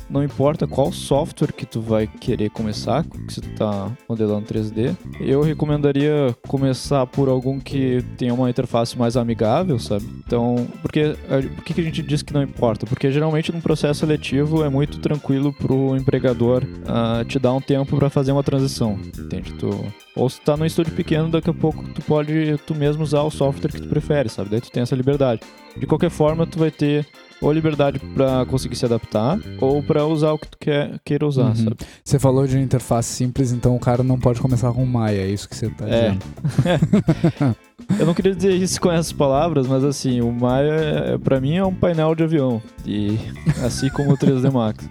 não 0.09 0.23
importa 0.23 0.67
qual 0.67 0.93
software 0.93 1.53
que 1.53 1.67
tu 1.67 1.81
vai 1.81 2.07
querer 2.07 2.51
começar, 2.51 3.05
que 3.05 3.35
você 3.35 3.41
tá 3.41 3.91
modelando 4.09 4.47
3D, 4.47 4.97
eu 5.21 5.43
recomendaria 5.43 6.35
começar 6.47 7.07
por 7.07 7.29
algum 7.29 7.59
que 7.61 8.05
tenha 8.17 8.35
uma 8.35 8.51
interface 8.51 8.99
mais 8.99 9.17
amigável, 9.17 9.79
sabe? 9.79 10.05
Então, 10.27 10.67
porque 10.83 11.17
por 11.55 11.65
que, 11.65 11.81
a 11.81 11.85
gente 11.85 12.03
diz 12.03 12.23
que 12.23 12.33
não 12.33 12.43
importa? 12.43 12.87
Porque 12.87 13.11
geralmente 13.11 13.53
num 13.53 13.61
processo 13.61 14.01
seletivo 14.01 14.65
é 14.65 14.69
muito 14.69 14.99
tranquilo 14.99 15.53
pro 15.53 15.97
empregador 15.97 16.65
ah, 16.87 17.25
te 17.27 17.39
dar 17.39 17.53
um 17.53 17.61
tempo 17.61 17.97
para 17.97 18.11
fazer 18.11 18.33
uma 18.33 18.43
transição, 18.43 18.99
entende? 19.19 19.55
Tu, 19.55 19.69
ou 20.17 20.29
se 20.29 20.41
tá 20.41 20.57
num 20.57 20.65
estúdio 20.65 20.93
pequeno, 20.95 21.29
daqui 21.29 21.51
a 21.51 21.55
pouco 21.55 21.83
tu 21.89 22.03
pode 22.03 22.57
tu 22.67 22.75
mesmo 22.75 23.03
usar 23.03 23.23
o 23.23 23.31
software 23.31 23.73
que 23.73 23.81
tu 23.81 23.89
prefere, 23.89 24.29
sabe? 24.29 24.51
Daí 24.51 24.61
tu 24.61 24.71
tem 24.71 24.83
essa 24.83 24.95
liberdade. 24.95 25.41
De 25.77 25.87
qualquer 25.87 26.11
forma, 26.11 26.47
tu 26.47 26.59
vai 26.59 26.71
ter 26.71 27.07
ou 27.45 27.53
liberdade 27.53 27.99
pra 28.15 28.45
conseguir 28.47 28.77
se 28.77 28.85
adaptar, 28.85 29.39
ou 29.61 29.83
pra 29.83 30.07
usar 30.07 30.33
o 30.33 30.39
que 30.39 30.49
tu 30.49 30.59
quer, 30.59 30.99
queira 31.05 31.27
usar, 31.27 31.49
Uhum. 31.49 31.55
sabe? 31.57 31.77
Você 32.03 32.19
falou 32.19 32.47
de 32.47 32.59
interface 32.59 33.09
simples, 33.13 33.53
então 33.53 33.77
o 33.77 33.79
cara 33.81 34.03
não 34.03 34.19
pode 34.19 34.41
começar 34.41 34.73
com 34.73 34.85
Maya, 34.87 35.21
é 35.21 35.29
isso 35.29 35.49
que 35.49 35.55
você 35.57 35.69
tá 35.71 35.87
É. 35.89 36.11
dizendo. 36.11 36.25
Eu 37.99 38.07
não 38.07 38.15
queria 38.15 38.35
dizer 38.35 38.53
isso 38.55 38.81
com 38.81 38.91
essas 38.91 39.13
palavras, 39.13 39.67
mas 39.67 39.85
assim, 39.85 40.21
o 40.21 40.33
Maya, 40.33 40.73
é, 40.73 41.19
pra 41.19 41.41
mim, 41.41 41.57
é 41.57 41.65
um 41.65 41.75
painel 41.75 42.15
de 42.15 42.23
avião. 42.23 42.63
E 42.87 43.19
assim 43.65 43.89
como 43.91 44.13
o 44.13 44.17
3D 44.17 44.51
Max. 44.51 44.89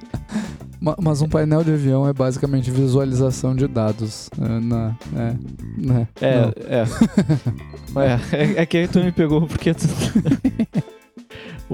Ma- 0.80 0.98
Mas 1.02 1.22
um 1.22 1.30
painel 1.30 1.64
de 1.64 1.72
avião 1.72 2.06
é 2.08 2.12
basicamente 2.14 2.70
visualização 2.70 3.56
de 3.56 3.68
dados. 3.68 4.30
é, 4.40 4.60
na, 4.60 4.96
é, 5.16 5.36
né? 5.78 6.08
É, 6.22 6.28
é. 6.28 6.82
é. 6.82 6.86
É, 8.56 8.62
é 8.62 8.66
que 8.66 8.78
aí 8.78 8.88
tu 8.88 9.00
me 9.00 9.12
pegou 9.12 9.46
porque 9.46 9.72
tu... 9.74 9.86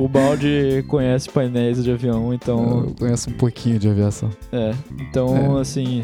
o 0.03 0.07
balde 0.07 0.83
conhece 0.87 1.29
painéis 1.29 1.83
de 1.83 1.91
avião, 1.91 2.33
então. 2.33 2.85
Eu 2.87 2.95
conheço 2.97 3.29
um 3.29 3.33
pouquinho 3.33 3.77
de 3.77 3.89
aviação. 3.89 4.29
É, 4.51 4.73
então, 4.99 5.57
É. 5.57 5.61
assim, 5.61 6.03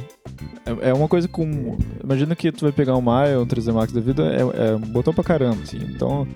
é, 0.66 0.90
é 0.90 0.94
uma 0.94 1.08
coisa 1.08 1.28
com... 1.28 1.78
Imagina 2.04 2.36
que 2.36 2.52
tu 2.52 2.62
vai 2.66 2.72
pegar 2.72 2.96
um 2.98 3.02
Maya, 3.02 3.40
um 3.40 3.46
3D 3.46 3.72
Max 3.74 3.94
da 3.94 4.02
vida, 4.02 4.24
é, 4.24 4.72
é 4.72 4.76
um 4.76 4.80
botão 4.80 5.14
pra 5.14 5.24
caramba, 5.24 5.62
assim. 5.64 5.80
Então, 5.90 6.28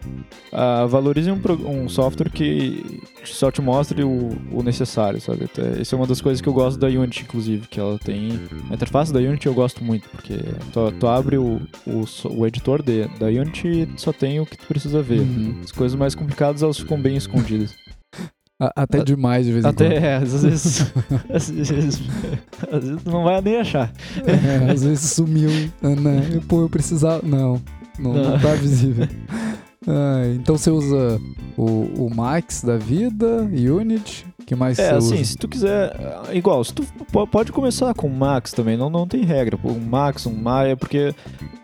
ah, 0.53 0.85
valorize 0.85 1.29
um, 1.29 1.39
um 1.67 1.89
software 1.89 2.29
que 2.29 3.01
só 3.25 3.51
te 3.51 3.61
mostre 3.61 4.03
o, 4.03 4.29
o 4.51 4.63
necessário, 4.63 5.19
sabe? 5.19 5.45
Até, 5.45 5.81
isso 5.81 5.93
é 5.93 5.97
uma 5.97 6.07
das 6.07 6.21
coisas 6.21 6.39
que 6.41 6.47
eu 6.47 6.53
gosto 6.53 6.79
da 6.79 6.87
Unity, 6.87 7.23
inclusive, 7.23 7.67
que 7.67 7.79
ela 7.79 7.99
tem... 7.99 8.39
A 8.69 8.73
interface 8.73 9.11
da 9.11 9.19
Unity 9.19 9.47
eu 9.47 9.53
gosto 9.53 9.83
muito, 9.83 10.07
porque 10.09 10.37
tu, 10.71 10.91
tu 10.99 11.07
abre 11.07 11.37
o, 11.37 11.59
o, 11.85 12.05
o 12.29 12.47
editor 12.47 12.81
de, 12.81 13.05
da 13.19 13.27
Unity 13.27 13.67
e 13.67 13.89
só 13.97 14.13
tem 14.13 14.39
o 14.39 14.45
que 14.45 14.57
tu 14.57 14.65
precisa 14.65 15.01
ver. 15.01 15.19
Uhum. 15.19 15.55
As 15.63 15.71
coisas 15.71 15.97
mais 15.97 16.15
complicadas, 16.15 16.63
elas 16.63 16.77
ficam 16.77 16.99
bem 16.99 17.17
escondidas. 17.17 17.48
A- 18.61 18.73
Até 18.83 19.03
demais 19.03 19.45
de 19.45 19.53
vez 19.53 19.63
em 19.63 19.67
Até, 19.69 19.85
quando. 19.89 20.03
é, 20.03 20.15
às 20.17 20.43
vezes, 20.43 20.93
às 21.33 21.49
vezes. 21.49 22.01
Às 22.71 22.83
vezes 22.83 23.03
não 23.05 23.23
vai 23.23 23.41
nem 23.41 23.57
achar. 23.57 23.91
É, 24.25 24.71
às 24.71 24.83
vezes 24.83 25.11
sumiu. 25.11 25.49
Né? 25.81 26.41
Pô, 26.47 26.61
eu 26.63 26.69
precisava. 26.69 27.25
Não, 27.25 27.61
não, 27.97 28.13
não 28.13 28.31
Não. 28.31 28.39
tá 28.39 28.53
visível. 28.55 29.07
Ah, 29.87 30.23
então 30.35 30.57
você 30.57 30.69
usa 30.69 31.19
o, 31.57 31.63
o 32.05 32.13
Max 32.13 32.61
da 32.61 32.77
vida, 32.77 33.43
Unity, 33.43 34.25
que 34.45 34.53
mais 34.53 34.77
É, 34.77 34.91
assim, 34.91 35.15
usa? 35.15 35.23
se 35.23 35.37
tu 35.37 35.47
quiser. 35.47 35.95
Igual, 36.33 36.61
se 36.65 36.73
tu 36.73 36.83
po- 37.11 37.25
pode 37.25 37.53
começar 37.53 37.93
com 37.93 38.09
Max 38.09 38.51
também, 38.51 38.75
não, 38.75 38.89
não 38.89 39.07
tem 39.07 39.23
regra. 39.23 39.57
Um 39.63 39.79
Max, 39.79 40.25
um 40.25 40.35
Maya, 40.35 40.75
porque 40.75 41.15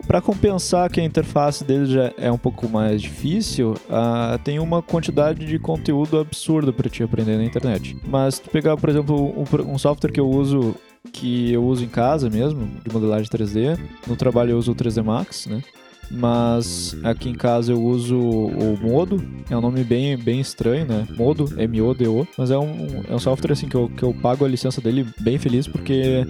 para 0.06 0.20
compensar 0.20 0.88
que 0.90 1.00
a 1.00 1.04
interface 1.04 1.64
dele 1.64 1.86
já 1.86 2.12
é 2.16 2.30
um 2.30 2.38
pouco 2.38 2.68
mais 2.68 3.02
difícil, 3.02 3.72
uh, 3.72 4.38
tem 4.44 4.58
uma 4.58 4.82
quantidade 4.82 5.44
de 5.44 5.58
conteúdo 5.58 6.18
absurda 6.18 6.72
para 6.72 6.88
te 6.88 7.02
aprender 7.02 7.36
na 7.36 7.44
internet. 7.44 7.96
Mas 8.06 8.36
se 8.36 8.42
tu 8.42 8.50
pegar, 8.50 8.76
por 8.76 8.88
exemplo, 8.88 9.34
um, 9.36 9.72
um 9.72 9.78
software 9.78 10.12
que 10.12 10.20
eu 10.20 10.28
uso 10.28 10.74
que 11.12 11.52
eu 11.52 11.64
uso 11.64 11.84
em 11.84 11.88
casa 11.88 12.28
mesmo, 12.28 12.68
de 12.84 12.92
modelagem 12.92 13.30
3D. 13.30 13.78
No 14.06 14.16
trabalho 14.16 14.50
eu 14.50 14.58
uso 14.58 14.72
o 14.72 14.74
3D 14.74 15.02
Max, 15.02 15.46
né? 15.46 15.62
Mas 16.10 16.96
aqui 17.02 17.28
em 17.28 17.34
casa 17.34 17.72
eu 17.72 17.82
uso 17.82 18.16
o 18.16 18.78
Modo, 18.80 19.20
é 19.50 19.56
um 19.56 19.60
nome 19.60 19.82
bem, 19.82 20.16
bem 20.16 20.40
estranho, 20.40 20.86
né? 20.86 21.06
Modo, 21.16 21.52
M-O-D-O. 21.60 22.26
Mas 22.38 22.50
é 22.50 22.58
um, 22.58 23.02
é 23.08 23.14
um 23.14 23.18
software 23.18 23.52
assim 23.52 23.68
que 23.68 23.74
eu, 23.74 23.88
que 23.88 24.02
eu 24.02 24.14
pago 24.14 24.44
a 24.44 24.48
licença 24.48 24.80
dele 24.80 25.06
bem 25.20 25.38
feliz 25.38 25.66
porque 25.66 26.26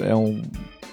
é 0.00 0.14
um 0.14 0.42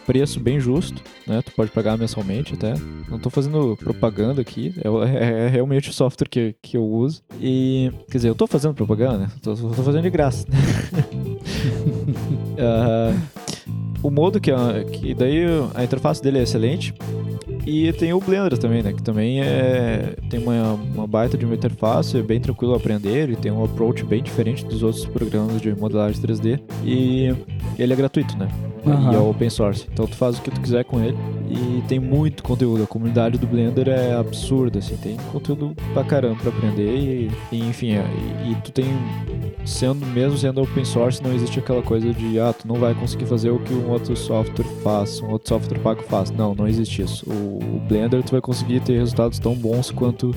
preço 0.06 0.40
bem 0.40 0.60
justo, 0.60 1.02
né? 1.26 1.42
Tu 1.42 1.52
pode 1.52 1.72
pagar 1.72 1.98
mensalmente 1.98 2.54
até. 2.54 2.74
Não 3.10 3.20
tô 3.20 3.30
fazendo 3.30 3.78
propaganda 3.78 4.42
aqui, 4.42 4.74
é, 4.78 4.88
é, 5.46 5.48
realmente 5.48 5.90
o 5.90 5.94
software 5.94 6.28
que, 6.28 6.56
que 6.62 6.78
eu 6.78 6.84
uso. 6.84 7.22
E, 7.40 7.92
quer 8.10 8.18
dizer, 8.18 8.30
eu 8.30 8.36
tô 8.36 8.48
fazendo 8.48 8.74
propaganda, 8.74 9.18
né? 9.20 9.28
Tô, 9.42 9.56
tô 9.56 9.74
fazendo 9.74 10.04
de 10.04 10.10
graça. 10.10 10.46
uh, 12.58 13.22
o 14.04 14.10
modo 14.10 14.40
que, 14.40 14.52
é, 14.52 14.84
que 14.92 15.14
daí 15.14 15.46
a 15.74 15.84
interface 15.84 16.22
dele 16.22 16.40
é 16.40 16.44
excelente. 16.44 16.94
E 17.66 17.94
tem 17.94 18.12
o 18.12 18.20
Blender 18.20 18.58
também, 18.58 18.82
né? 18.82 18.92
Que 18.92 19.04
também 19.04 19.42
é, 19.42 20.16
tem 20.30 20.42
uma, 20.42 20.74
uma 20.74 21.06
baita 21.06 21.38
de 21.38 21.46
uma 21.46 21.54
interface, 21.54 22.18
é 22.18 22.22
bem 22.22 22.40
tranquilo 22.40 22.74
aprender, 22.74 23.30
e 23.30 23.36
tem 23.36 23.52
um 23.52 23.64
approach 23.64 24.04
bem 24.04 24.24
diferente 24.24 24.66
dos 24.66 24.82
outros 24.82 25.06
programas 25.06 25.62
de 25.62 25.74
modelagem 25.76 26.20
3D. 26.20 26.60
E 26.84 27.36
ele 27.78 27.94
é 27.94 27.96
gratuito, 27.96 28.36
né? 28.38 28.50
Uhum. 28.86 29.12
E 29.12 29.16
é 29.16 29.20
open 29.20 29.50
source. 29.50 29.88
Então 29.92 30.08
tu 30.08 30.16
faz 30.16 30.38
o 30.38 30.42
que 30.42 30.52
tu 30.52 30.60
quiser 30.62 30.84
com 30.84 31.00
ele. 31.00 31.18
E 31.52 31.84
tem 31.88 32.00
muito 32.00 32.44
conteúdo. 32.44 32.84
A 32.84 32.88
comunidade 32.88 33.38
do 33.38 33.46
Blender 33.46 33.90
é 33.90 34.14
absurda, 34.14 34.80
assim. 34.80 34.96
Tem 34.96 35.18
conteúdo 35.32 35.76
pra 35.94 36.04
caramba 36.04 36.36
pra 36.36 36.50
aprender. 36.50 36.96
E, 36.96 37.32
e 37.52 37.60
enfim, 37.60 37.92
é, 37.92 38.06
e, 38.46 38.52
e, 38.52 38.56
tu 38.64 38.72
tem. 38.72 38.86
Sendo, 39.66 40.06
mesmo 40.08 40.38
sendo 40.38 40.62
open 40.62 40.84
source, 40.84 41.22
não 41.22 41.34
existe 41.34 41.60
aquela 41.60 41.84
coisa 41.84 42.12
de 42.12 42.40
ah, 42.40 42.52
tu 42.52 42.68
não 42.68 42.76
vai 42.78 42.96
conseguir 42.96 43.26
fazer 43.26 43.52
o 43.52 43.60
que 43.60 43.74
um 43.74 43.92
outro 43.92 44.16
software 44.16 44.66
faz, 44.84 45.22
um 45.22 45.30
outro 45.30 45.50
software 45.50 45.80
pago 45.80 46.02
faz. 46.04 46.32
Não, 46.32 46.56
não 46.56 46.68
existe 46.68 47.04
isso. 47.04 47.30
O, 47.30 47.60
o 47.76 47.82
Blender 47.88 48.24
tu 48.24 48.32
vai 48.32 48.42
conseguir 48.42 48.80
ter 48.80 48.98
resultados 48.98 49.38
tão 49.38 49.54
bons 49.54 49.92
quanto 49.92 50.34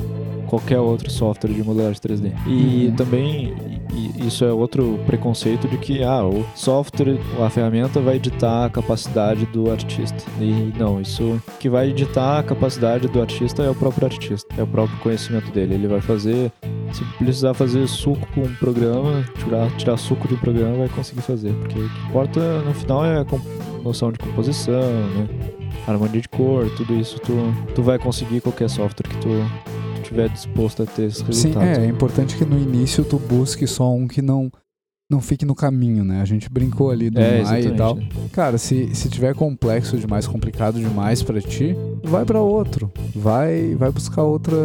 qualquer 0.46 0.78
outro 0.78 1.10
software 1.10 1.52
de 1.52 1.62
modelagem 1.62 2.00
3D. 2.00 2.32
E 2.46 2.86
uhum. 2.86 2.96
também 2.96 3.54
e 3.94 4.26
isso 4.26 4.44
é 4.44 4.52
outro 4.52 4.98
preconceito 5.06 5.68
de 5.68 5.78
que 5.78 6.02
ah, 6.02 6.24
o 6.24 6.44
software, 6.54 7.18
a 7.40 7.48
ferramenta 7.48 8.00
vai 8.00 8.16
editar 8.16 8.66
a 8.66 8.70
capacidade 8.70 9.46
do 9.46 9.70
artista. 9.70 10.22
E 10.40 10.72
não, 10.76 11.00
isso 11.04 11.40
que 11.60 11.68
vai 11.68 11.90
editar 11.90 12.38
a 12.38 12.42
capacidade 12.42 13.06
do 13.06 13.20
artista 13.20 13.62
é 13.62 13.70
o 13.70 13.74
próprio 13.74 14.06
artista, 14.06 14.54
é 14.58 14.62
o 14.62 14.66
próprio 14.66 14.98
conhecimento 14.98 15.52
dele. 15.52 15.74
Ele 15.74 15.86
vai 15.86 16.00
fazer, 16.00 16.50
se 16.92 17.04
precisar 17.18 17.54
fazer 17.54 17.86
suco 17.86 18.26
com 18.34 18.40
um 18.40 18.54
programa, 18.56 19.24
tirar, 19.38 19.70
tirar 19.76 19.96
suco 19.96 20.26
de 20.26 20.34
um 20.34 20.38
programa, 20.38 20.78
vai 20.78 20.88
conseguir 20.88 21.22
fazer. 21.22 21.52
Porque 21.54 21.78
o 21.78 21.88
que 21.88 22.08
importa 22.08 22.62
no 22.62 22.74
final 22.74 23.04
é 23.04 23.18
a 23.18 23.26
noção 23.82 24.10
de 24.10 24.18
composição, 24.18 24.80
né? 24.80 25.28
harmonia 25.86 26.20
de 26.20 26.28
cor, 26.28 26.70
tudo 26.76 26.94
isso 26.94 27.18
tu, 27.20 27.34
tu 27.74 27.82
vai 27.82 27.98
conseguir 27.98 28.40
qualquer 28.40 28.70
software 28.70 29.06
que 29.06 29.18
tu 29.18 29.28
estiver 30.00 30.28
disposto 30.30 30.82
a 30.82 30.86
ter 30.86 31.04
esses 31.04 31.20
resultados. 31.20 31.76
Sim, 31.76 31.82
é, 31.82 31.84
é 31.84 31.88
importante 31.88 32.36
que 32.36 32.44
no 32.44 32.58
início 32.58 33.04
tu 33.04 33.18
busque 33.18 33.66
só 33.66 33.92
um 33.92 34.08
que 34.08 34.22
não 34.22 34.50
não 35.10 35.20
fique 35.20 35.44
no 35.44 35.54
caminho, 35.54 36.04
né? 36.04 36.20
A 36.22 36.24
gente 36.24 36.48
brincou 36.48 36.90
ali 36.90 37.10
do 37.10 37.20
é, 37.20 37.42
Mai 37.42 37.66
e 37.66 37.72
tal. 37.72 37.96
Né? 37.96 38.08
Cara, 38.32 38.56
se, 38.56 38.94
se 38.94 39.08
tiver 39.08 39.34
complexo 39.34 39.98
demais, 39.98 40.26
complicado 40.26 40.78
demais 40.78 41.22
para 41.22 41.40
ti, 41.40 41.76
vai 42.02 42.24
para 42.24 42.40
outro. 42.40 42.90
Vai 43.14 43.74
vai 43.74 43.90
buscar 43.90 44.22
outra 44.22 44.56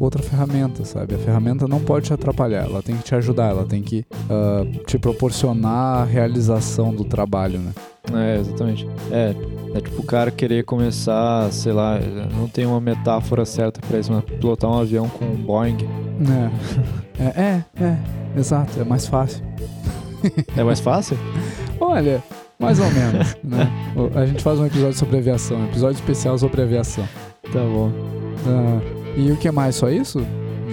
outra 0.00 0.22
ferramenta, 0.22 0.84
sabe? 0.84 1.14
A 1.14 1.18
ferramenta 1.18 1.68
não 1.68 1.80
pode 1.80 2.06
te 2.06 2.12
atrapalhar, 2.12 2.64
ela 2.64 2.82
tem 2.82 2.96
que 2.96 3.04
te 3.04 3.14
ajudar, 3.14 3.50
ela 3.50 3.64
tem 3.64 3.82
que 3.82 4.04
uh, 4.24 4.84
te 4.84 4.98
proporcionar 4.98 6.02
a 6.02 6.04
realização 6.04 6.94
do 6.94 7.04
trabalho, 7.04 7.58
né? 7.60 7.72
É, 8.12 8.38
exatamente. 8.38 8.86
É, 9.10 9.34
é 9.74 9.80
tipo 9.80 10.02
o 10.02 10.04
cara 10.04 10.30
querer 10.30 10.64
começar, 10.64 11.50
sei 11.52 11.72
lá, 11.72 11.98
não 12.36 12.48
tem 12.48 12.66
uma 12.66 12.80
metáfora 12.80 13.44
certa 13.44 13.80
para 13.86 13.98
isso, 13.98 14.12
mas 14.12 14.24
pilotar 14.24 14.70
um 14.70 14.78
avião 14.78 15.08
com 15.08 15.24
um 15.24 15.36
Boeing. 15.36 15.78
É. 17.18 17.22
é, 17.22 17.42
é, 17.42 17.64
é, 17.82 18.23
exato, 18.36 18.80
é 18.80 18.84
mais 18.84 19.06
fácil. 19.06 19.44
É 20.56 20.62
mais 20.62 20.80
fácil? 20.80 21.18
Olha, 21.80 22.22
mais 22.58 22.78
ou 22.78 22.90
menos, 22.90 23.36
né? 23.44 23.70
A 24.14 24.26
gente 24.26 24.42
faz 24.42 24.58
um 24.58 24.66
episódio 24.66 24.98
sobre 24.98 25.18
aviação, 25.18 25.58
um 25.58 25.64
episódio 25.66 25.96
especial 25.96 26.38
sobre 26.38 26.62
aviação. 26.62 27.06
Tá 27.52 27.60
bom. 27.60 27.88
Uh, 27.88 28.82
e 29.16 29.30
o 29.30 29.36
que 29.36 29.50
mais? 29.50 29.76
Só 29.76 29.90
isso? 29.90 30.24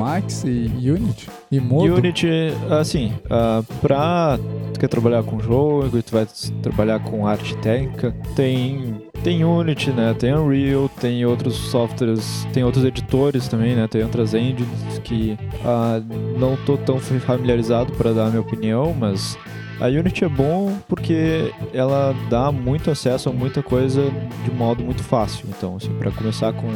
Max 0.02 0.44
e 0.44 0.90
Unity? 0.90 1.30
E 1.52 1.60
Modo? 1.60 1.96
Unity, 1.96 2.28
assim, 2.70 3.14
uh, 3.26 3.64
pra 3.80 4.40
tu 4.74 4.80
quer 4.80 4.88
trabalhar 4.88 5.22
com 5.22 5.40
jogo 5.40 5.96
e 5.96 6.02
tu 6.02 6.12
vai 6.12 6.28
trabalhar 6.64 7.00
com 7.00 7.28
arte 7.28 7.56
técnica, 7.58 8.12
tem 8.36 9.10
tem 9.24 9.46
Unity, 9.46 9.92
né? 9.92 10.16
Tem 10.18 10.34
Unreal, 10.34 10.90
tem 11.00 11.24
outros 11.24 11.56
softwares, 11.56 12.48
tem 12.52 12.64
outros 12.64 12.84
editores 12.84 13.48
também, 13.48 13.76
né? 13.76 13.88
Tem 13.88 14.02
outras 14.02 14.34
engines 14.34 14.68
que 15.04 15.38
uh, 15.64 16.40
não 16.40 16.58
tô 16.66 16.76
tão 16.78 16.98
familiarizado 17.00 17.94
para 17.94 18.12
dar 18.14 18.26
a 18.26 18.30
minha 18.30 18.42
opinião, 18.42 18.96
mas 18.98 19.38
a 19.80 19.88
Unity 19.88 20.26
é 20.26 20.30
bom 20.30 20.76
porque 20.88 21.52
ela 21.74 22.16
dá 22.30 22.52
muito 22.52 22.90
acesso 22.90 23.30
a 23.30 23.32
muita 23.32 23.64
coisa 23.64 24.12
de 24.44 24.52
modo 24.52 24.84
muito 24.84 25.04
fácil. 25.04 25.48
Então, 25.50 25.76
assim, 25.76 25.94
para 26.00 26.12
começar 26.12 26.54
com 26.54 26.68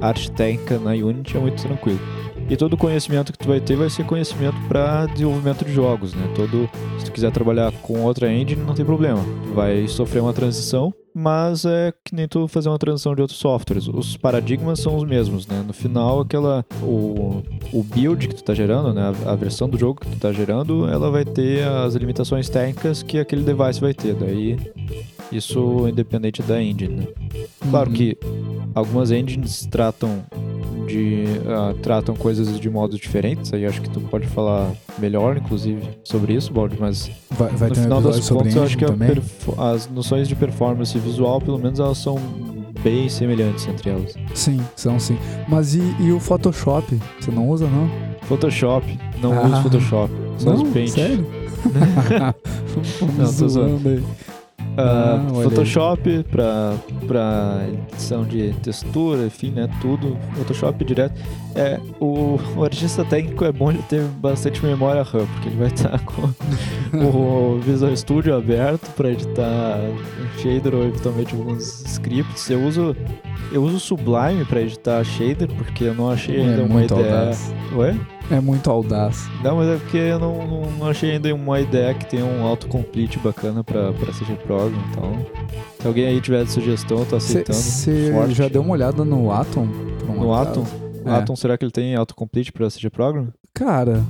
arte 0.00 0.30
técnica 0.30 0.78
na 0.78 0.90
Unity 0.90 1.36
é 1.36 1.40
muito 1.40 1.62
tranquilo. 1.62 2.00
E 2.48 2.56
todo 2.56 2.74
o 2.74 2.76
conhecimento 2.76 3.32
que 3.32 3.38
tu 3.38 3.48
vai 3.48 3.60
ter 3.60 3.76
vai 3.76 3.88
ser 3.88 4.04
conhecimento 4.04 4.56
para 4.68 5.06
desenvolvimento 5.06 5.64
de 5.64 5.72
jogos, 5.72 6.14
né? 6.14 6.30
Todo, 6.36 6.68
se 6.98 7.06
tu 7.06 7.12
quiser 7.12 7.32
trabalhar 7.32 7.72
com 7.82 8.02
outra 8.02 8.30
engine, 8.32 8.62
não 8.62 8.74
tem 8.74 8.84
problema. 8.84 9.20
Tu 9.44 9.54
vai 9.54 9.88
sofrer 9.88 10.20
uma 10.20 10.32
transição, 10.32 10.92
mas 11.14 11.64
é 11.64 11.92
que 12.04 12.14
nem 12.14 12.28
tu 12.28 12.46
fazer 12.46 12.68
uma 12.68 12.78
transição 12.78 13.14
de 13.14 13.22
outros 13.22 13.38
softwares. 13.38 13.88
Os 13.88 14.16
paradigmas 14.16 14.80
são 14.80 14.96
os 14.96 15.04
mesmos, 15.04 15.46
né? 15.46 15.64
No 15.66 15.72
final, 15.72 16.20
aquela 16.20 16.64
o, 16.82 17.42
o 17.72 17.82
build 17.82 18.28
que 18.28 18.34
tu 18.34 18.44
tá 18.44 18.52
gerando, 18.52 18.92
né? 18.92 19.12
A, 19.24 19.32
a 19.32 19.36
versão 19.36 19.68
do 19.68 19.78
jogo 19.78 20.00
que 20.00 20.08
tu 20.08 20.18
tá 20.18 20.32
gerando, 20.32 20.86
ela 20.88 21.10
vai 21.10 21.24
ter 21.24 21.66
as 21.66 21.94
limitações 21.94 22.48
técnicas 22.48 23.02
que 23.02 23.18
aquele 23.18 23.42
device 23.42 23.80
vai 23.80 23.94
ter. 23.94 24.14
Daí 24.14 24.58
isso 25.32 25.88
independente 25.88 26.42
da 26.42 26.62
engine, 26.62 26.94
né? 26.94 27.06
Claro 27.70 27.88
uhum. 27.88 27.96
que 27.96 28.18
algumas 28.74 29.10
engines 29.10 29.66
tratam 29.66 30.24
de 30.86 31.24
uh, 31.40 31.74
tratam 31.78 32.14
coisas 32.14 32.58
de 32.58 32.70
modos 32.70 32.98
diferentes. 32.98 33.52
Aí 33.52 33.66
acho 33.66 33.80
que 33.80 33.90
tu 33.90 34.00
pode 34.00 34.26
falar 34.26 34.72
melhor, 34.98 35.36
inclusive, 35.36 35.82
sobre 36.04 36.34
isso, 36.34 36.52
Baldi, 36.52 36.76
mas 36.78 37.10
vai, 37.30 37.50
vai 37.50 37.68
no 37.68 37.74
final 37.74 37.98
um 37.98 38.02
das 38.02 38.28
contas, 38.28 38.54
eu 38.54 38.62
acho 38.62 38.76
que 38.76 38.84
as 39.58 39.88
noções 39.90 40.28
de 40.28 40.36
performance 40.36 40.96
visual, 40.98 41.40
pelo 41.40 41.58
menos, 41.58 41.80
elas 41.80 41.98
são 41.98 42.18
bem 42.82 43.08
semelhantes 43.08 43.66
entre 43.66 43.90
elas. 43.90 44.14
Sim, 44.34 44.60
são 44.76 44.98
sim. 44.98 45.18
Mas 45.48 45.74
e, 45.74 45.80
e 46.00 46.12
o 46.12 46.20
Photoshop? 46.20 47.00
Você 47.18 47.30
não 47.30 47.48
usa, 47.48 47.66
não? 47.66 47.88
Photoshop, 48.22 48.98
não 49.22 49.32
ah. 49.38 49.46
uso 49.46 49.62
Photoshop. 49.62 50.12
Só 50.38 50.50
não, 50.50 50.62
uso 50.62 50.66
Paint. 50.66 50.90
Sério? 50.90 51.26
não, 53.16 53.32
tô 53.32 53.48
zoando 53.48 53.88
aí. 53.88 54.02
Uh, 54.74 54.80
ah, 54.80 55.42
Photoshop 55.44 56.24
para 56.30 57.66
edição 57.92 58.24
de 58.24 58.52
textura, 58.62 59.26
enfim, 59.26 59.50
né? 59.50 59.68
Tudo. 59.80 60.16
Photoshop 60.34 60.84
direto. 60.84 61.14
É, 61.54 61.78
o, 62.00 62.38
o 62.56 62.64
artista 62.64 63.04
técnico 63.04 63.44
é 63.44 63.52
bom 63.52 63.70
ele 63.70 63.82
ter 63.88 64.02
bastante 64.02 64.64
memória 64.64 65.02
RAM, 65.02 65.26
porque 65.26 65.48
ele 65.48 65.56
vai 65.56 65.68
estar 65.68 65.98
com 66.04 66.22
o 66.98 67.60
Visual 67.60 67.96
Studio 67.96 68.36
aberto 68.36 68.90
para 68.94 69.10
editar 69.10 69.78
shader 70.38 70.74
ou 70.74 70.84
eventualmente 70.84 71.34
alguns 71.34 71.84
scripts. 71.84 72.50
Eu 72.50 72.64
uso 72.64 72.96
eu 73.52 73.62
uso 73.62 73.78
Sublime 73.78 74.44
para 74.44 74.62
editar 74.62 75.04
shader 75.04 75.48
porque 75.56 75.84
eu 75.84 75.94
não 75.94 76.10
achei 76.10 76.40
ainda 76.40 76.62
é 76.62 76.64
uma 76.64 76.84
ideia. 76.84 77.18
Audaz. 77.20 77.54
Ué? 77.74 77.96
É 78.30 78.40
muito 78.40 78.70
audaz. 78.70 79.28
Não, 79.42 79.56
mas 79.56 79.68
é 79.68 79.76
porque 79.76 79.96
eu 79.96 80.18
não, 80.18 80.46
não, 80.46 80.70
não 80.72 80.88
achei 80.88 81.12
ainda 81.12 81.34
uma 81.34 81.60
ideia 81.60 81.94
que 81.94 82.06
tenha 82.06 82.24
um 82.24 82.44
autocomplete 82.44 83.18
bacana 83.18 83.62
para 83.62 83.92
CG 83.92 84.34
Program, 84.46 84.78
então. 84.90 85.26
Se 85.78 85.86
alguém 85.86 86.06
aí 86.06 86.20
tiver 86.20 86.46
sugestão, 86.46 87.00
eu 87.00 87.06
tô 87.06 87.16
aceitando. 87.16 87.58
Você 87.58 88.12
já 88.30 88.48
deu 88.48 88.62
uma 88.62 88.72
olhada 88.72 89.04
no 89.04 89.30
Atom? 89.30 89.66
No 90.06 90.32
Atom? 90.32 90.64
É. 91.04 91.10
Atom, 91.10 91.36
será 91.36 91.56
que 91.58 91.64
ele 91.64 91.72
tem 91.72 91.94
autocomplete 91.94 92.52
para 92.52 92.68
CG 92.68 92.90
Program? 92.90 93.28
Cara, 93.52 94.02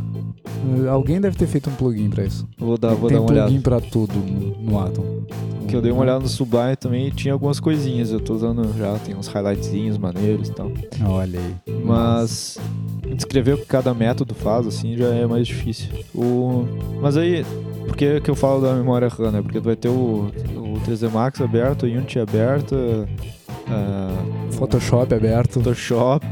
alguém 0.90 1.20
deve 1.20 1.36
ter 1.36 1.46
feito 1.46 1.68
um 1.68 1.74
plugin 1.74 2.08
para 2.08 2.24
isso. 2.24 2.48
Vou 2.58 2.78
dar, 2.78 2.94
vou 2.94 3.10
dar 3.10 3.20
uma 3.20 3.30
olhada. 3.30 3.50
Tem 3.50 3.60
plugin 3.60 3.60
para 3.60 3.80
tudo 3.80 4.14
no, 4.14 4.62
no 4.62 4.80
Atom. 4.80 5.26
Que 5.68 5.76
eu 5.76 5.82
dei 5.82 5.92
uma 5.92 6.00
olhada 6.00 6.20
no 6.20 6.28
Sublime 6.28 6.76
também 6.76 7.08
e 7.08 7.10
tinha 7.10 7.34
algumas 7.34 7.60
coisinhas. 7.60 8.10
Eu 8.10 8.20
tô 8.20 8.34
usando 8.34 8.72
já, 8.78 8.98
tem 9.00 9.14
uns 9.14 9.26
highlightzinhos 9.26 9.98
maneiros 9.98 10.48
e 10.48 10.52
tal. 10.52 10.72
Olha 11.04 11.38
aí. 11.38 11.74
Mas 11.84 12.58
descrever 13.14 13.52
o 13.52 13.58
que 13.58 13.66
cada 13.66 13.92
método 13.92 14.34
faz, 14.34 14.66
assim, 14.66 14.96
já 14.96 15.08
é 15.08 15.26
mais 15.26 15.46
difícil. 15.46 15.90
O... 16.14 16.66
Mas 17.02 17.16
aí, 17.16 17.44
por 17.86 17.96
que, 17.96 18.20
que 18.20 18.30
eu 18.30 18.34
falo 18.34 18.62
da 18.62 18.74
memória 18.74 19.08
RAM, 19.08 19.30
né? 19.30 19.42
Porque 19.42 19.60
tu 19.60 19.64
vai 19.64 19.76
ter 19.76 19.88
o, 19.88 20.30
o 20.56 20.80
3D 20.86 21.10
Max 21.10 21.40
aberto, 21.42 21.84
o 21.84 21.86
Unity 21.86 22.18
aberto, 22.18 22.74
ah, 23.68 24.24
Photoshop 24.52 25.14
aberto. 25.14 25.60
Photoshop. 25.60 26.26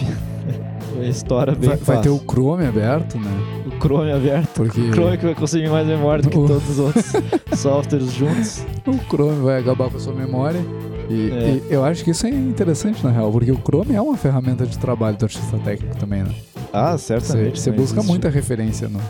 Estoura 1.09 1.53
bem 1.55 1.69
Vai, 1.71 1.77
vai 1.79 2.01
ter 2.01 2.09
o. 2.11 2.19
Chrome 2.19 2.67
aberto, 2.67 3.19
né? 3.19 3.31
o 3.67 3.71
Chrome 3.81 4.13
aberto. 4.13 4.49
Porque 4.55 4.81
O 4.81 4.93
Chrome 4.93 5.19
que 5.19 5.25
vai 5.25 5.35
consumir 5.35 5.69
mais 5.71 5.87
memória 5.87 6.23
do 6.23 6.31
que 6.31 6.39
O- 6.39 6.47
todos 6.47 6.69
os 6.71 6.79
outros 6.79 7.13
softwares 7.59 8.13
juntos. 8.13 8.65
o 8.87 8.99
Chrome 9.09 9.43
vai 9.45 9.61
acabar 9.61 9.91
com 9.91 9.97
a 9.97 10.01
sua 10.01 10.15
memória. 10.15 10.61
E, 11.11 11.31
É. 11.31 11.61
e 11.71 11.73
eu 11.75 11.85
acho 11.85 12.05
que 12.05 12.11
isso 12.13 12.27
é 12.27 12.31
interessante, 12.31 13.05
na 13.05 13.11
real, 13.11 13.31
porque 13.31 13.51
o 13.51 13.57
Chrome 13.59 13.95
é 13.95 14.01
uma 14.01 14.17
ferramenta 14.17 14.65
de 14.65 14.79
trabalho 14.79 15.17
do 15.17 15.25
artista 15.25 15.59
técnico 15.59 15.97
também, 15.97 16.23
né? 16.23 16.31
Ah, 16.73 16.97
Você, 16.97 17.21
certamente. 17.21 17.61
você 17.61 17.71
não 17.71 17.77
busca 17.77 17.97
existe. 17.99 18.09
muita 18.11 18.31
referência 18.31 18.89
no, 18.89 19.01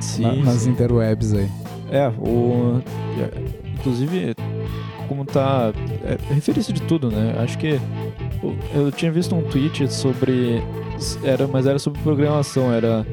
Sim, 0.00 0.22
na- 0.22 0.32
nas 0.44 0.54
sim. 0.62 0.70
interwebs 0.70 1.34
aí. 1.34 1.48
É, 1.90 2.08
o. 2.08 2.80
é, 3.20 3.66
Inclusive, 3.78 4.34
como 5.08 5.24
tá. 5.24 5.72
É 6.04 6.16
referência 6.34 6.72
de 6.72 6.82
tudo, 6.82 7.10
né? 7.10 7.36
Acho 7.38 7.56
que. 7.58 7.78
Eu 8.74 8.90
tinha 8.90 9.12
visto 9.12 9.34
um 9.34 9.42
tweet 9.42 9.92
sobre. 9.92 10.60
Era, 11.22 11.46
mas 11.46 11.66
era 11.66 11.78
sobre 11.78 12.00
programação. 12.02 12.72
Era. 12.72 13.06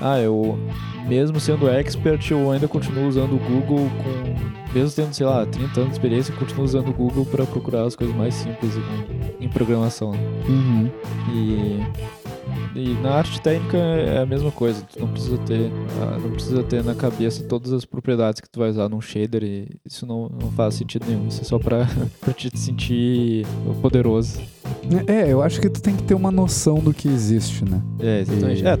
Ah, 0.00 0.18
eu. 0.20 0.58
Mesmo 1.06 1.40
sendo 1.40 1.68
expert, 1.68 2.30
eu 2.30 2.50
ainda 2.50 2.68
continuo 2.68 3.08
usando 3.08 3.34
o 3.34 3.38
Google 3.38 3.90
com. 4.02 4.72
Mesmo 4.72 4.90
tendo, 4.94 5.12
sei 5.12 5.26
lá, 5.26 5.44
30 5.44 5.80
anos 5.80 5.92
de 5.92 5.92
experiência, 5.92 6.32
eu 6.32 6.38
continuo 6.38 6.64
usando 6.64 6.88
o 6.88 6.92
Google 6.92 7.26
para 7.26 7.44
procurar 7.44 7.82
as 7.82 7.94
coisas 7.94 8.16
mais 8.16 8.34
simples 8.34 8.72
em, 8.76 9.44
em 9.44 9.48
programação. 9.48 10.12
né? 10.12 10.18
Uhum. 10.48 10.90
E, 11.34 11.80
e 12.74 12.94
na 13.02 13.10
arte 13.16 13.40
técnica 13.40 13.76
é 13.76 14.18
a 14.22 14.26
mesma 14.26 14.50
coisa. 14.50 14.82
Tu 14.92 14.98
não 15.00 15.08
precisa 15.08 15.38
ter, 15.38 15.70
ah, 16.00 16.18
não 16.22 16.30
precisa 16.30 16.62
ter 16.62 16.82
na 16.84 16.94
cabeça 16.94 17.42
todas 17.44 17.72
as 17.72 17.84
propriedades 17.84 18.40
que 18.40 18.48
tu 18.48 18.60
vai 18.60 18.70
usar 18.70 18.88
num 18.88 19.00
shader 19.00 19.42
e 19.42 19.68
isso 19.84 20.06
não, 20.06 20.28
não 20.28 20.50
faz 20.52 20.74
sentido 20.74 21.04
nenhum. 21.08 21.28
Isso 21.28 21.40
é 21.42 21.44
só 21.44 21.58
pra, 21.58 21.86
pra 22.20 22.32
te 22.32 22.50
sentir 22.58 23.46
poderoso. 23.80 24.40
É, 25.06 25.30
eu 25.32 25.42
acho 25.42 25.60
que 25.60 25.68
tu 25.68 25.80
tem 25.80 25.94
que 25.94 26.02
ter 26.02 26.14
uma 26.14 26.30
noção 26.30 26.78
do 26.78 26.92
que 26.92 27.06
existe, 27.08 27.64
né? 27.64 27.80
É, 28.00 28.20
exatamente. 28.20 28.62
E- 28.62 28.66
É, 28.66 28.76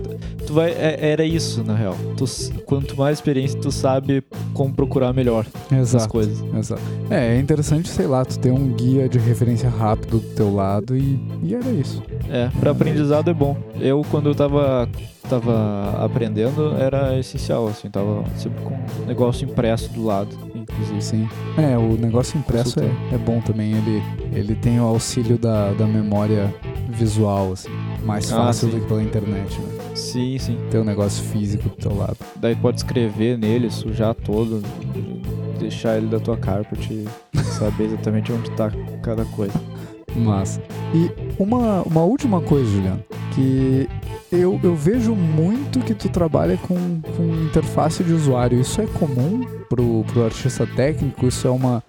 tu- 0.46 0.52
vai, 0.54 0.70
é- 0.72 0.98
era 1.12 1.24
isso, 1.24 1.62
na 1.62 1.74
real. 1.74 1.96
Tu 2.16 2.24
quanto 2.66 2.96
mais 2.96 3.18
experiência, 3.18 3.58
tu 3.60 3.70
sabe 3.70 4.22
como 4.52 4.74
procurar 4.74 5.12
melhor 5.12 5.46
as 5.70 5.78
Exato. 5.78 6.08
coisas. 6.08 6.42
Exato. 6.56 6.82
É, 7.10 7.36
é 7.36 7.38
interessante, 7.38 7.88
sei 7.88 8.06
lá, 8.06 8.24
tu 8.24 8.38
ter 8.38 8.50
um 8.50 8.72
guia 8.72 9.08
de 9.08 9.18
referência 9.18 9.68
rápido 9.68 10.18
do 10.18 10.34
teu 10.34 10.52
lado 10.54 10.96
e, 10.96 11.20
e 11.42 11.54
era 11.54 11.70
isso. 11.70 12.02
É, 12.28 12.48
pra 12.60 12.72
aprendizado 12.72 13.30
é 13.30 13.34
bom. 13.34 13.56
Eu, 13.80 14.02
quando 14.10 14.28
eu 14.28 14.34
tava, 14.34 14.88
tava 15.28 16.04
aprendendo, 16.04 16.74
era 16.78 17.18
essencial, 17.18 17.66
assim, 17.68 17.88
tava 17.90 18.24
sempre 18.36 18.62
com 18.62 18.74
um 18.74 19.06
negócio 19.06 19.48
impresso 19.48 19.90
do 19.92 20.04
lado, 20.04 20.30
inclusive. 20.54 21.02
Sim. 21.02 21.28
É, 21.56 21.76
o 21.76 21.96
negócio 21.98 22.38
impresso 22.38 22.80
é, 22.80 23.14
é 23.14 23.18
bom 23.18 23.40
também. 23.40 23.72
Ele, 23.72 24.02
ele 24.32 24.54
tem 24.54 24.80
o 24.80 24.84
auxílio 24.84 25.38
da, 25.38 25.72
da 25.72 25.86
memória 25.86 26.52
visual, 26.88 27.52
assim. 27.52 27.70
Mais 28.04 28.32
Ah, 28.32 28.36
fácil 28.36 28.68
sim. 28.70 28.74
do 28.76 28.80
que 28.82 28.86
pela 28.88 29.02
internet, 29.02 29.58
né? 29.60 29.78
Sim, 29.94 30.38
sim. 30.38 30.58
Ter 30.70 30.78
um 30.78 30.84
negócio 30.84 31.22
físico 31.24 31.68
do 31.68 31.76
teu 31.76 31.96
lado. 31.96 32.16
Daí 32.36 32.54
pode 32.56 32.78
escrever 32.78 33.36
nele, 33.38 33.70
sujar 33.70 34.14
todo, 34.14 34.62
deixar 35.58 35.96
ele 35.96 36.06
da 36.06 36.18
tua 36.18 36.36
carpet 36.36 36.92
e 37.34 37.38
saber 37.42 37.84
exatamente 37.84 38.32
onde 38.32 38.50
tá 38.52 38.70
cada 39.02 39.24
coisa. 39.26 39.54
Mas. 40.16 40.60
E 40.94 41.10
uma, 41.38 41.82
uma 41.82 42.02
última 42.02 42.40
coisa, 42.40 42.70
Juliano, 42.70 43.02
que 43.34 43.88
eu, 44.30 44.58
eu 44.62 44.74
vejo 44.74 45.14
muito 45.14 45.80
que 45.80 45.94
tu 45.94 46.08
trabalha 46.08 46.56
com, 46.56 47.00
com 47.00 47.44
interface 47.44 48.02
de 48.02 48.12
usuário. 48.12 48.60
Isso 48.60 48.80
é 48.80 48.86
comum 48.86 49.44
pro, 49.68 50.04
pro 50.04 50.24
artista 50.24 50.66
técnico? 50.66 51.26
Isso 51.26 51.46
é 51.46 51.50
uma, 51.50 51.82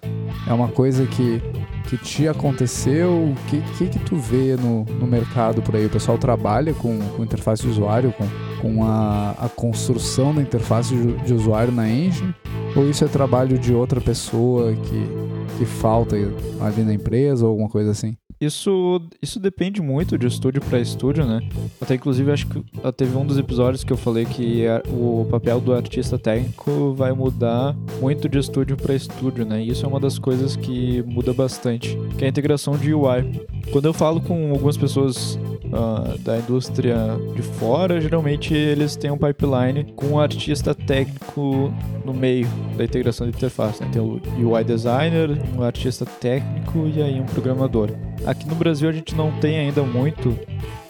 é 0.46 0.52
uma 0.52 0.68
coisa 0.68 1.06
que, 1.06 1.40
que 1.88 1.96
te 1.96 2.28
aconteceu? 2.28 3.10
O 3.10 3.34
que, 3.48 3.60
que, 3.76 3.88
que 3.88 3.98
tu 3.98 4.16
vê 4.16 4.56
no, 4.56 4.84
no 4.84 5.06
mercado 5.06 5.62
por 5.62 5.76
aí? 5.76 5.86
O 5.86 5.90
pessoal 5.90 6.18
trabalha 6.18 6.74
com, 6.74 6.98
com 7.16 7.24
interface 7.24 7.62
de 7.62 7.68
usuário, 7.68 8.12
com, 8.12 8.26
com 8.60 8.84
a, 8.84 9.30
a 9.32 9.48
construção 9.48 10.34
da 10.34 10.42
interface 10.42 10.94
de, 10.94 11.12
de 11.24 11.34
usuário 11.34 11.72
na 11.72 11.88
engine? 11.88 12.34
Ou 12.76 12.88
isso 12.90 13.04
é 13.04 13.08
trabalho 13.08 13.58
de 13.58 13.72
outra 13.72 14.00
pessoa 14.00 14.74
que, 14.74 15.58
que 15.58 15.64
falta 15.64 16.16
ali 16.60 16.82
na 16.82 16.92
empresa 16.92 17.44
ou 17.44 17.50
alguma 17.52 17.68
coisa 17.68 17.92
assim? 17.92 18.16
Isso, 18.44 19.00
isso 19.22 19.40
depende 19.40 19.80
muito 19.80 20.18
de 20.18 20.26
estúdio 20.26 20.60
para 20.60 20.78
estúdio, 20.78 21.24
né? 21.24 21.40
Até 21.80 21.94
inclusive 21.94 22.30
acho 22.30 22.46
que 22.46 22.62
teve 22.96 23.16
um 23.16 23.24
dos 23.24 23.38
episódios 23.38 23.82
que 23.82 23.92
eu 23.92 23.96
falei 23.96 24.24
que 24.24 24.64
o 24.90 25.26
papel 25.30 25.60
do 25.60 25.72
artista 25.72 26.18
técnico 26.18 26.92
vai 26.94 27.12
mudar 27.12 27.74
muito 28.00 28.28
de 28.28 28.38
estúdio 28.38 28.76
para 28.76 28.94
estúdio, 28.94 29.44
né? 29.44 29.62
E 29.62 29.70
isso 29.70 29.84
é 29.84 29.88
uma 29.88 30.00
das 30.00 30.18
coisas 30.18 30.56
que 30.56 31.02
muda 31.02 31.32
bastante, 31.32 31.98
que 32.18 32.24
é 32.24 32.26
a 32.26 32.30
integração 32.30 32.76
de 32.76 32.92
UI. 32.92 33.40
Quando 33.72 33.86
eu 33.86 33.94
falo 33.94 34.20
com 34.20 34.50
algumas 34.50 34.76
pessoas 34.76 35.38
ah, 35.72 36.14
da 36.20 36.38
indústria 36.38 36.96
de 37.34 37.42
fora, 37.42 38.00
geralmente 38.00 38.54
eles 38.54 38.94
têm 38.94 39.10
um 39.10 39.18
pipeline 39.18 39.92
com 39.96 40.06
um 40.06 40.18
artista 40.20 40.74
técnico 40.74 41.72
no 42.04 42.12
meio 42.12 42.46
da 42.76 42.84
integração 42.84 43.28
de 43.28 43.36
interface. 43.36 43.82
Né? 43.82 43.90
Tem 43.92 44.02
o 44.02 44.20
UI 44.38 44.62
designer, 44.62 45.30
um 45.56 45.62
artista 45.62 46.04
técnico 46.04 46.86
e 46.94 47.02
aí 47.02 47.20
um 47.20 47.26
programador. 47.26 47.90
Aqui 48.26 48.48
no 48.48 48.54
Brasil 48.54 48.88
a 48.88 48.92
gente 48.92 49.14
não 49.14 49.30
tem 49.40 49.58
ainda 49.58 49.82
muito 49.82 50.38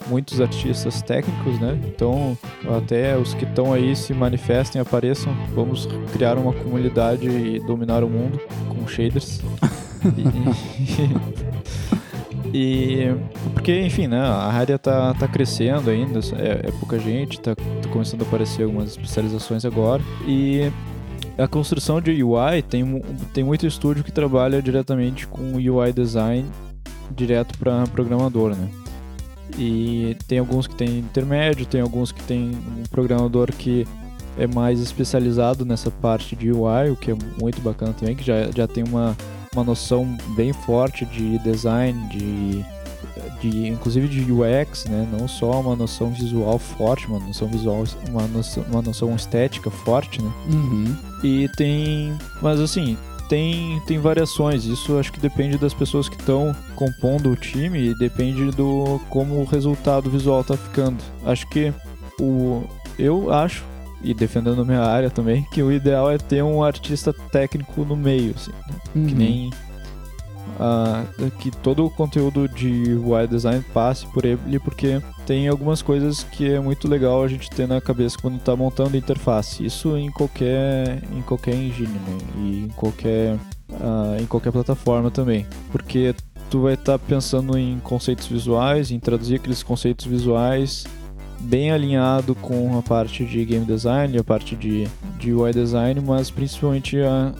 muitos 0.07 0.41
artistas 0.41 1.03
técnicos, 1.03 1.59
né? 1.59 1.79
Então, 1.87 2.37
até 2.77 3.17
os 3.17 3.35
que 3.35 3.45
estão 3.45 3.73
aí 3.73 3.97
se 3.97 4.13
manifestem, 4.13 4.81
apareçam. 4.81 5.35
Vamos 5.55 5.89
criar 6.13 6.37
uma 6.37 6.53
comunidade 6.53 7.27
e 7.27 7.59
dominar 7.61 8.05
o 8.05 8.09
mundo 8.09 8.41
com 8.69 8.87
shaders. 8.87 9.41
E, 12.57 13.13
porque, 13.53 13.81
enfim, 13.81 14.07
né? 14.07 14.21
A 14.21 14.47
área 14.53 14.79
tá, 14.79 15.13
tá 15.15 15.27
crescendo 15.27 15.91
ainda, 15.91 16.21
é, 16.37 16.69
é 16.69 16.71
pouca 16.71 17.01
gente, 17.01 17.41
tá, 17.41 17.57
tá 17.57 17.89
começando 17.91 18.23
a 18.23 18.25
aparecer 18.25 18.63
algumas 18.63 18.91
especializações 18.91 19.65
agora. 19.65 20.01
E 20.25 20.71
a 21.37 21.49
construção 21.49 22.01
de 22.01 22.23
UI 22.23 22.63
tem, 22.63 23.03
tem 23.33 23.43
muito 23.43 23.67
estúdio 23.67 24.05
que 24.05 24.13
trabalha 24.13 24.63
diretamente 24.63 25.27
com 25.27 25.55
UI 25.55 25.93
design 25.93 26.45
direto 27.11 27.59
para 27.59 27.85
programador, 27.87 28.55
né? 28.55 28.69
E 29.59 30.17
tem 30.27 30.39
alguns 30.39 30.67
que 30.67 30.75
tem 30.75 30.99
intermédio, 30.99 31.67
tem 31.67 31.81
alguns 31.81 32.11
que 32.11 32.23
tem 32.25 32.51
um 32.51 32.83
programador 32.91 33.53
que 33.53 33.87
é 34.37 34.47
mais 34.47 34.81
especializado 34.81 35.65
nessa 35.65 35.91
parte 35.91 36.35
de 36.35 36.51
UI, 36.51 36.91
o 36.91 36.97
que 36.97 37.11
é 37.11 37.17
muito 37.41 37.61
bacana 37.61 37.93
também, 37.93 38.17
que 38.17 38.25
já, 38.25 38.51
já 38.51 38.67
tem 38.67 38.83
uma, 38.85 39.17
uma 39.53 39.65
noção 39.65 40.17
bem 40.35 40.53
forte 40.53 41.05
de 41.07 41.39
design, 41.39 42.09
de, 42.09 42.65
de 43.41 43.69
inclusive 43.69 44.09
de 44.09 44.33
UX, 44.33 44.87
né? 44.87 45.09
Não 45.13 45.29
só 45.29 45.61
uma 45.61 45.77
noção 45.77 46.11
visual 46.11 46.59
forte, 46.59 47.07
uma 47.07 47.21
noção 47.21 47.47
visual, 47.49 47.85
uma 48.09 48.27
noção, 48.27 48.65
uma 48.71 48.83
noção 48.83 49.15
estética 49.15 49.71
forte, 49.71 50.21
né? 50.21 50.33
Uhum. 50.53 50.97
E 51.23 51.49
tem. 51.57 52.17
Mas 52.43 52.59
assim, 52.59 52.99
tem, 53.29 53.81
tem 53.87 53.99
variações. 53.99 54.65
Isso 54.65 54.99
acho 54.99 55.13
que 55.13 55.21
depende 55.21 55.59
das 55.59 55.75
pessoas 55.75 56.09
que 56.09 56.17
estão 56.17 56.55
compondo 56.75 57.31
o 57.31 57.37
time 57.37 57.91
e 57.91 57.95
depende 57.95 58.51
do 58.51 59.01
como 59.09 59.41
o 59.41 59.45
resultado 59.45 60.11
visual 60.11 60.45
tá 60.45 60.57
ficando. 60.57 61.03
Acho 61.25 61.47
que 61.49 61.73
o. 62.21 62.65
Eu 62.99 63.33
acho, 63.33 63.65
e 64.03 64.15
defendendo 64.15 64.63
a 64.63 64.65
minha 64.65 64.83
área 64.83 65.11
também, 65.11 65.45
que 65.51 65.63
o 65.63 65.73
ideal 65.73 66.11
é 66.11 66.19
ter 66.19 66.45
um 66.45 66.63
artista 66.63 67.13
técnico 67.13 67.85
no 67.85 67.97
meio, 67.97 68.35
assim, 68.37 68.53
né? 68.53 68.77
Uhum. 68.95 69.07
que 69.07 69.15
nem. 69.15 69.51
Ah, 70.59 71.05
que 71.39 71.51
todo 71.51 71.85
o 71.85 71.91
conteúdo 71.91 72.49
de 72.49 72.95
UI 72.95 73.27
design 73.27 73.65
passe 73.73 74.07
por 74.09 74.25
ele, 74.25 74.59
porque 74.61 75.01
tem 75.27 75.49
algumas 75.49 75.83
coisas 75.83 76.23
que 76.25 76.51
é 76.51 76.61
muito 76.61 76.89
legal 76.89 77.23
a 77.23 77.29
gente 77.29 77.51
ter 77.51 77.67
na 77.67 77.81
cabeça 77.81 78.17
quando 78.21 78.39
tá 78.39 78.55
montando 78.55 78.95
a 78.95 78.99
interface. 78.99 79.65
Isso 79.65 79.97
em 79.97 80.11
qualquer 80.11 81.03
em 81.13 81.23
qualquer 81.23 81.55
engine, 81.55 81.89
né? 81.89 82.19
E 82.37 82.65
em 82.65 82.69
qualquer 82.69 83.39
ah, 83.81 84.17
em 84.21 84.27
qualquer 84.27 84.53
plataforma 84.53 85.11
também, 85.11 85.47
porque 85.73 86.15
tu 86.51 86.63
vai 86.63 86.75
estar 86.75 86.99
pensando 86.99 87.59
em 87.59 87.81
conceitos 87.81 88.27
visuais, 88.27 88.91
em 88.91 89.01
traduzir 89.01 89.37
aqueles 89.37 89.63
conceitos 89.63 90.07
visuais 90.07 90.85
bem 91.41 91.71
alinhado 91.71 92.35
com 92.35 92.79
a 92.79 92.83
parte 92.83 93.25
de 93.25 93.45
game 93.45 93.65
design, 93.65 94.17
a 94.17 94.25
parte 94.25 94.57
de, 94.57 94.89
de 95.19 95.33
UI 95.33 95.53
design, 95.53 96.01
mas 96.01 96.31
principalmente 96.31 96.99
a, 97.01 97.33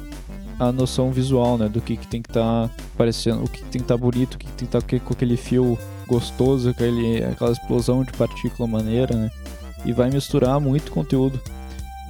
a 0.59 0.73
noção 0.73 1.11
visual, 1.11 1.59
né, 1.59 1.69
do 1.69 1.81
que, 1.81 1.97
que 1.97 2.07
tem 2.07 2.23
que 2.23 2.31
estar 2.31 2.71
parecendo, 2.97 3.45
o 3.45 3.49
que, 3.49 3.59
que 3.59 3.65
tem 3.65 3.81
que 3.81 3.85
estar 3.85 3.97
bonito, 3.97 4.35
o 4.35 4.39
que, 4.39 4.47
que 4.47 4.53
tem 4.53 4.69
que 4.69 4.77
estar 4.77 5.01
com 5.01 5.13
aquele 5.13 5.37
fio 5.37 5.79
gostoso, 6.07 6.69
aquele, 6.69 7.25
aquela 7.25 7.53
explosão 7.53 8.05
de 8.05 8.13
partícula 8.13 8.69
maneira, 8.69 9.15
né, 9.15 9.31
e 9.85 9.93
vai 9.93 10.11
misturar 10.11 10.61
muito 10.61 10.91
conteúdo. 10.93 11.41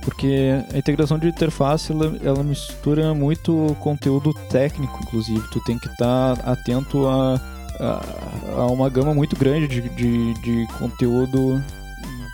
Porque 0.02 0.50
a 0.72 0.76
integração 0.76 1.18
de 1.18 1.28
interface 1.28 1.90
ela, 1.90 2.14
ela 2.22 2.42
mistura 2.42 3.14
muito 3.14 3.74
conteúdo 3.80 4.34
técnico, 4.50 5.00
inclusive. 5.02 5.42
Tu 5.50 5.64
tem 5.64 5.78
que 5.78 5.86
estar 5.86 6.32
atento 6.44 7.06
a, 7.06 7.40
a, 7.80 8.60
a 8.60 8.66
uma 8.66 8.90
gama 8.90 9.14
muito 9.14 9.34
grande 9.34 9.66
de, 9.66 9.88
de, 9.88 10.34
de 10.34 10.66
conteúdo 10.78 11.62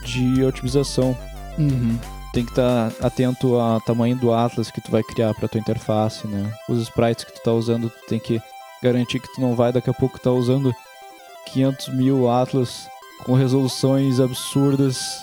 de 0.05 0.43
otimização. 0.43 1.17
Uhum. 1.57 1.97
Tem 2.33 2.45
que 2.45 2.53
estar 2.53 2.93
atento 3.01 3.57
ao 3.57 3.81
tamanho 3.81 4.17
do 4.17 4.33
atlas 4.33 4.71
que 4.71 4.81
tu 4.81 4.91
vai 4.91 5.03
criar 5.03 5.35
para 5.35 5.49
tua 5.49 5.61
interface, 5.61 6.27
né? 6.29 6.53
Os 6.69 6.81
sprites 6.83 7.25
que 7.25 7.33
tu 7.33 7.43
tá 7.43 7.53
usando, 7.53 7.91
tu 7.91 8.07
tem 8.09 8.21
que 8.21 8.41
garantir 8.83 9.21
que 9.21 9.33
tu 9.35 9.41
não 9.41 9.55
vai 9.55 9.73
daqui 9.73 9.91
a 9.91 9.95
pouco 9.95 10.17
estar 10.17 10.31
usando 10.31 10.75
500 11.53 11.89
mil 11.89 12.31
Atlas 12.31 12.89
com 13.25 13.35
resoluções 13.35 14.21
absurdas 14.21 15.21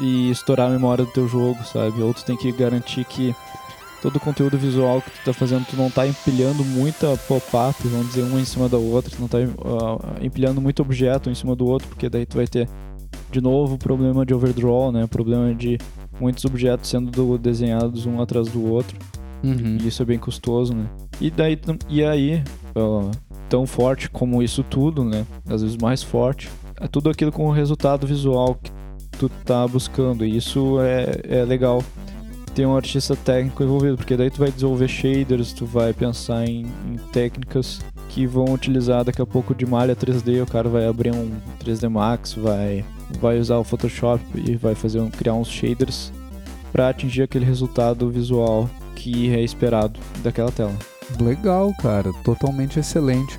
e 0.00 0.30
estourar 0.30 0.68
a 0.68 0.72
memória 0.72 1.04
do 1.04 1.10
teu 1.12 1.28
jogo, 1.28 1.62
sabe? 1.64 2.00
Ou 2.02 2.12
tu 2.12 2.24
tem 2.24 2.36
que 2.36 2.50
garantir 2.52 3.04
que 3.04 3.34
todo 4.00 4.16
o 4.16 4.20
conteúdo 4.20 4.58
visual 4.58 5.00
que 5.00 5.10
tu 5.10 5.24
tá 5.24 5.32
fazendo, 5.32 5.66
tu 5.66 5.76
não 5.76 5.90
tá 5.90 6.06
empilhando 6.06 6.64
muita 6.64 7.16
pop-up, 7.28 7.76
vamos 7.84 8.08
dizer, 8.08 8.22
uma 8.22 8.40
em 8.40 8.44
cima 8.44 8.68
da 8.68 8.76
outra, 8.76 9.10
tu 9.10 9.20
não 9.20 9.28
tá 9.28 9.38
uh, 9.38 10.24
empilhando 10.24 10.60
muito 10.60 10.82
objeto 10.82 11.28
um 11.28 11.32
em 11.32 11.34
cima 11.34 11.54
do 11.54 11.66
outro, 11.66 11.88
porque 11.88 12.08
daí 12.08 12.26
tu 12.26 12.36
vai 12.36 12.46
ter 12.46 12.68
de 13.30 13.40
novo 13.40 13.78
problema 13.78 14.26
de 14.26 14.34
overdraw, 14.34 14.90
né? 14.90 15.06
Problema 15.06 15.54
de 15.54 15.78
muitos 16.20 16.44
objetos 16.44 16.88
sendo 16.88 17.38
desenhados 17.38 18.06
um 18.06 18.20
atrás 18.20 18.48
do 18.48 18.64
outro. 18.64 18.96
Uhum. 19.42 19.78
E 19.80 19.88
isso 19.88 20.02
é 20.02 20.04
bem 20.04 20.18
custoso, 20.18 20.74
né? 20.74 20.86
E 21.20 21.30
daí 21.30 21.58
e 21.88 22.04
aí, 22.04 22.42
uh, 22.76 23.10
tão 23.48 23.66
forte 23.66 24.08
como 24.08 24.42
isso 24.42 24.62
tudo, 24.62 25.04
né? 25.04 25.26
Às 25.48 25.62
vezes 25.62 25.76
mais 25.76 26.02
forte, 26.02 26.48
é 26.80 26.86
tudo 26.86 27.10
aquilo 27.10 27.32
com 27.32 27.46
o 27.46 27.52
resultado 27.52 28.06
visual 28.06 28.54
que 28.54 28.70
tu 29.18 29.28
tá 29.44 29.66
buscando. 29.66 30.24
E 30.24 30.36
isso 30.36 30.80
é, 30.80 31.40
é 31.40 31.44
legal 31.44 31.82
ter 32.54 32.66
um 32.66 32.76
artista 32.76 33.16
técnico 33.16 33.62
envolvido, 33.62 33.96
porque 33.96 34.16
daí 34.16 34.30
tu 34.30 34.38
vai 34.38 34.50
desenvolver 34.50 34.88
shaders, 34.88 35.52
tu 35.52 35.66
vai 35.66 35.92
pensar 35.92 36.46
em, 36.46 36.66
em 36.86 36.96
técnicas 37.12 37.80
que 38.12 38.26
vão 38.26 38.44
utilizar 38.52 39.04
daqui 39.04 39.22
a 39.22 39.26
pouco 39.26 39.54
de 39.54 39.64
malha 39.64 39.96
3D, 39.96 40.42
o 40.42 40.46
cara 40.46 40.68
vai 40.68 40.86
abrir 40.86 41.14
um 41.14 41.30
3D 41.64 41.88
Max, 41.88 42.34
vai, 42.34 42.84
vai 43.18 43.38
usar 43.38 43.56
o 43.56 43.64
Photoshop 43.64 44.22
e 44.34 44.54
vai 44.54 44.74
fazer 44.74 45.00
um, 45.00 45.10
criar 45.10 45.32
uns 45.32 45.48
shaders 45.48 46.12
para 46.70 46.90
atingir 46.90 47.22
aquele 47.22 47.46
resultado 47.46 48.10
visual 48.10 48.68
que 48.94 49.34
é 49.34 49.40
esperado 49.40 49.98
daquela 50.22 50.52
tela. 50.52 50.74
Legal, 51.18 51.72
cara, 51.80 52.10
totalmente 52.22 52.78
excelente. 52.78 53.38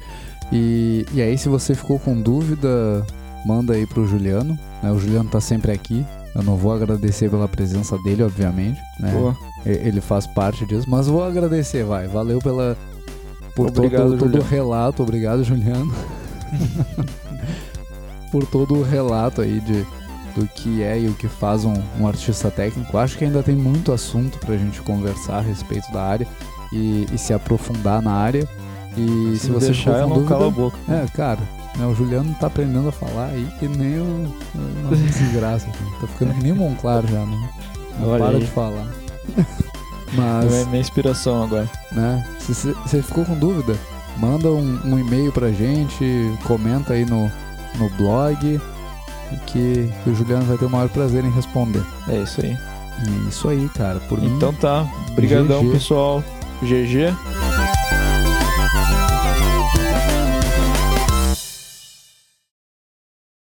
E, 0.52 1.06
e 1.14 1.22
aí, 1.22 1.38
se 1.38 1.50
você 1.50 1.76
ficou 1.76 2.00
com 2.00 2.20
dúvida, 2.20 3.06
manda 3.46 3.74
aí 3.74 3.86
pro 3.86 4.08
Juliano. 4.08 4.58
Né? 4.82 4.92
O 4.92 5.00
Juliano 5.00 5.30
tá 5.30 5.40
sempre 5.40 5.72
aqui. 5.72 6.06
Eu 6.36 6.44
não 6.44 6.56
vou 6.56 6.74
agradecer 6.74 7.30
pela 7.30 7.48
presença 7.48 7.98
dele, 8.00 8.24
obviamente. 8.24 8.80
Né? 9.00 9.12
Boa. 9.12 9.38
Ele 9.66 10.02
faz 10.02 10.28
parte 10.28 10.66
disso, 10.66 10.90
mas 10.90 11.08
vou 11.08 11.24
agradecer, 11.24 11.84
vai. 11.86 12.08
Valeu 12.08 12.40
pela 12.40 12.78
por 13.56 13.68
Obrigado, 13.68 14.18
todo, 14.18 14.20
todo 14.20 14.40
o 14.40 14.44
relato. 14.44 15.04
Obrigado, 15.04 15.44
Juliano. 15.44 15.94
por 18.32 18.46
todo 18.48 18.76
o 18.76 18.84
relato 18.84 19.42
aí 19.42 19.60
de, 19.60 19.86
do 20.36 20.48
que 20.48 20.82
é 20.82 21.00
e 21.00 21.08
o 21.08 21.14
que 21.14 21.28
faz 21.28 21.64
um, 21.66 21.74
um 22.00 22.08
artista 22.08 22.50
técnico. 22.50 22.98
Acho 22.98 23.18
que 23.18 23.26
ainda 23.26 23.44
tem 23.44 23.56
muito 23.56 23.92
assunto 23.92 24.40
pra 24.40 24.58
gente 24.58 24.82
conversar 24.82 25.38
a 25.38 25.42
respeito 25.42 25.92
da 25.92 26.02
área 26.02 26.28
e, 26.72 27.06
e 27.14 27.18
se 27.18 27.34
aprofundar 27.34 28.02
na 28.02 28.12
área. 28.12 28.48
E 28.98 29.36
se, 29.38 29.46
Se 29.46 29.52
você 29.52 29.68
deixar, 29.68 30.00
eu 30.00 30.08
não 30.08 30.16
dúvida, 30.18 30.30
calo 30.30 30.48
a 30.48 30.52
boca. 30.52 30.78
é, 30.88 31.06
cara, 31.16 31.40
né, 31.78 31.86
o 31.86 31.96
Juliano 31.96 32.36
tá 32.40 32.48
aprendendo 32.48 32.90
a 32.90 32.92
falar 32.92 33.28
aí 33.28 33.48
que 33.60 33.68
nem 33.68 34.00
o, 34.00 34.32
uma 34.84 34.96
desgraça. 34.98 35.68
Tá 36.00 36.08
ficando 36.08 36.34
que 36.34 36.44
nem 36.44 36.52
o 36.52 36.56
Monclar 36.56 37.04
já, 37.08 37.26
né? 37.26 37.50
Não 38.00 38.10
Olha 38.10 38.24
para 38.24 38.38
aí. 38.38 38.44
de 38.44 38.50
falar. 38.52 38.88
É 40.14 40.46
Mas, 40.46 40.68
minha 40.68 40.82
inspiração 40.82 41.44
agora. 41.44 41.70
né, 41.92 42.24
se 42.40 42.54
você 42.54 43.02
ficou 43.02 43.26
com 43.26 43.36
dúvida, 43.36 43.76
manda 44.18 44.50
um, 44.50 44.80
um 44.86 45.00
e-mail 45.00 45.32
pra 45.32 45.52
gente, 45.52 46.32
comenta 46.44 46.94
aí 46.94 47.06
no, 47.06 47.32
no 47.76 47.90
blog, 47.92 48.60
que, 49.48 49.90
o 50.06 50.14
Juliano 50.14 50.46
vai 50.46 50.58
ter 50.58 50.66
o 50.66 50.70
maior 50.70 50.90
prazer 50.90 51.24
em 51.26 51.32
responder. 51.32 51.84
É 52.08 52.18
isso 52.18 52.42
aí. 52.42 52.52
É 52.52 53.30
isso 53.30 53.50
aí, 53.50 53.68
cara. 53.76 54.00
Por 54.02 54.22
mim, 54.22 54.36
Então 54.36 54.54
tá. 54.54 54.88
Obrigadão, 55.12 55.64
GG. 55.64 55.72
pessoal. 55.72 56.24
GG. 56.62 57.14